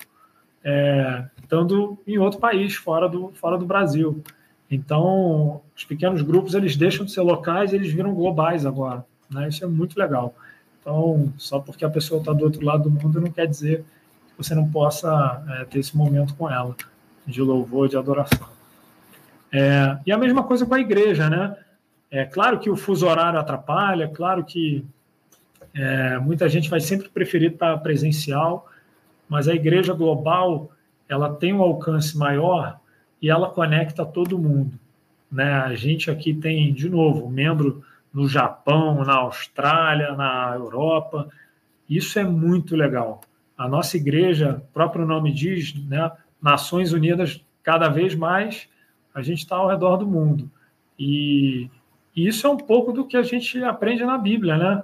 [0.64, 4.22] é, estando em outro país, fora do, fora do Brasil.
[4.70, 9.48] Então, os pequenos grupos, eles deixam de ser locais, eles viram globais agora, né?
[9.48, 10.36] Isso é muito legal.
[10.82, 13.86] Então, só porque a pessoa está do outro lado do mundo não quer dizer
[14.38, 16.76] você não possa é, ter esse momento com ela
[17.26, 18.48] de louvor, de adoração.
[19.52, 21.56] É, e a mesma coisa com a igreja, né?
[22.12, 24.86] É claro que o fuso horário atrapalha, claro que
[25.74, 28.68] é, muita gente vai sempre preferir estar presencial,
[29.28, 30.70] mas a igreja global
[31.10, 32.80] ela tem um alcance maior
[33.22, 34.78] e ela conecta todo mundo.
[35.32, 35.52] Né?
[35.54, 37.84] A gente aqui tem, de novo, membro
[38.14, 41.28] no Japão, na Austrália, na Europa.
[41.90, 43.22] Isso é muito legal
[43.58, 48.68] a nossa igreja, próprio nome diz, né, Nações Unidas, cada vez mais
[49.14, 50.51] a gente está ao redor do mundo.
[50.99, 51.70] E,
[52.16, 54.84] e, isso é um pouco do que a gente aprende na Bíblia, né?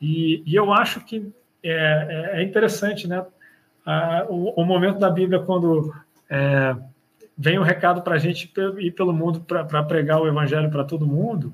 [0.00, 1.32] E, e eu acho que
[1.62, 3.24] é, é, é interessante, né?
[4.28, 5.92] o, o, momento da Bíblia quando
[6.28, 6.76] é,
[7.36, 10.84] vem o um recado para a gente ir pelo mundo para pregar o evangelho para
[10.84, 11.52] todo mundo.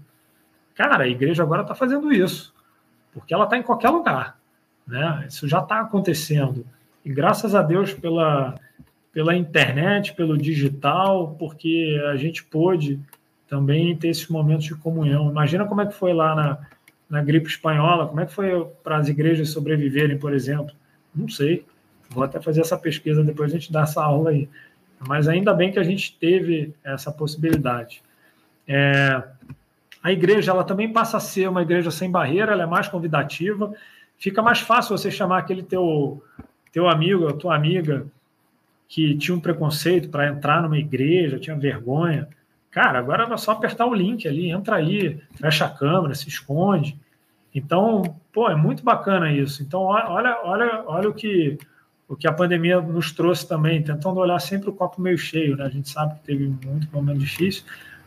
[0.75, 2.55] Cara, a igreja agora está fazendo isso,
[3.13, 4.39] porque ela está em qualquer lugar.
[4.87, 5.27] Né?
[5.29, 6.65] Isso já está acontecendo.
[7.05, 8.55] E graças a Deus pela,
[9.13, 13.01] pela internet, pelo digital, porque a gente pôde
[13.49, 15.31] também ter esses momentos de comunhão.
[15.31, 16.59] Imagina como é que foi lá na,
[17.09, 20.75] na gripe espanhola, como é que foi para as igrejas sobreviverem, por exemplo.
[21.15, 21.65] Não sei.
[22.11, 24.49] Vou até fazer essa pesquisa, depois a gente dá essa aula aí.
[25.07, 28.03] Mas ainda bem que a gente teve essa possibilidade.
[28.67, 29.23] É,
[30.03, 33.73] a igreja ela também passa a ser uma igreja sem barreira, ela é mais convidativa
[34.19, 36.23] fica mais fácil você chamar aquele teu,
[36.73, 38.07] teu amigo, a tua amiga,
[38.89, 42.29] que tinha um preconceito para entrar numa igreja, tinha vergonha.
[42.71, 46.99] Cara, agora é só apertar o link ali, entra aí, fecha a câmera, se esconde.
[47.55, 48.03] Então,
[48.33, 49.63] pô, é muito bacana isso.
[49.63, 51.59] Então, olha, olha, olha o que
[52.09, 55.65] o que a pandemia nos trouxe também, tentando olhar sempre o copo meio cheio, né?
[55.65, 57.65] A gente sabe que teve muito momento difícil,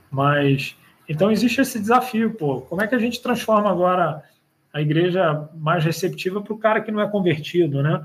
[0.10, 0.76] mas
[1.08, 2.62] então existe esse desafio, pô.
[2.62, 4.24] Como é que a gente transforma agora
[4.74, 8.04] a igreja mais receptiva para o cara que não é convertido, né?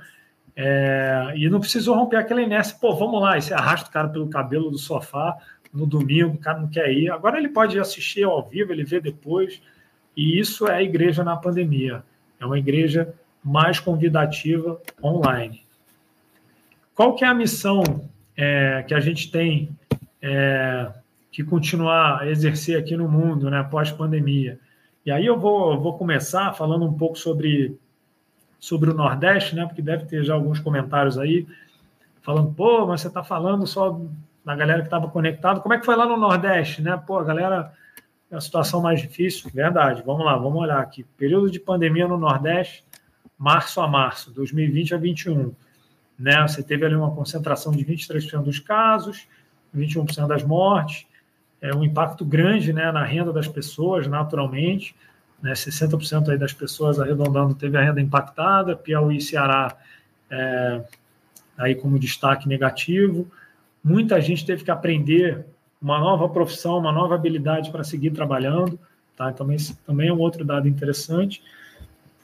[0.57, 4.09] É, e não precisou romper aquela inércia, pô, vamos lá, e você arrasta o cara
[4.09, 5.37] pelo cabelo do sofá
[5.73, 7.11] no domingo, o cara não quer ir.
[7.11, 9.61] Agora ele pode assistir ao vivo, ele vê depois.
[10.17, 12.05] E isso é a igreja na pandemia.
[12.39, 13.13] É uma igreja
[13.43, 15.63] mais convidativa online.
[16.95, 17.83] Qual que é a missão
[18.37, 19.77] é, que a gente tem
[20.23, 20.93] é,
[21.33, 24.61] que continuar a exercer aqui no mundo, né, pós-pandemia?
[25.05, 27.79] E aí eu vou, vou começar falando um pouco sobre,
[28.59, 29.67] sobre o Nordeste, né?
[29.67, 31.47] Porque deve ter já alguns comentários aí
[32.23, 34.01] falando, pô, mas você está falando só
[34.43, 35.61] da galera que estava conectado.
[35.61, 36.97] Como é que foi lá no Nordeste, né?
[37.07, 37.73] Pô, a galera,
[38.31, 39.51] é a situação mais difícil.
[39.53, 41.05] Verdade, vamos lá, vamos olhar aqui.
[41.19, 42.83] Período de pandemia no Nordeste,
[43.37, 45.55] março a março, 2020 a 2021.
[46.19, 46.41] Né?
[46.49, 49.29] Você teve ali uma concentração de 23% dos casos,
[49.77, 51.07] 21% das mortes
[51.65, 54.95] é, um impacto grande né, na renda das pessoas, naturalmente.
[55.43, 58.77] Né, 60% aí das pessoas, arredondando, teve a renda impactada.
[58.77, 59.75] Piauí e Ceará
[60.31, 60.85] é,
[61.57, 63.27] aí como destaque negativo.
[63.83, 65.47] Muita gente teve que aprender
[65.81, 68.79] uma nova profissão, uma nova habilidade para seguir trabalhando.
[69.17, 69.33] Tá?
[69.33, 69.57] Também,
[69.87, 71.43] também é um outro dado interessante.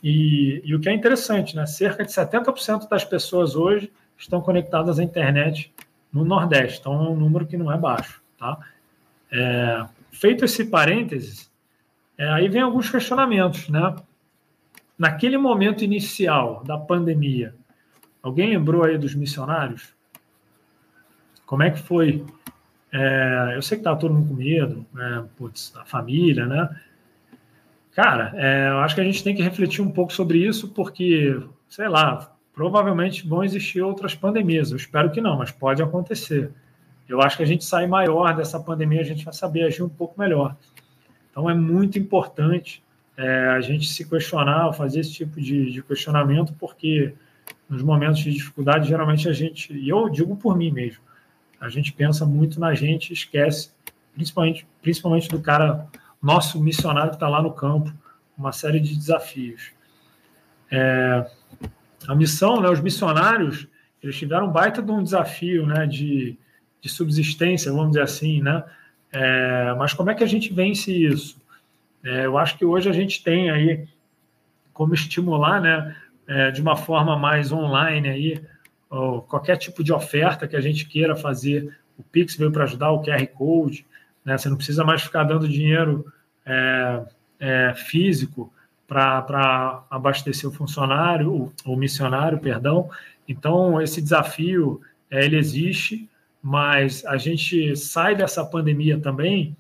[0.05, 1.64] E, e o que é interessante, né?
[1.64, 5.72] cerca de 70% das pessoas hoje estão conectadas à internet
[6.12, 6.80] no Nordeste.
[6.80, 8.20] Então, é um número que não é baixo.
[8.38, 8.59] Tá?
[9.33, 11.51] É, feito esse parênteses,
[12.16, 13.68] é, aí vem alguns questionamentos.
[13.68, 13.97] Né?
[14.99, 17.55] Naquele momento inicial da pandemia,
[18.22, 19.95] alguém lembrou aí dos missionários?
[21.47, 22.24] Como é que foi?
[22.93, 25.24] É, eu sei que estava todo mundo com medo, né?
[25.76, 26.68] A família, né?
[27.93, 31.41] Cara, é, eu acho que a gente tem que refletir um pouco sobre isso, porque,
[31.68, 34.70] sei lá, provavelmente vão existir outras pandemias.
[34.70, 36.53] Eu espero que não, mas pode acontecer.
[37.11, 39.89] Eu acho que a gente sai maior dessa pandemia, a gente vai saber agir um
[39.89, 40.55] pouco melhor.
[41.29, 42.85] Então é muito importante
[43.17, 47.13] é, a gente se questionar, fazer esse tipo de, de, questionamento, porque
[47.69, 51.03] nos momentos de dificuldade, geralmente a gente, e eu digo por mim mesmo,
[51.61, 53.73] a gente pensa muito na gente, esquece,
[54.15, 55.89] principalmente, principalmente do cara,
[56.23, 57.93] nosso missionário que está lá no campo,
[58.39, 59.73] uma série de desafios.
[60.71, 61.29] É,
[62.07, 63.67] a missão, né, os missionários,
[64.01, 66.39] eles tiveram um baita de um desafio né, de,
[66.81, 68.64] de subsistência, vamos dizer assim, né?
[69.12, 71.41] É, mas como é que a gente vence isso?
[72.03, 73.87] É, eu acho que hoje a gente tem aí
[74.72, 75.95] como estimular, né,
[76.26, 78.43] é, de uma forma mais online aí,
[79.28, 81.76] qualquer tipo de oferta que a gente queira fazer.
[81.99, 83.87] O Pix veio para ajudar, o QR Code,
[84.24, 84.37] né?
[84.37, 86.12] Você não precisa mais ficar dando dinheiro
[86.45, 87.03] é,
[87.39, 88.53] é, físico
[88.87, 92.91] para abastecer o funcionário, o, o, missionário, perdão.
[93.28, 96.09] Então, esse desafio, é, ele existe,
[96.43, 99.57] mas a gente sai dessa pandemia também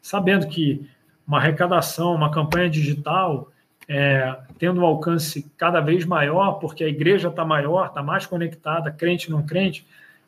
[0.00, 0.88] sabendo que
[1.26, 3.50] uma arrecadação, uma campanha digital,
[3.86, 8.90] é, tendo um alcance cada vez maior, porque a igreja está maior, está mais conectada,
[8.90, 9.86] crente não crente,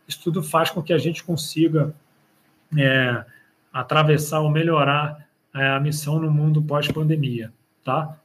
[0.08, 1.94] isso tudo faz com que a gente consiga
[2.76, 3.24] é,
[3.72, 7.52] atravessar ou melhorar é, a missão no mundo pós-pandemia,
[7.84, 8.16] tá?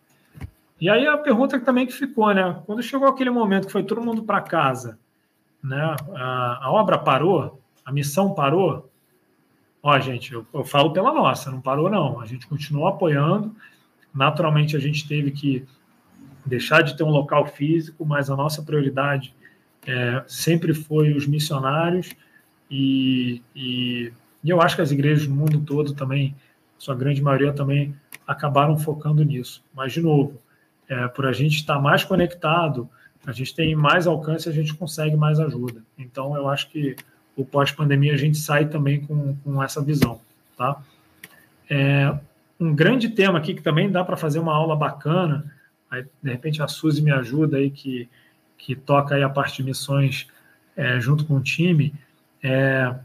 [0.79, 2.61] E aí a pergunta também que ficou, né?
[2.65, 4.97] Quando chegou aquele momento que foi todo mundo para casa,
[5.63, 5.95] né?
[6.15, 8.89] A, a, obra parou, a missão parou.
[9.81, 12.19] Ó, gente, eu, eu falo pela nossa, não parou não.
[12.19, 13.55] A gente continuou apoiando.
[14.13, 15.65] Naturalmente a gente teve que
[16.45, 19.33] deixar de ter um local físico, mas a nossa prioridade
[19.85, 22.15] é, sempre foi os missionários
[22.69, 24.11] e, e,
[24.43, 26.35] e eu acho que as igrejas no mundo todo também,
[26.77, 29.63] sua grande maioria também acabaram focando nisso.
[29.73, 30.41] Mas de novo,
[30.87, 32.89] é, por a gente estar mais conectado,
[33.25, 35.83] a gente tem mais alcance, a gente consegue mais ajuda.
[35.97, 36.95] Então, eu acho que
[37.35, 40.19] o pós-pandemia a gente sai também com, com essa visão,
[40.57, 40.81] tá?
[41.69, 42.13] É,
[42.59, 45.51] um grande tema aqui que também dá para fazer uma aula bacana,
[45.89, 48.07] aí, de repente a Suzy me ajuda aí, que,
[48.57, 50.27] que toca aí a parte de missões
[50.75, 51.93] é, junto com o time,
[52.41, 52.95] é,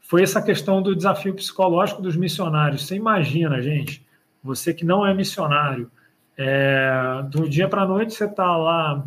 [0.00, 2.86] foi essa questão do desafio psicológico dos missionários.
[2.86, 4.04] Você imagina, gente,
[4.42, 5.90] você que não é missionário,
[6.36, 9.06] é, do dia para a noite você está lá, não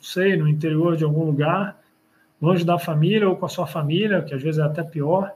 [0.00, 1.75] sei, no interior de algum lugar,
[2.40, 5.32] longe da família ou com a sua família, que às vezes é até pior,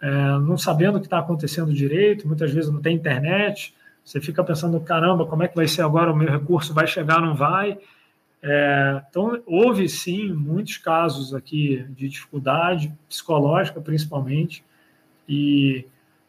[0.00, 3.74] é, não sabendo o que está acontecendo direito, muitas vezes não tem internet,
[4.04, 7.20] você fica pensando, caramba, como é que vai ser agora o meu recurso, vai chegar,
[7.20, 7.78] não vai?
[8.42, 14.64] É, então, houve sim muitos casos aqui de dificuldade psicológica, principalmente,
[15.28, 15.84] e,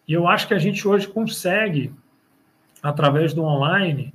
[0.08, 1.94] e eu acho que a gente hoje consegue
[2.82, 4.14] através do online,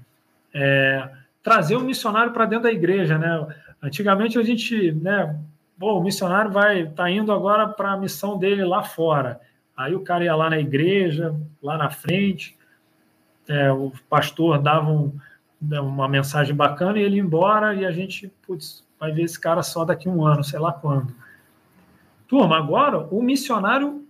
[0.52, 1.09] é,
[1.43, 3.47] trazer o missionário para dentro da igreja, né?
[3.82, 5.39] Antigamente a gente, né,
[5.76, 9.40] bom, o missionário vai tá indo agora para a missão dele lá fora.
[9.76, 12.56] Aí o cara ia lá na igreja, lá na frente,
[13.48, 15.12] é, o pastor dava um,
[15.60, 19.62] uma mensagem bacana e ele ia embora e a gente, putz, vai ver esse cara
[19.62, 21.12] só daqui um ano, sei lá quando.
[22.28, 24.05] Turma, agora o missionário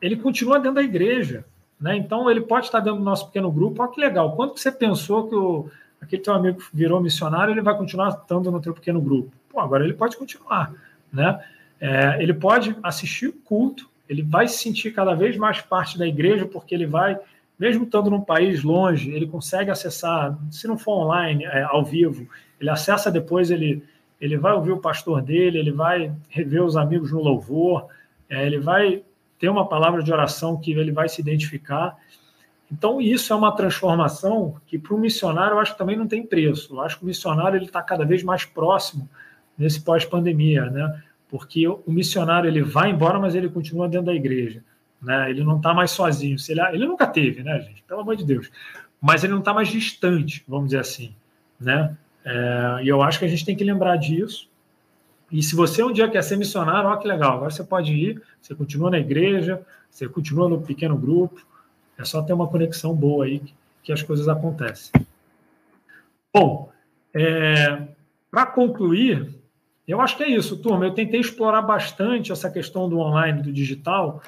[0.00, 1.44] ele continua dentro da igreja.
[1.80, 1.96] Né?
[1.96, 3.82] Então, ele pode estar dentro do nosso pequeno grupo.
[3.82, 4.34] Olha que legal.
[4.36, 5.70] Quando você pensou que o,
[6.00, 9.32] aquele teu amigo virou missionário, ele vai continuar estando no teu pequeno grupo?
[9.48, 10.72] Pô, agora ele pode continuar.
[11.14, 11.40] Né?
[11.80, 16.06] É, ele pode assistir o culto, ele vai se sentir cada vez mais parte da
[16.06, 17.18] igreja, porque ele vai,
[17.58, 22.28] mesmo estando num país longe, ele consegue acessar, se não for online, é, ao vivo,
[22.60, 23.82] ele acessa depois, ele,
[24.20, 27.86] ele vai ouvir o pastor dele, ele vai rever os amigos no louvor,
[28.28, 29.02] é, ele vai
[29.38, 31.96] ter uma palavra de oração que ele vai se identificar.
[32.70, 36.24] Então, isso é uma transformação que, para o missionário, eu acho que também não tem
[36.24, 36.74] preço.
[36.74, 39.08] Eu acho que o missionário ele está cada vez mais próximo
[39.56, 41.02] nesse pós-pandemia, né?
[41.28, 44.62] Porque o missionário ele vai embora, mas ele continua dentro da igreja,
[45.00, 45.30] né?
[45.30, 46.36] Ele não está mais sozinho.
[46.48, 47.82] Ele, ele nunca teve, né, gente?
[47.82, 48.50] Pelo amor de Deus.
[49.00, 51.14] Mas ele não está mais distante, vamos dizer assim,
[51.60, 51.96] né?
[52.24, 54.48] É, e eu acho que a gente tem que lembrar disso.
[55.30, 58.22] E se você um dia quer ser missionário, olha que legal, agora você pode ir,
[58.40, 59.60] você continua na igreja,
[59.90, 61.44] você continua no pequeno grupo,
[61.98, 64.92] é só ter uma conexão boa aí que, que as coisas acontecem.
[66.32, 66.72] Bom,
[67.12, 67.82] é,
[68.30, 69.33] para concluir,
[69.86, 70.86] eu acho que é isso, turma.
[70.86, 74.22] Eu tentei explorar bastante essa questão do online, do digital,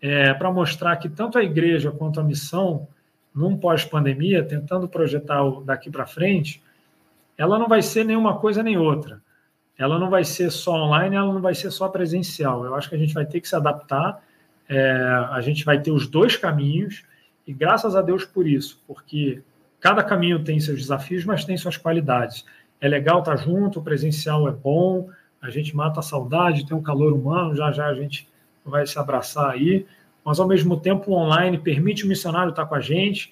[0.00, 2.88] é, para mostrar que tanto a igreja quanto a missão,
[3.34, 6.62] num pós-pandemia, tentando projetar daqui para frente,
[7.36, 9.22] ela não vai ser nenhuma coisa nem outra.
[9.78, 12.64] Ela não vai ser só online, ela não vai ser só presencial.
[12.64, 14.22] Eu acho que a gente vai ter que se adaptar.
[14.68, 14.92] É,
[15.30, 17.04] a gente vai ter os dois caminhos,
[17.46, 19.42] e graças a Deus por isso, porque
[19.80, 22.44] cada caminho tem seus desafios, mas tem suas qualidades.
[22.82, 25.08] É legal estar junto, o presencial é bom,
[25.40, 28.28] a gente mata a saudade, tem um calor humano, já já a gente
[28.64, 29.86] vai se abraçar aí,
[30.24, 33.30] mas ao mesmo tempo o online permite o missionário estar com a gente,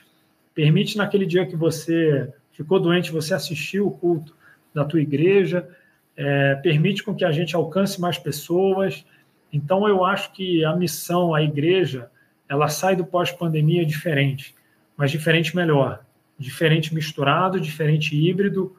[0.54, 4.36] permite naquele dia que você ficou doente, você assistir o culto
[4.72, 5.68] da tua igreja,
[6.16, 9.04] é, permite com que a gente alcance mais pessoas.
[9.52, 12.08] Então eu acho que a missão, a igreja,
[12.48, 14.54] ela sai do pós-pandemia diferente,
[14.96, 16.04] mas diferente melhor,
[16.38, 18.76] diferente misturado, diferente híbrido,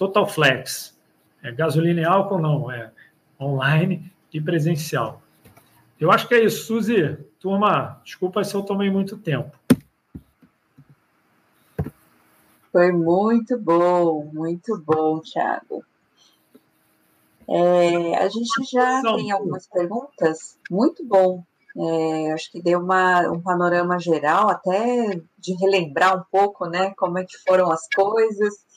[0.00, 0.98] total flex.
[1.42, 2.90] É gasolina e álcool não, é
[3.38, 5.20] online e presencial.
[6.00, 7.18] Eu acho que é isso, Suzy.
[7.38, 9.54] Turma, desculpa se eu tomei muito tempo.
[12.72, 15.84] Foi muito bom, muito bom, Thiago.
[17.46, 20.56] É, a gente já tem algumas perguntas.
[20.70, 21.44] Muito bom.
[21.76, 27.18] É, acho que deu uma, um panorama geral, até de relembrar um pouco, né, como
[27.18, 28.69] é que foram as coisas.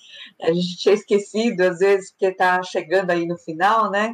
[0.43, 4.13] A gente tinha esquecido, às vezes, porque está chegando aí no final, né?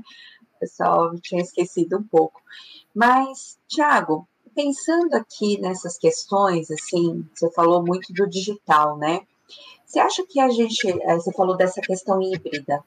[0.55, 2.39] O pessoal tinha esquecido um pouco.
[2.93, 9.21] Mas, Tiago, pensando aqui nessas questões, assim, você falou muito do digital, né?
[9.85, 12.83] Você acha que a gente, eh, você falou dessa questão híbrida,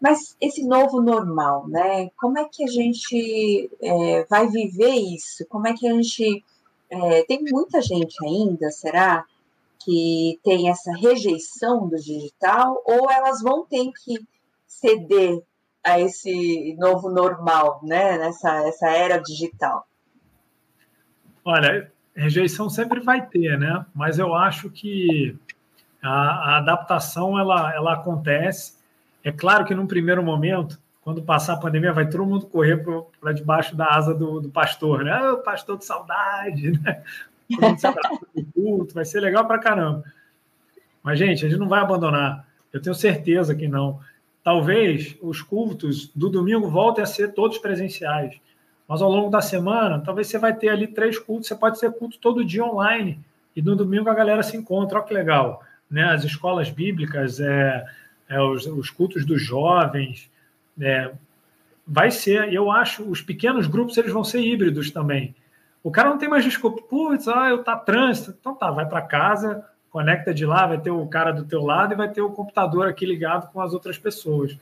[0.00, 2.10] mas esse novo normal, né?
[2.20, 5.46] Como é que a gente é, vai viver isso?
[5.48, 6.44] Como é que a gente.
[6.90, 9.24] É, tem muita gente ainda, será?
[9.84, 14.18] Que tem essa rejeição do digital, ou elas vão ter que
[14.66, 15.42] ceder
[15.84, 18.16] a esse novo normal, né?
[18.16, 19.86] Nessa essa era digital?
[21.44, 23.84] Olha, rejeição sempre vai ter, né?
[23.94, 25.36] Mas eu acho que
[26.02, 28.74] a, a adaptação ela, ela acontece.
[29.22, 32.82] É claro que num primeiro momento, quando passar a pandemia, vai todo mundo correr
[33.20, 35.12] para debaixo da asa do, do pastor, né?
[35.12, 37.02] Ah, pastor de saudade, né?
[38.52, 40.04] Culto, vai ser legal para caramba.
[41.02, 42.46] Mas, gente, a gente não vai abandonar.
[42.72, 44.00] Eu tenho certeza que não.
[44.42, 48.40] Talvez os cultos do domingo voltem a ser todos presenciais.
[48.88, 51.48] Mas ao longo da semana, talvez você vai ter ali três cultos.
[51.48, 53.18] Você pode ser culto todo dia online.
[53.54, 54.98] E no domingo a galera se encontra.
[54.98, 55.62] Olha que legal.
[55.90, 56.04] Né?
[56.04, 57.84] As escolas bíblicas, é,
[58.28, 60.30] é os, os, cultos dos jovens.
[60.80, 61.12] É,
[61.86, 65.34] vai ser, eu acho, os pequenos grupos eles vão ser híbridos também.
[65.84, 66.82] O cara não tem mais desculpa.
[66.82, 68.34] Putz, ah, eu tá trânsito.
[68.40, 71.92] Então tá, vai para casa, conecta de lá, vai ter o cara do teu lado
[71.92, 74.56] e vai ter o computador aqui ligado com as outras pessoas.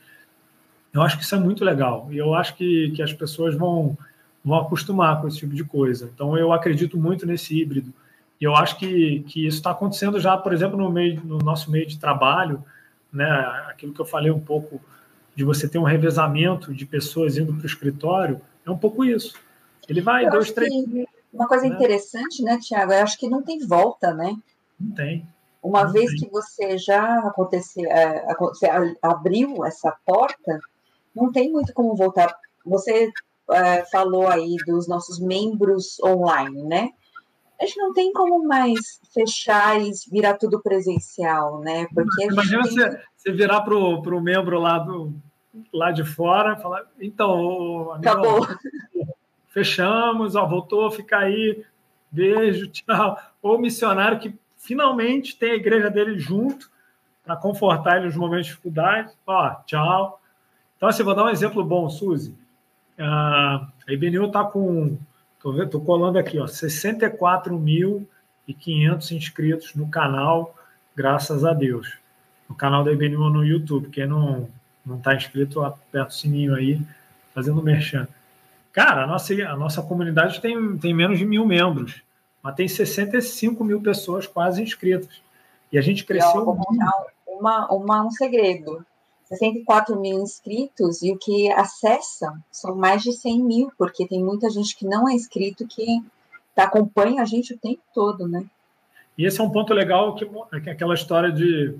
[0.93, 2.09] Eu acho que isso é muito legal.
[2.11, 3.97] E eu acho que, que as pessoas vão,
[4.43, 6.11] vão acostumar com esse tipo de coisa.
[6.13, 7.91] Então, eu acredito muito nesse híbrido.
[8.39, 11.71] E eu acho que, que isso está acontecendo já, por exemplo, no, meio, no nosso
[11.71, 12.61] meio de trabalho,
[13.11, 13.25] né?
[13.69, 14.81] aquilo que eu falei um pouco
[15.33, 19.35] de você ter um revezamento de pessoas indo para o escritório, é um pouco isso.
[19.87, 20.71] Ele vai, eu dois, três.
[21.33, 21.73] Uma coisa né?
[21.73, 22.93] interessante, né, Tiago?
[22.93, 24.35] Eu acho que não tem volta, né?
[24.79, 25.27] Não tem.
[25.61, 26.19] Uma não vez tem.
[26.19, 28.67] que você já aconteceu, é, você
[29.01, 30.59] abriu essa porta,
[31.15, 32.33] não tem muito como voltar.
[32.65, 33.11] Você
[33.49, 36.89] é, falou aí dos nossos membros online, né?
[37.59, 41.87] A gente não tem como mais fechar e virar tudo presencial, né?
[41.93, 42.71] Porque Imagina tem...
[42.73, 45.13] você, você virar para o membro lá, do,
[45.73, 48.47] lá de fora falar, então, amigo, Acabou.
[49.53, 51.63] fechamos, ó, voltou, fica aí,
[52.11, 53.17] beijo, tchau.
[53.41, 56.69] Ou missionário que finalmente tem a igreja dele junto
[57.23, 59.13] para confortar ele nos momentos de dificuldade.
[59.25, 60.21] Ó, tchau.
[60.75, 62.35] Então, assim, vou dar um exemplo bom, Suzy.
[62.97, 64.97] Uh, a IBNU está com,
[65.37, 70.55] estou colando aqui, ó, 64.500 inscritos no canal,
[70.95, 71.97] graças a Deus.
[72.49, 73.89] No canal da IBNU no YouTube.
[73.89, 74.49] Quem não
[74.85, 76.81] não está inscrito, aperta o sininho aí,
[77.33, 78.05] fazendo merchan.
[78.73, 82.03] Cara, a nossa, a nossa comunidade tem, tem menos de mil membros
[82.43, 85.21] mas tem 65 mil pessoas quase inscritas.
[85.71, 86.41] E a gente cresceu.
[86.41, 86.91] Eu vou contar
[87.25, 88.85] uma, uma, um segredo.
[89.29, 94.49] 64 mil inscritos e o que acessam são mais de 100 mil, porque tem muita
[94.49, 96.03] gente que não é inscrito que
[96.55, 98.43] acompanha a gente o tempo todo, né?
[99.17, 100.25] E esse é um ponto legal, que,
[100.61, 101.75] que aquela história de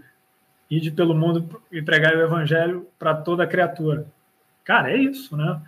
[0.70, 4.08] ir pelo mundo e pregar o evangelho para toda criatura.
[4.64, 5.62] cara, é isso, né?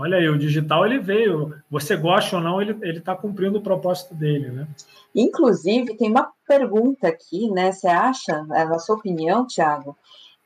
[0.00, 1.54] Olha aí, o digital ele veio.
[1.70, 4.66] Você gosta ou não, ele está cumprindo o propósito dele, né?
[5.14, 7.70] Inclusive, tem uma pergunta aqui, né?
[7.70, 9.94] Você acha, é a sua opinião, Tiago,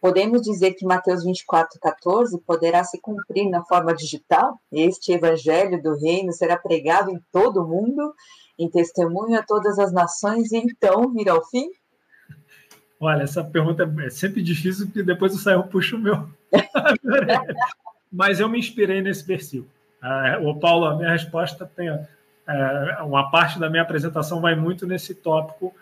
[0.01, 4.59] podemos dizer que Mateus 24, 14 poderá se cumprir na forma digital?
[4.73, 8.13] Este evangelho do reino será pregado em todo o mundo,
[8.59, 11.69] em testemunho a todas as nações, e então vir ao fim?
[12.99, 16.29] Olha, essa pergunta é sempre difícil, porque depois o Saio puxa o meu.
[18.15, 19.69] mas eu me inspirei nesse versículo.
[20.43, 25.15] O Paulo, a minha resposta tem é, uma parte da minha apresentação vai muito nesse
[25.15, 25.75] tópico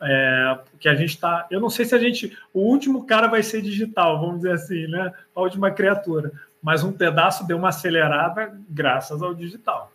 [0.00, 1.46] é, que a gente está.
[1.50, 4.86] Eu não sei se a gente, o último cara vai ser digital, vamos dizer assim,
[4.86, 5.12] né?
[5.34, 6.32] A última criatura,
[6.62, 9.92] mas um pedaço deu uma acelerada graças ao digital.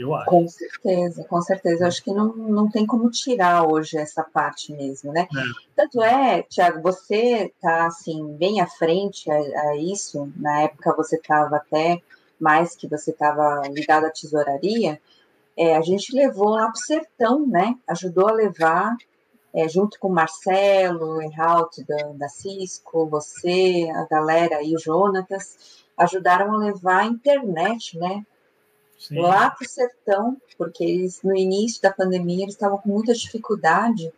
[0.00, 0.30] Eu acho.
[0.30, 1.84] Com certeza, com certeza.
[1.84, 5.28] Eu acho que não, não tem como tirar hoje essa parte mesmo, né?
[5.36, 5.42] É.
[5.76, 10.32] Tanto é, Tiago, você está assim, bem à frente a, a isso.
[10.36, 12.00] Na época você estava até
[12.40, 14.98] mais que você estava ligado à tesouraria.
[15.56, 17.76] É, a gente levou lá para o sertão, né?
[17.86, 18.96] Ajudou a levar,
[19.52, 25.84] é, junto com o Marcelo, Erhalt da, da Cisco, você, a galera e o Jonatas,
[25.98, 28.24] ajudaram a levar a internet, né?
[29.00, 29.18] Sim.
[29.18, 34.12] lá para o sertão, porque eles, no início da pandemia, eles estavam com muita dificuldade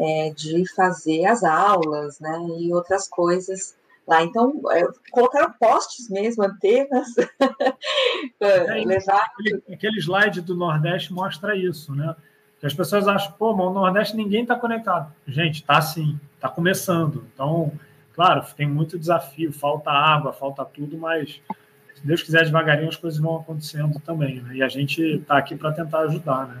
[0.00, 3.76] é, de fazer as aulas, né, e outras coisas
[4.08, 4.22] lá.
[4.22, 7.08] Então, é, colocaram postes mesmo, antenas,
[8.40, 9.32] é, levar...
[9.34, 12.16] Aquele, aquele slide do Nordeste mostra isso, né?
[12.58, 15.12] Que as pessoas acham, pô, mas o Nordeste ninguém está conectado.
[15.26, 17.26] Gente, está sim, está começando.
[17.34, 17.70] Então,
[18.14, 21.38] claro, tem muito desafio, falta água, falta tudo, mas
[22.02, 24.56] se Deus quiser devagarinho, as coisas vão acontecendo também, né?
[24.56, 26.60] E a gente está aqui para tentar ajudar, né?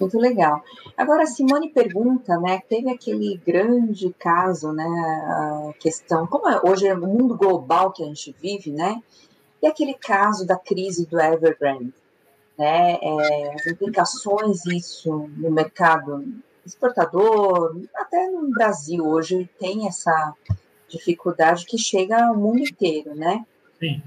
[0.00, 0.62] Muito legal.
[0.96, 2.60] Agora, a Simone pergunta, né?
[2.66, 4.84] Teve aquele grande caso, né?
[4.84, 9.02] A questão, como é, hoje é o mundo global que a gente vive, né?
[9.62, 11.92] E aquele caso da crise do Evergrande,
[12.58, 12.98] né?
[13.02, 16.24] É, as implicações isso no mercado
[16.64, 20.34] exportador, até no Brasil hoje tem essa
[20.88, 23.44] dificuldade que chega ao mundo inteiro, né?
[23.78, 24.02] Sim.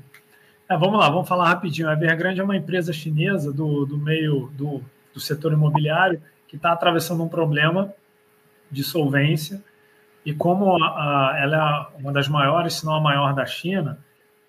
[0.70, 1.90] É, vamos lá, vamos falar rapidinho.
[1.90, 6.72] A Evergrande é uma empresa chinesa do, do meio do, do setor imobiliário que está
[6.72, 7.92] atravessando um problema
[8.70, 9.64] de solvência
[10.24, 10.88] e como a,
[11.32, 13.98] a, ela é uma das maiores, se não a maior da China,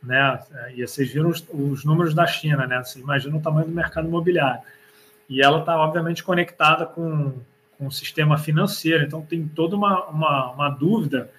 [0.03, 0.39] né?
[0.75, 2.83] E vocês viram os, os números da China, né?
[2.85, 4.61] Você imagina o tamanho do mercado imobiliário.
[5.27, 7.33] E ela está, obviamente, conectada com,
[7.79, 9.05] com o sistema financeiro.
[9.05, 11.31] Então, tem toda uma, uma, uma dúvida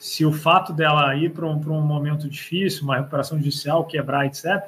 [0.00, 4.64] se o fato dela ir para um, um momento difícil, uma recuperação judicial, quebrar, etc.,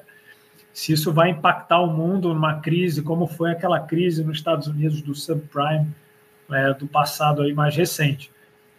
[0.75, 5.01] se isso vai impactar o mundo numa crise, como foi aquela crise nos Estados Unidos
[5.01, 5.89] do subprime
[6.51, 8.31] é, do passado aí mais recente.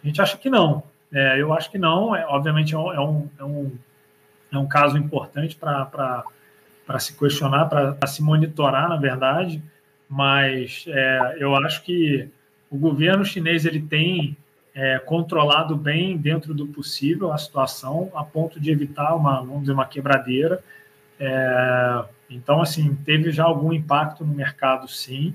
[0.02, 0.84] A gente acha que não.
[1.12, 2.14] É, eu acho que não.
[2.14, 3.28] É, obviamente é um, é um,
[4.52, 6.24] é um, é caso importante para
[7.00, 9.60] se questionar, para se monitorar, na verdade,
[10.08, 12.28] mas é, eu acho que
[12.70, 14.36] o governo chinês ele tem
[14.74, 19.72] é, controlado bem dentro do possível a situação, a ponto de evitar uma, vamos dizer,
[19.72, 20.62] uma quebradeira.
[21.18, 25.34] É, então, assim, teve já algum impacto no mercado, sim.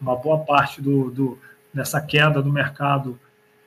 [0.00, 1.38] Uma boa parte do, do,
[1.74, 3.18] dessa queda do mercado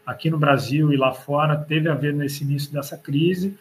[0.05, 3.55] aqui no Brasil e lá fora teve a ver nesse início dessa crise,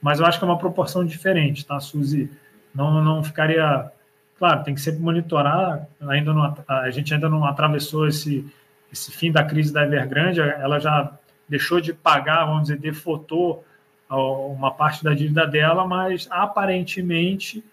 [0.00, 2.30] mas eu acho que é uma proporção diferente, tá, Suzy?
[2.74, 3.90] Não, não ficaria.
[4.38, 5.86] Claro, tem que sempre monitorar.
[6.00, 8.46] Ainda não, a gente ainda não atravessou esse,
[8.92, 11.16] esse fim da crise da Evergrande, ela já
[11.48, 13.64] deixou de pagar, vamos dizer, defotou
[14.08, 17.64] uma parte da dívida dela, mas aparentemente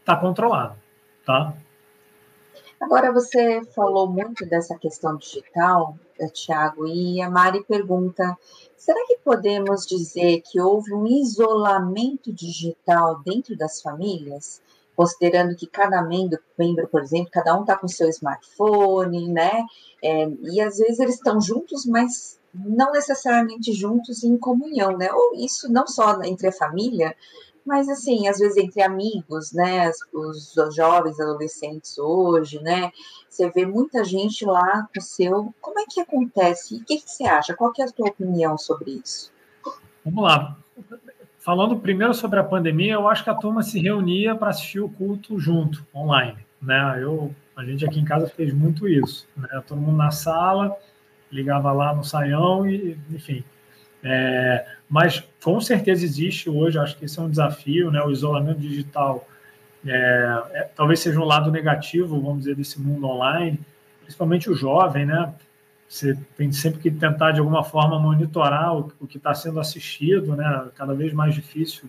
[0.00, 0.76] está controlado,
[1.24, 1.54] tá?
[2.80, 8.36] Agora você falou muito dessa questão digital, eh, Tiago, e a Mari pergunta:
[8.76, 14.60] será que podemos dizer que houve um isolamento digital dentro das famílias?
[14.96, 19.64] Considerando que cada membro, membro por exemplo, cada um está com seu smartphone, né?
[20.02, 25.12] É, e às vezes eles estão juntos, mas não necessariamente juntos em comunhão, né?
[25.12, 27.14] Ou isso não só entre a família,
[27.64, 29.90] mas assim, às vezes entre amigos, né?
[30.12, 32.92] Os, os jovens, adolescentes hoje, né?
[33.28, 35.52] Você vê muita gente lá com seu.
[35.60, 36.76] Como é que acontece?
[36.76, 37.54] O que, que você acha?
[37.54, 39.32] Qual que é a tua opinião sobre isso?
[40.04, 40.56] Vamos lá.
[41.44, 44.88] Falando primeiro sobre a pandemia, eu acho que a turma se reunia para assistir o
[44.88, 46.38] culto junto, online.
[46.60, 46.98] Né?
[47.02, 49.28] Eu, a gente aqui em casa fez muito isso.
[49.36, 49.46] Né?
[49.68, 50.74] Todo mundo na sala,
[51.30, 53.44] ligava lá no saião e, enfim.
[54.02, 58.00] É, mas com certeza existe hoje, acho que esse é um desafio, né?
[58.00, 59.28] O isolamento digital
[59.86, 63.60] é, é, talvez seja um lado negativo, vamos dizer, desse mundo online,
[64.00, 65.34] principalmente o jovem, né?
[65.88, 70.68] Você tem sempre que tentar, de alguma forma, monitorar o, que está sendo assistido, né?
[70.74, 71.88] Cada vez mais difícil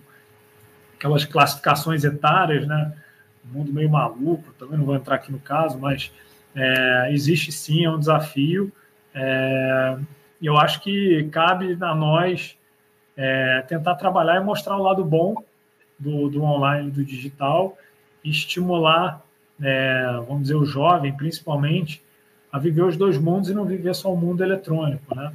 [0.96, 2.92] aquelas classificações etárias, né?
[3.44, 6.12] Um mundo meio maluco, também não vou entrar aqui no caso, mas
[6.54, 8.72] é, existe sim, é um desafio.
[9.14, 9.98] É,
[10.40, 12.56] e eu acho que cabe a nós
[13.16, 15.34] é, tentar trabalhar e mostrar o lado bom
[15.98, 17.76] do, do online, do digital,
[18.22, 19.22] e estimular,
[19.62, 22.02] é, vamos dizer, o jovem, principalmente,
[22.56, 25.30] a viver os dois mundos e não viver só o mundo eletrônico, né?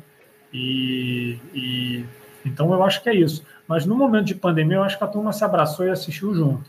[0.51, 2.03] E, e,
[2.43, 3.45] então eu acho que é isso.
[3.67, 6.67] Mas no momento de pandemia, eu acho que a turma se abraçou e assistiu junto.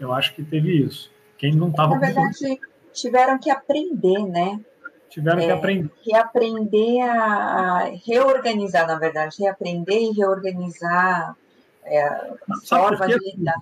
[0.00, 1.12] Eu acho que teve isso.
[1.36, 1.90] Quem não estava.
[1.90, 2.58] Na verdade,
[2.90, 4.58] tiveram que aprender, né?
[5.10, 5.90] Tiveram é, que aprender.
[6.06, 11.36] Reaprender a, reorganizar, na verdade, reaprender e reorganizar
[11.84, 12.34] é, a
[12.66, 13.58] forma de lidar.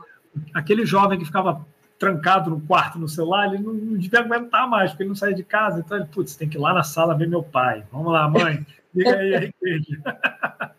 [0.54, 1.66] Aquele jovem que ficava
[1.98, 5.34] trancado no quarto no celular, ele não, não devia aguentar mais, porque ele não saía
[5.34, 5.80] de casa.
[5.80, 7.84] Então ele, putz, tem que ir lá na sala ver meu pai.
[7.92, 10.02] Vamos lá, mãe, liga aí a igreja.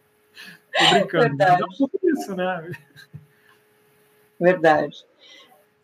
[0.78, 1.38] Tô brincando.
[1.38, 1.64] Verdade.
[1.64, 2.72] É isso, né?
[4.40, 5.06] Verdade.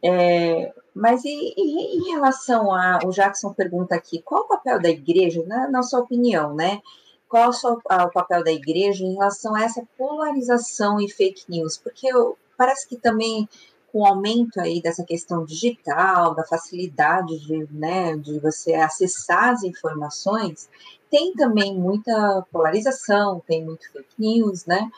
[0.04, 3.00] É, mas e, e, em relação a.
[3.06, 6.82] O Jackson pergunta aqui: qual o papel da igreja, na, na sua opinião, né?
[7.30, 11.78] Qual o, seu, o papel da igreja em relação a essa polarização e fake news?
[11.78, 13.48] Porque eu, parece que também
[13.92, 19.64] com o aumento aí dessa questão digital, da facilidade de, né, de você acessar as
[19.64, 20.70] informações,
[21.10, 24.90] tem também muita polarização, tem muito fake news, né?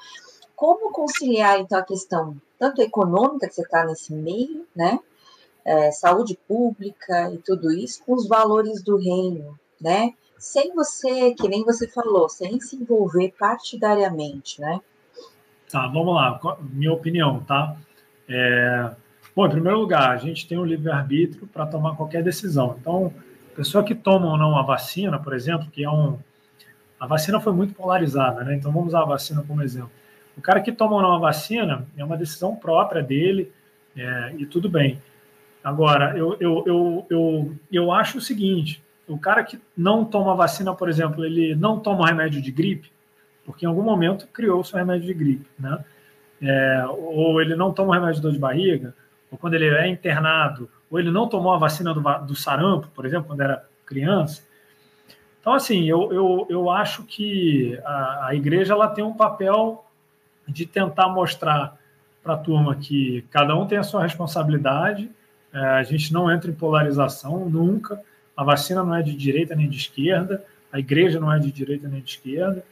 [0.55, 4.99] Como conciliar, então, a questão tanto econômica, que você está nesse meio, né?
[5.65, 10.13] É, saúde pública e tudo isso, com os valores do reino, né?
[10.37, 14.79] Sem você, que nem você falou, sem se envolver partidariamente, né?
[15.69, 16.39] Tá, vamos lá.
[16.61, 17.75] Minha opinião, tá?
[18.27, 18.91] É...
[19.35, 22.75] Bom, em primeiro lugar, a gente tem o livre-arbítrio para tomar qualquer decisão.
[22.79, 23.13] Então,
[23.55, 26.19] pessoa que toma ou não a vacina, por exemplo, que é um.
[26.99, 28.55] A vacina foi muito polarizada, né?
[28.55, 29.91] Então, vamos usar a vacina como exemplo.
[30.37, 33.51] O cara que toma ou não a vacina é uma decisão própria dele
[33.95, 35.01] é, e tudo bem.
[35.63, 40.73] Agora, eu, eu, eu, eu, eu acho o seguinte: o cara que não toma vacina,
[40.73, 42.91] por exemplo, ele não toma remédio de gripe,
[43.45, 45.83] porque em algum momento criou o seu remédio de gripe, né?
[46.45, 48.93] É, ou ele não toma remédio de dor de barriga,
[49.31, 53.05] ou quando ele é internado, ou ele não tomou a vacina do, do sarampo, por
[53.05, 54.43] exemplo, quando era criança.
[55.39, 59.85] Então, assim, eu, eu, eu acho que a, a igreja ela tem um papel
[60.47, 61.77] de tentar mostrar
[62.21, 65.09] para a turma que cada um tem a sua responsabilidade,
[65.53, 68.01] é, a gente não entra em polarização nunca,
[68.35, 71.87] a vacina não é de direita nem de esquerda, a igreja não é de direita
[71.87, 72.63] nem de esquerda,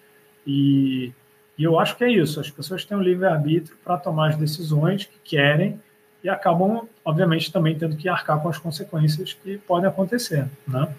[0.45, 1.13] e,
[1.61, 5.05] e eu acho que é isso, as pessoas têm o livre-arbítrio para tomar as decisões
[5.05, 5.79] que querem
[6.23, 10.91] e acabam, obviamente, também tendo que arcar com as consequências que podem acontecer, né?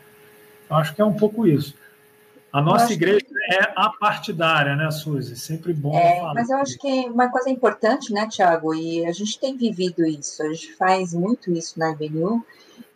[0.70, 1.74] Eu acho que é um pouco isso.
[2.52, 3.54] A nossa igreja que...
[3.56, 5.34] é apartidária, né, Suzy?
[5.34, 6.34] Sempre bom é, falar.
[6.34, 10.44] Mas eu acho que uma coisa importante, né, Tiago, e a gente tem vivido isso,
[10.44, 12.40] a gente faz muito isso na IBNU,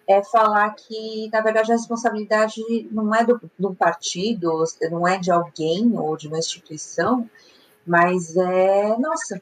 [0.06, 2.62] é falar que, na verdade, a responsabilidade
[2.92, 7.28] não é do, do partido, não é de alguém ou de uma instituição,
[7.86, 9.40] mas é nossa.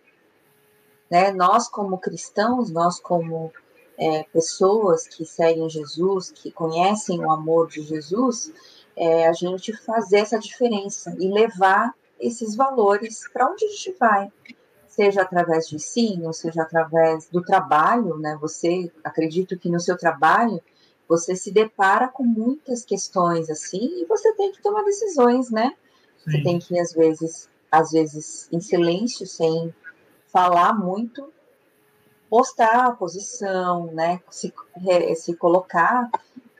[1.10, 1.32] Né?
[1.32, 3.52] Nós, como cristãos, nós, como
[3.98, 8.52] é, pessoas que seguem Jesus, que conhecem o amor de Jesus,
[8.96, 14.32] é a gente fazer essa diferença e levar esses valores para onde a gente vai,
[14.86, 18.38] seja através de ensino, seja através do trabalho, né?
[18.40, 20.62] Você, acredito que no seu trabalho,
[21.08, 25.74] você se depara com muitas questões assim e você tem que tomar decisões, né?
[26.24, 26.30] Sim.
[26.30, 27.48] Você tem que às vezes,
[27.78, 29.74] às vezes em silêncio, sem
[30.32, 31.32] falar muito,
[32.28, 34.20] postar a posição, né?
[34.30, 34.52] Se,
[35.16, 36.10] se colocar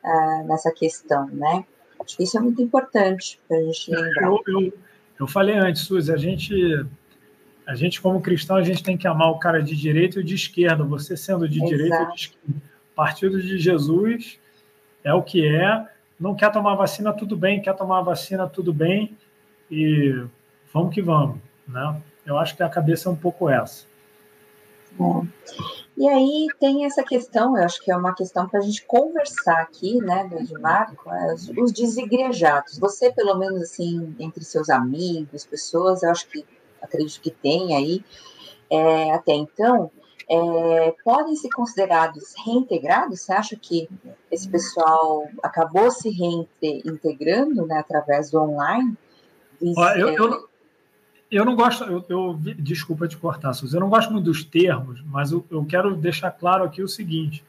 [0.05, 1.65] uh, nessa questão, né?
[2.01, 4.29] Acho que isso é muito importante para a gente lembrar.
[4.29, 4.73] Eu, eu,
[5.21, 6.55] eu falei antes, Suzy, a gente,
[7.67, 10.35] a gente, como cristão, a gente tem que amar o cara de direita e de
[10.35, 10.85] esquerda.
[10.85, 11.71] Você sendo de Exato.
[11.71, 12.63] direita ou de esquerda.
[12.95, 14.39] Partido de Jesus
[15.03, 15.89] é o que é.
[16.21, 17.61] Não quer tomar vacina, tudo bem.
[17.61, 19.17] Quer tomar vacina, tudo bem.
[19.71, 20.25] E
[20.75, 21.39] vamos que vamos.
[21.67, 22.03] Né?
[22.27, 23.87] Eu acho que a cabeça é um pouco essa.
[25.01, 25.27] É.
[25.97, 29.61] E aí tem essa questão, eu acho que é uma questão para a gente conversar
[29.61, 32.79] aqui, né, do Edmarco, é, os desigrejados.
[32.79, 36.45] Você, pelo menos assim, entre seus amigos, pessoas, eu acho que
[36.83, 38.05] acredito que tem aí,
[38.69, 39.91] é, até então,
[40.29, 43.21] é, podem ser considerados reintegrados?
[43.21, 43.89] Você acha que
[44.31, 48.97] esse pessoal acabou se reintegrando né, através do online?
[49.97, 50.49] eu, eu,
[51.31, 55.03] eu não gosto, eu, eu, desculpa te cortar, Suzy, eu não gosto muito dos termos,
[55.07, 57.45] mas eu, eu, quero deixar claro aqui o seguinte.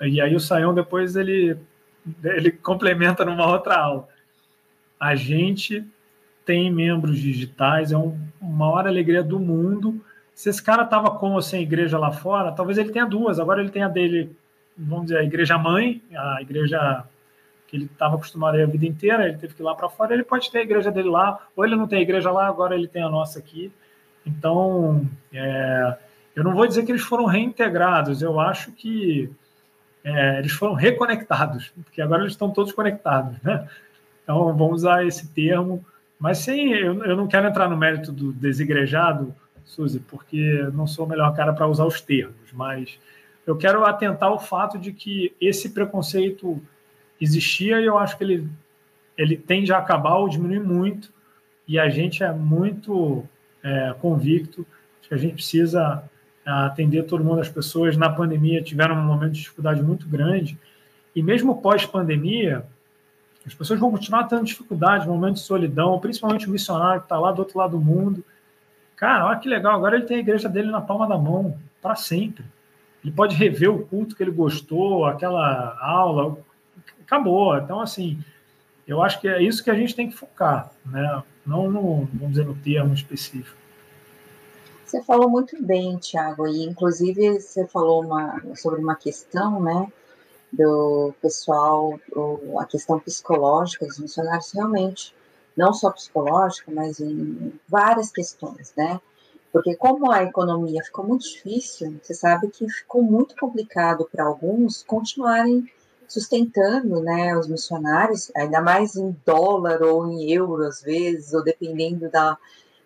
[0.00, 1.56] E aí o Saião depois ele,
[2.22, 4.08] ele complementa numa outra aula.
[5.00, 5.84] A gente
[6.44, 10.00] tem membros digitais, é um, a maior alegria do mundo
[10.36, 13.40] se esse cara estava com ou sem igreja lá fora, talvez ele tenha duas.
[13.40, 14.36] Agora ele tem a dele,
[14.76, 17.04] vamos dizer, a igreja mãe, a igreja
[17.66, 19.88] que ele estava acostumado a ir a vida inteira, ele teve que ir lá para
[19.88, 22.46] fora, ele pode ter a igreja dele lá, ou ele não tem a igreja lá,
[22.46, 23.72] agora ele tem a nossa aqui.
[24.24, 25.96] Então, é,
[26.34, 29.30] eu não vou dizer que eles foram reintegrados, eu acho que
[30.04, 33.68] é, eles foram reconectados, porque agora eles estão todos conectados, né?
[34.22, 35.84] Então, vamos usar esse termo,
[36.18, 39.34] mas sim, eu, eu não quero entrar no mérito do desigrejado,
[39.64, 42.98] Suzy, porque não sou o melhor cara para usar os termos, mas
[43.46, 46.60] eu quero atentar ao fato de que esse preconceito
[47.20, 48.48] existia e eu acho que ele,
[49.16, 51.12] ele tende a acabar ou diminuir muito,
[51.66, 53.24] e a gente é muito
[53.62, 54.66] é, convicto
[55.02, 56.04] que a gente precisa
[56.44, 57.40] é, atender todo mundo.
[57.40, 60.58] As pessoas na pandemia tiveram um momento de dificuldade muito grande,
[61.14, 62.64] e mesmo pós-pandemia,
[63.46, 67.32] as pessoas vão continuar tendo dificuldade, momento de solidão, principalmente o missionário que está lá
[67.32, 68.24] do outro lado do mundo.
[68.96, 71.94] Cara, olha que legal, agora ele tem a igreja dele na palma da mão, para
[71.94, 72.44] sempre.
[73.04, 76.36] Ele pode rever o culto que ele gostou, aquela aula,
[77.00, 77.56] acabou.
[77.56, 78.18] Então, assim,
[78.86, 81.22] eu acho que é isso que a gente tem que focar, né?
[81.44, 83.56] Não no, vamos dizer, no termo específico.
[84.84, 89.92] Você falou muito bem, Tiago, e inclusive você falou uma, sobre uma questão, né,
[90.52, 91.98] do pessoal,
[92.60, 95.12] a questão psicológica dos missionários, realmente,
[95.56, 99.00] não só psicológica, mas em várias questões, né,
[99.52, 104.84] porque como a economia ficou muito difícil, você sabe que ficou muito complicado para alguns
[104.84, 105.68] continuarem
[106.08, 112.10] sustentando né, os missionários, ainda mais em dólar ou em euro às vezes, ou dependendo
[112.10, 112.36] da,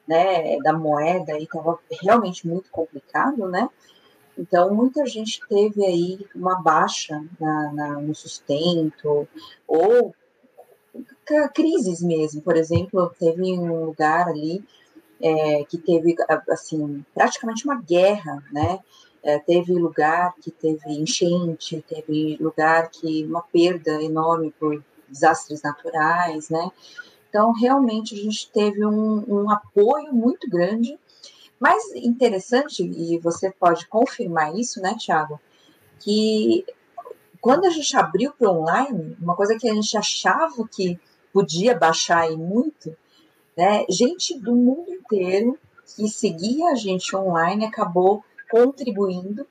[0.07, 3.69] né, da moeda, e estava realmente muito complicado, né?
[4.39, 9.29] Então, muita gente teve aí uma baixa na, na, no sustento,
[9.69, 10.15] ou
[11.55, 12.41] crises mesmo.
[12.41, 14.65] Por exemplo, teve um lugar ali
[15.21, 16.17] é, que teve,
[16.49, 18.79] assim, praticamente uma guerra, né?
[19.23, 26.49] É, teve lugar que teve enchente, teve lugar que uma perda enorme por desastres naturais,
[26.49, 26.71] né?
[27.29, 30.99] Então, realmente, a gente teve um, um apoio muito grande.
[31.61, 35.39] Mas interessante, e você pode confirmar isso, né, Tiago,
[35.99, 36.65] que
[37.39, 40.99] quando a gente abriu para online, uma coisa que a gente achava que
[41.33, 42.97] podia baixar aí muito,
[43.57, 45.59] né, gente do mundo inteiro
[45.97, 49.47] que seguia a gente online acabou contribuindo.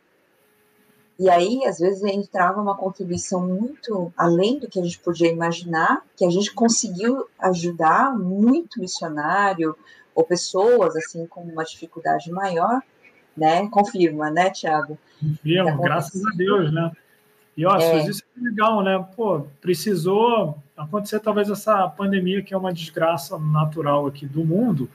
[1.18, 6.02] E aí, às vezes, entrava uma contribuição muito além do que a gente podia imaginar,
[6.16, 9.76] que a gente conseguiu ajudar muito missionário
[10.16, 12.82] ou pessoas assim com uma dificuldade maior,
[13.36, 13.68] né?
[13.70, 14.98] Confirma, né, Tiago?
[15.20, 16.92] Confirma, graças a Deus, né?
[17.60, 18.08] E ó, é.
[18.08, 19.06] isso é legal, né?
[19.18, 24.90] Pô, precisou acontecer talvez essa pandemia que é uma desgraça natural aqui do mundo,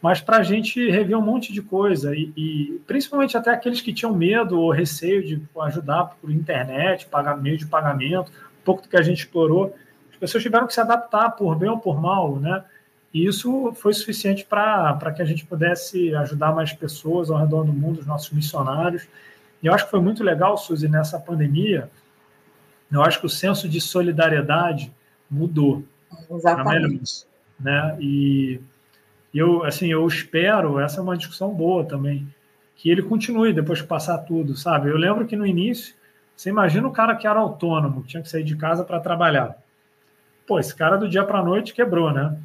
[0.00, 3.92] mas para a gente rever um monte de coisa, e, e, principalmente até aqueles que
[3.92, 8.88] tinham medo ou receio de ajudar por internet, pagar meio de pagamento, um pouco do
[8.88, 9.74] que a gente explorou,
[10.12, 12.64] as pessoas tiveram que se adaptar por bem ou por mal, né?
[13.12, 17.72] E isso foi suficiente para que a gente pudesse ajudar mais pessoas ao redor do
[17.72, 19.08] mundo, os nossos missionários.
[19.62, 21.90] E eu acho que foi muito legal, Suzy, nessa pandemia,
[22.92, 24.92] eu acho que o senso de solidariedade
[25.30, 25.82] mudou.
[26.30, 27.24] Exatamente.
[27.58, 27.96] Melhor, né?
[28.00, 28.60] E
[29.34, 32.26] eu, assim, eu espero, essa é uma discussão boa também,
[32.76, 34.88] que ele continue depois que passar tudo, sabe?
[34.88, 35.94] Eu lembro que no início,
[36.34, 39.56] você imagina o cara que era autônomo, que tinha que sair de casa para trabalhar.
[40.46, 42.36] Pô, esse cara do dia para a noite quebrou, né?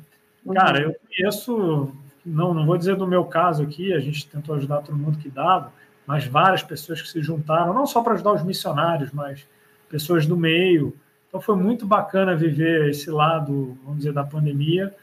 [0.46, 0.54] Uhum.
[0.54, 1.94] Cara, eu conheço,
[2.26, 5.30] não, não vou dizer do meu caso aqui, a gente tentou ajudar todo mundo que
[5.30, 5.72] dava,
[6.06, 9.48] mas várias pessoas que se juntaram, não só para ajudar os missionários, mas
[9.88, 10.94] pessoas do meio.
[11.30, 14.94] Então foi muito bacana viver esse lado, vamos dizer, da pandemia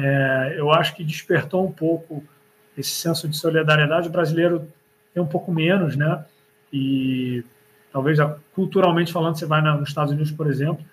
[0.00, 2.22] é, eu acho que despertou um pouco
[2.76, 4.06] esse senso de solidariedade.
[4.06, 4.68] O brasileiro
[5.12, 6.24] tem um pouco menos, né?
[6.72, 7.44] E
[7.92, 8.16] talvez
[8.54, 10.84] culturalmente falando, você vai nos Estados Unidos, por exemplo,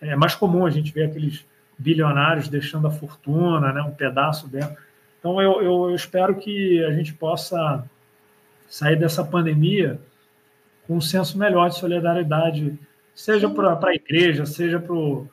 [0.00, 1.44] é mais comum a gente ver aqueles
[1.76, 4.74] bilionários deixando a fortuna, né, um pedaço dela.
[5.18, 7.84] Então, eu, eu, eu espero que a gente possa
[8.68, 10.00] sair dessa pandemia
[10.86, 12.78] com um senso melhor de solidariedade,
[13.14, 15.28] seja para a igreja, seja para o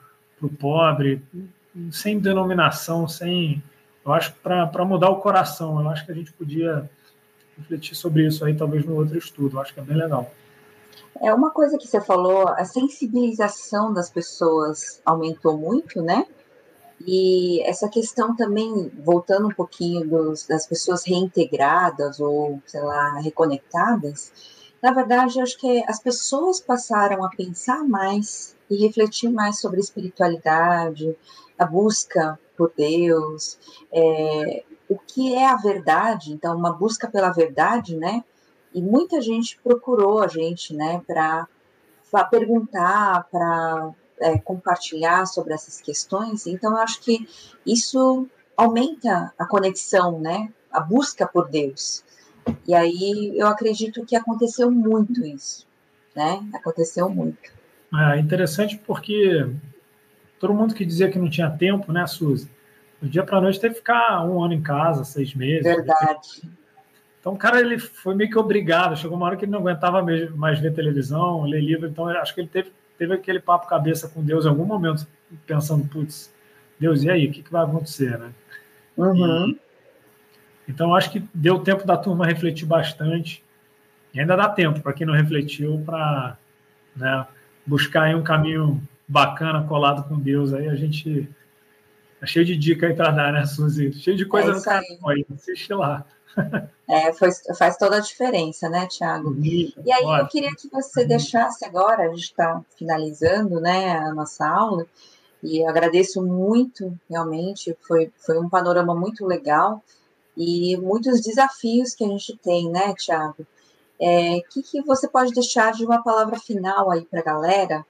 [0.60, 1.22] pobre,
[1.91, 3.64] sem denominação, sem.
[4.06, 5.80] Eu acho para mudar o coração.
[5.80, 6.89] Eu acho que a gente podia
[7.57, 9.57] refletir sobre isso aí, talvez no outro estudo.
[9.57, 10.31] Eu acho que é bem legal.
[11.22, 16.26] É uma coisa que você falou, a sensibilização das pessoas aumentou muito, né?
[17.06, 24.31] E essa questão também, voltando um pouquinho dos, das pessoas reintegradas ou, sei lá, reconectadas,
[24.81, 31.15] na verdade, acho que as pessoas passaram a pensar mais e refletir mais sobre espiritualidade,
[31.62, 33.60] a busca por Deus,
[33.94, 38.24] é, o que é a verdade, então uma busca pela verdade, né?
[38.74, 41.48] E muita gente procurou a gente, né, para
[42.32, 46.48] perguntar, para é, compartilhar sobre essas questões.
[46.48, 47.28] Então, eu acho que
[47.66, 48.28] isso
[48.58, 50.52] aumenta a conexão, né?
[50.72, 52.04] A busca por Deus.
[52.68, 55.68] E aí eu acredito que aconteceu muito isso,
[56.16, 56.44] né?
[56.56, 57.52] Aconteceu muito.
[57.94, 59.46] É interessante porque
[60.41, 62.49] todo mundo que dizia que não tinha tempo, né, Suzy?
[62.99, 65.63] Do dia para noite teve que ficar um ano em casa, seis meses.
[65.63, 66.41] Verdade.
[67.19, 68.97] Então, o cara ele foi meio que obrigado.
[68.97, 70.03] Chegou uma hora que ele não aguentava
[70.35, 71.88] mais ver televisão, ler livro.
[71.88, 75.07] Então, acho que ele teve, teve aquele papo cabeça com Deus em algum momento,
[75.45, 76.34] pensando, putz,
[76.80, 78.31] Deus, e aí, o que, que vai acontecer, né?
[78.97, 79.49] Uhum.
[79.49, 79.59] E,
[80.68, 83.43] então, acho que deu tempo da turma refletir bastante.
[84.13, 86.38] E ainda dá tempo para quem não refletiu para
[86.95, 87.27] né,
[87.65, 88.81] buscar aí um caminho
[89.12, 90.54] bacana colado com Deus.
[90.54, 91.30] Aí a gente
[92.22, 93.92] é cheio de dica aí para dar, né, Suzy?
[93.94, 95.26] Cheio de coisa é no canal aí.
[95.34, 96.06] Assiste lá.
[96.88, 99.36] É, faz, faz toda a diferença, né, Tiago?
[99.42, 104.48] E aí eu queria que você deixasse agora, a gente está finalizando né, a nossa
[104.48, 104.86] aula,
[105.44, 109.84] e eu agradeço muito, realmente, foi, foi um panorama muito legal
[110.38, 113.42] e muitos desafios que a gente tem, né, Tiago?
[113.42, 113.46] O
[114.00, 117.86] é, que, que você pode deixar de uma palavra final aí para a galera,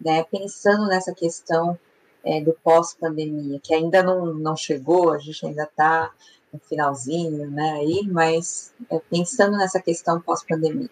[0.00, 1.78] né, pensando nessa questão
[2.24, 6.10] é, do pós-pandemia, que ainda não, não chegou, a gente ainda está
[6.52, 10.90] no finalzinho, né, aí, mas é, pensando nessa questão pós-pandemia.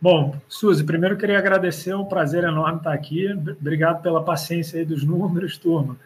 [0.00, 3.32] Bom, Suzy, primeiro queria agradecer, é um prazer enorme estar aqui.
[3.32, 5.96] Obrigado pela paciência aí dos números, turma.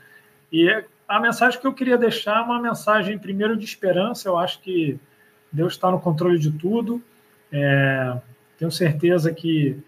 [0.52, 4.28] E a mensagem que eu queria deixar é uma mensagem, primeiro, de esperança.
[4.28, 5.00] Eu acho que
[5.50, 7.02] Deus está no controle de tudo.
[7.50, 8.16] É,
[8.58, 9.82] tenho certeza que,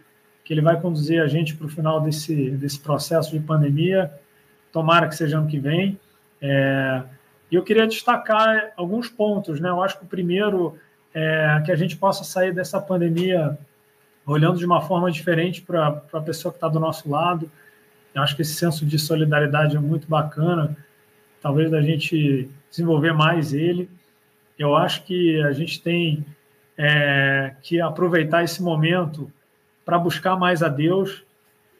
[0.44, 4.12] que Ele vai conduzir a gente para o final desse, desse processo de pandemia.
[4.72, 5.98] Tomara que seja ano que vem.
[6.40, 7.02] É,
[7.50, 9.60] e eu queria destacar alguns pontos.
[9.60, 9.68] Né?
[9.68, 10.78] Eu acho que o primeiro
[11.12, 13.58] é que a gente possa sair dessa pandemia
[14.24, 17.50] olhando de uma forma diferente para a pessoa que está do nosso lado.
[18.14, 20.76] Eu acho que esse senso de solidariedade é muito bacana,
[21.40, 23.88] talvez da gente desenvolver mais ele.
[24.58, 26.24] Eu acho que a gente tem
[26.76, 29.30] é, que aproveitar esse momento
[29.90, 31.24] para buscar mais a Deus.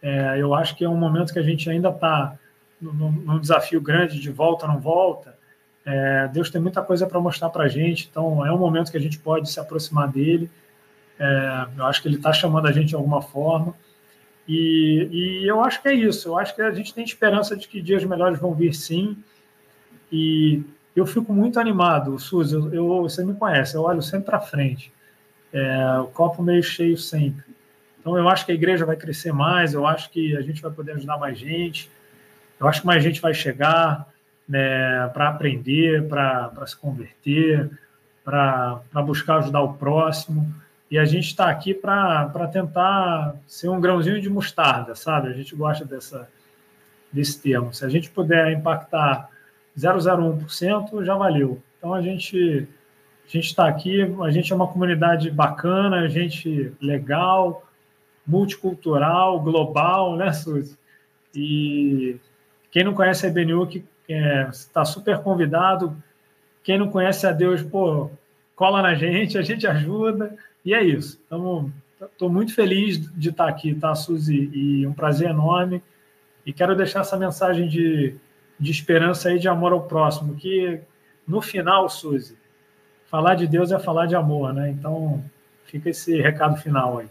[0.02, 2.36] É, eu acho que é um momento que a gente ainda está
[2.80, 5.38] num, num, desafio grande de volta não volta.
[5.84, 8.96] É, Deus tem muita coisa para mostrar para a gente, então é um momento que
[8.96, 10.50] a gente pode se aproximar dele
[11.20, 13.74] é, eu acho que ele está chamando a gente de alguma forma.
[14.48, 16.30] E, e, eu acho que é isso.
[16.30, 19.18] Eu acho que a gente tem esperança de que dias melhores vão vir sim.
[20.10, 20.62] E
[20.96, 22.54] eu fico muito animado, Suzy.
[22.54, 24.90] Eu, eu você me conhece, eu olho sempre para frente.
[25.52, 27.44] É, o copo meio cheio sempre.
[28.01, 29.74] Então eu acho que a igreja vai crescer mais.
[29.74, 31.90] Eu acho que a gente vai poder ajudar mais gente.
[32.59, 34.09] Eu acho que mais gente vai chegar
[34.48, 37.70] né, para aprender, para se converter,
[38.24, 40.52] para buscar ajudar o próximo.
[40.90, 45.28] E a gente está aqui para tentar ser um grãozinho de mostarda, sabe?
[45.28, 46.28] A gente gosta dessa,
[47.12, 47.72] desse termo.
[47.72, 49.28] Se a gente puder impactar
[49.78, 51.62] 0,01%, já valeu.
[51.78, 52.66] Então a gente
[53.24, 57.64] a gente está aqui, a gente é uma comunidade bacana, a gente legal,
[58.31, 60.78] multicultural, global, né, Suzy?
[61.35, 62.16] E
[62.70, 65.97] quem não conhece a EBNU, que está é, super convidado.
[66.62, 68.11] Quem não conhece a Deus, pô,
[68.55, 70.36] cola na gente, a gente ajuda.
[70.65, 71.20] E é isso.
[72.01, 74.51] Estou muito feliz de estar aqui, tá, Suzy?
[74.52, 75.82] E um prazer enorme.
[76.47, 78.15] E quero deixar essa mensagem de,
[78.59, 80.81] de esperança e de amor ao próximo, que
[81.27, 82.36] no final, Suzy,
[83.07, 84.70] falar de Deus é falar de amor, né?
[84.70, 85.23] Então,
[85.65, 87.09] fica esse recado final aí.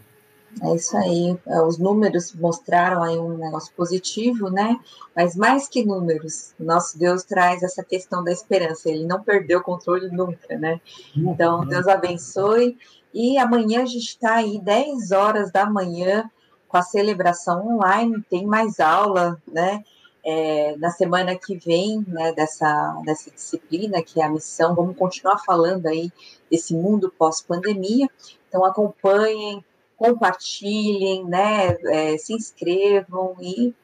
[0.62, 1.38] É isso aí.
[1.46, 4.78] É, os números mostraram aí um negócio positivo, né?
[5.14, 8.90] Mas mais que números, nosso Deus traz essa questão da esperança.
[8.90, 10.80] Ele não perdeu o controle nunca, né?
[11.16, 12.76] Então, Deus abençoe.
[13.14, 16.28] E amanhã a gente está aí 10 horas da manhã
[16.68, 19.82] com a celebração online, tem mais aula, né?
[20.24, 25.38] É, na semana que vem, né, dessa, dessa disciplina, que é a missão, vamos continuar
[25.38, 26.12] falando aí
[26.50, 28.06] desse mundo pós-pandemia.
[28.46, 29.64] Então acompanhem,
[30.00, 33.74] compartilhem, né, é, se inscrevam e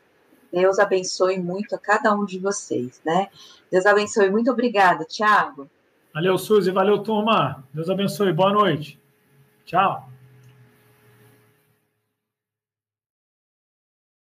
[0.50, 3.28] Deus abençoe muito a cada um de vocês, né?
[3.70, 4.30] Deus abençoe.
[4.30, 5.68] Muito obrigada, Tiago.
[6.14, 6.70] Valeu, Suzy.
[6.70, 7.62] Valeu, turma.
[7.74, 8.32] Deus abençoe.
[8.32, 8.98] Boa noite.
[9.66, 10.08] Tchau.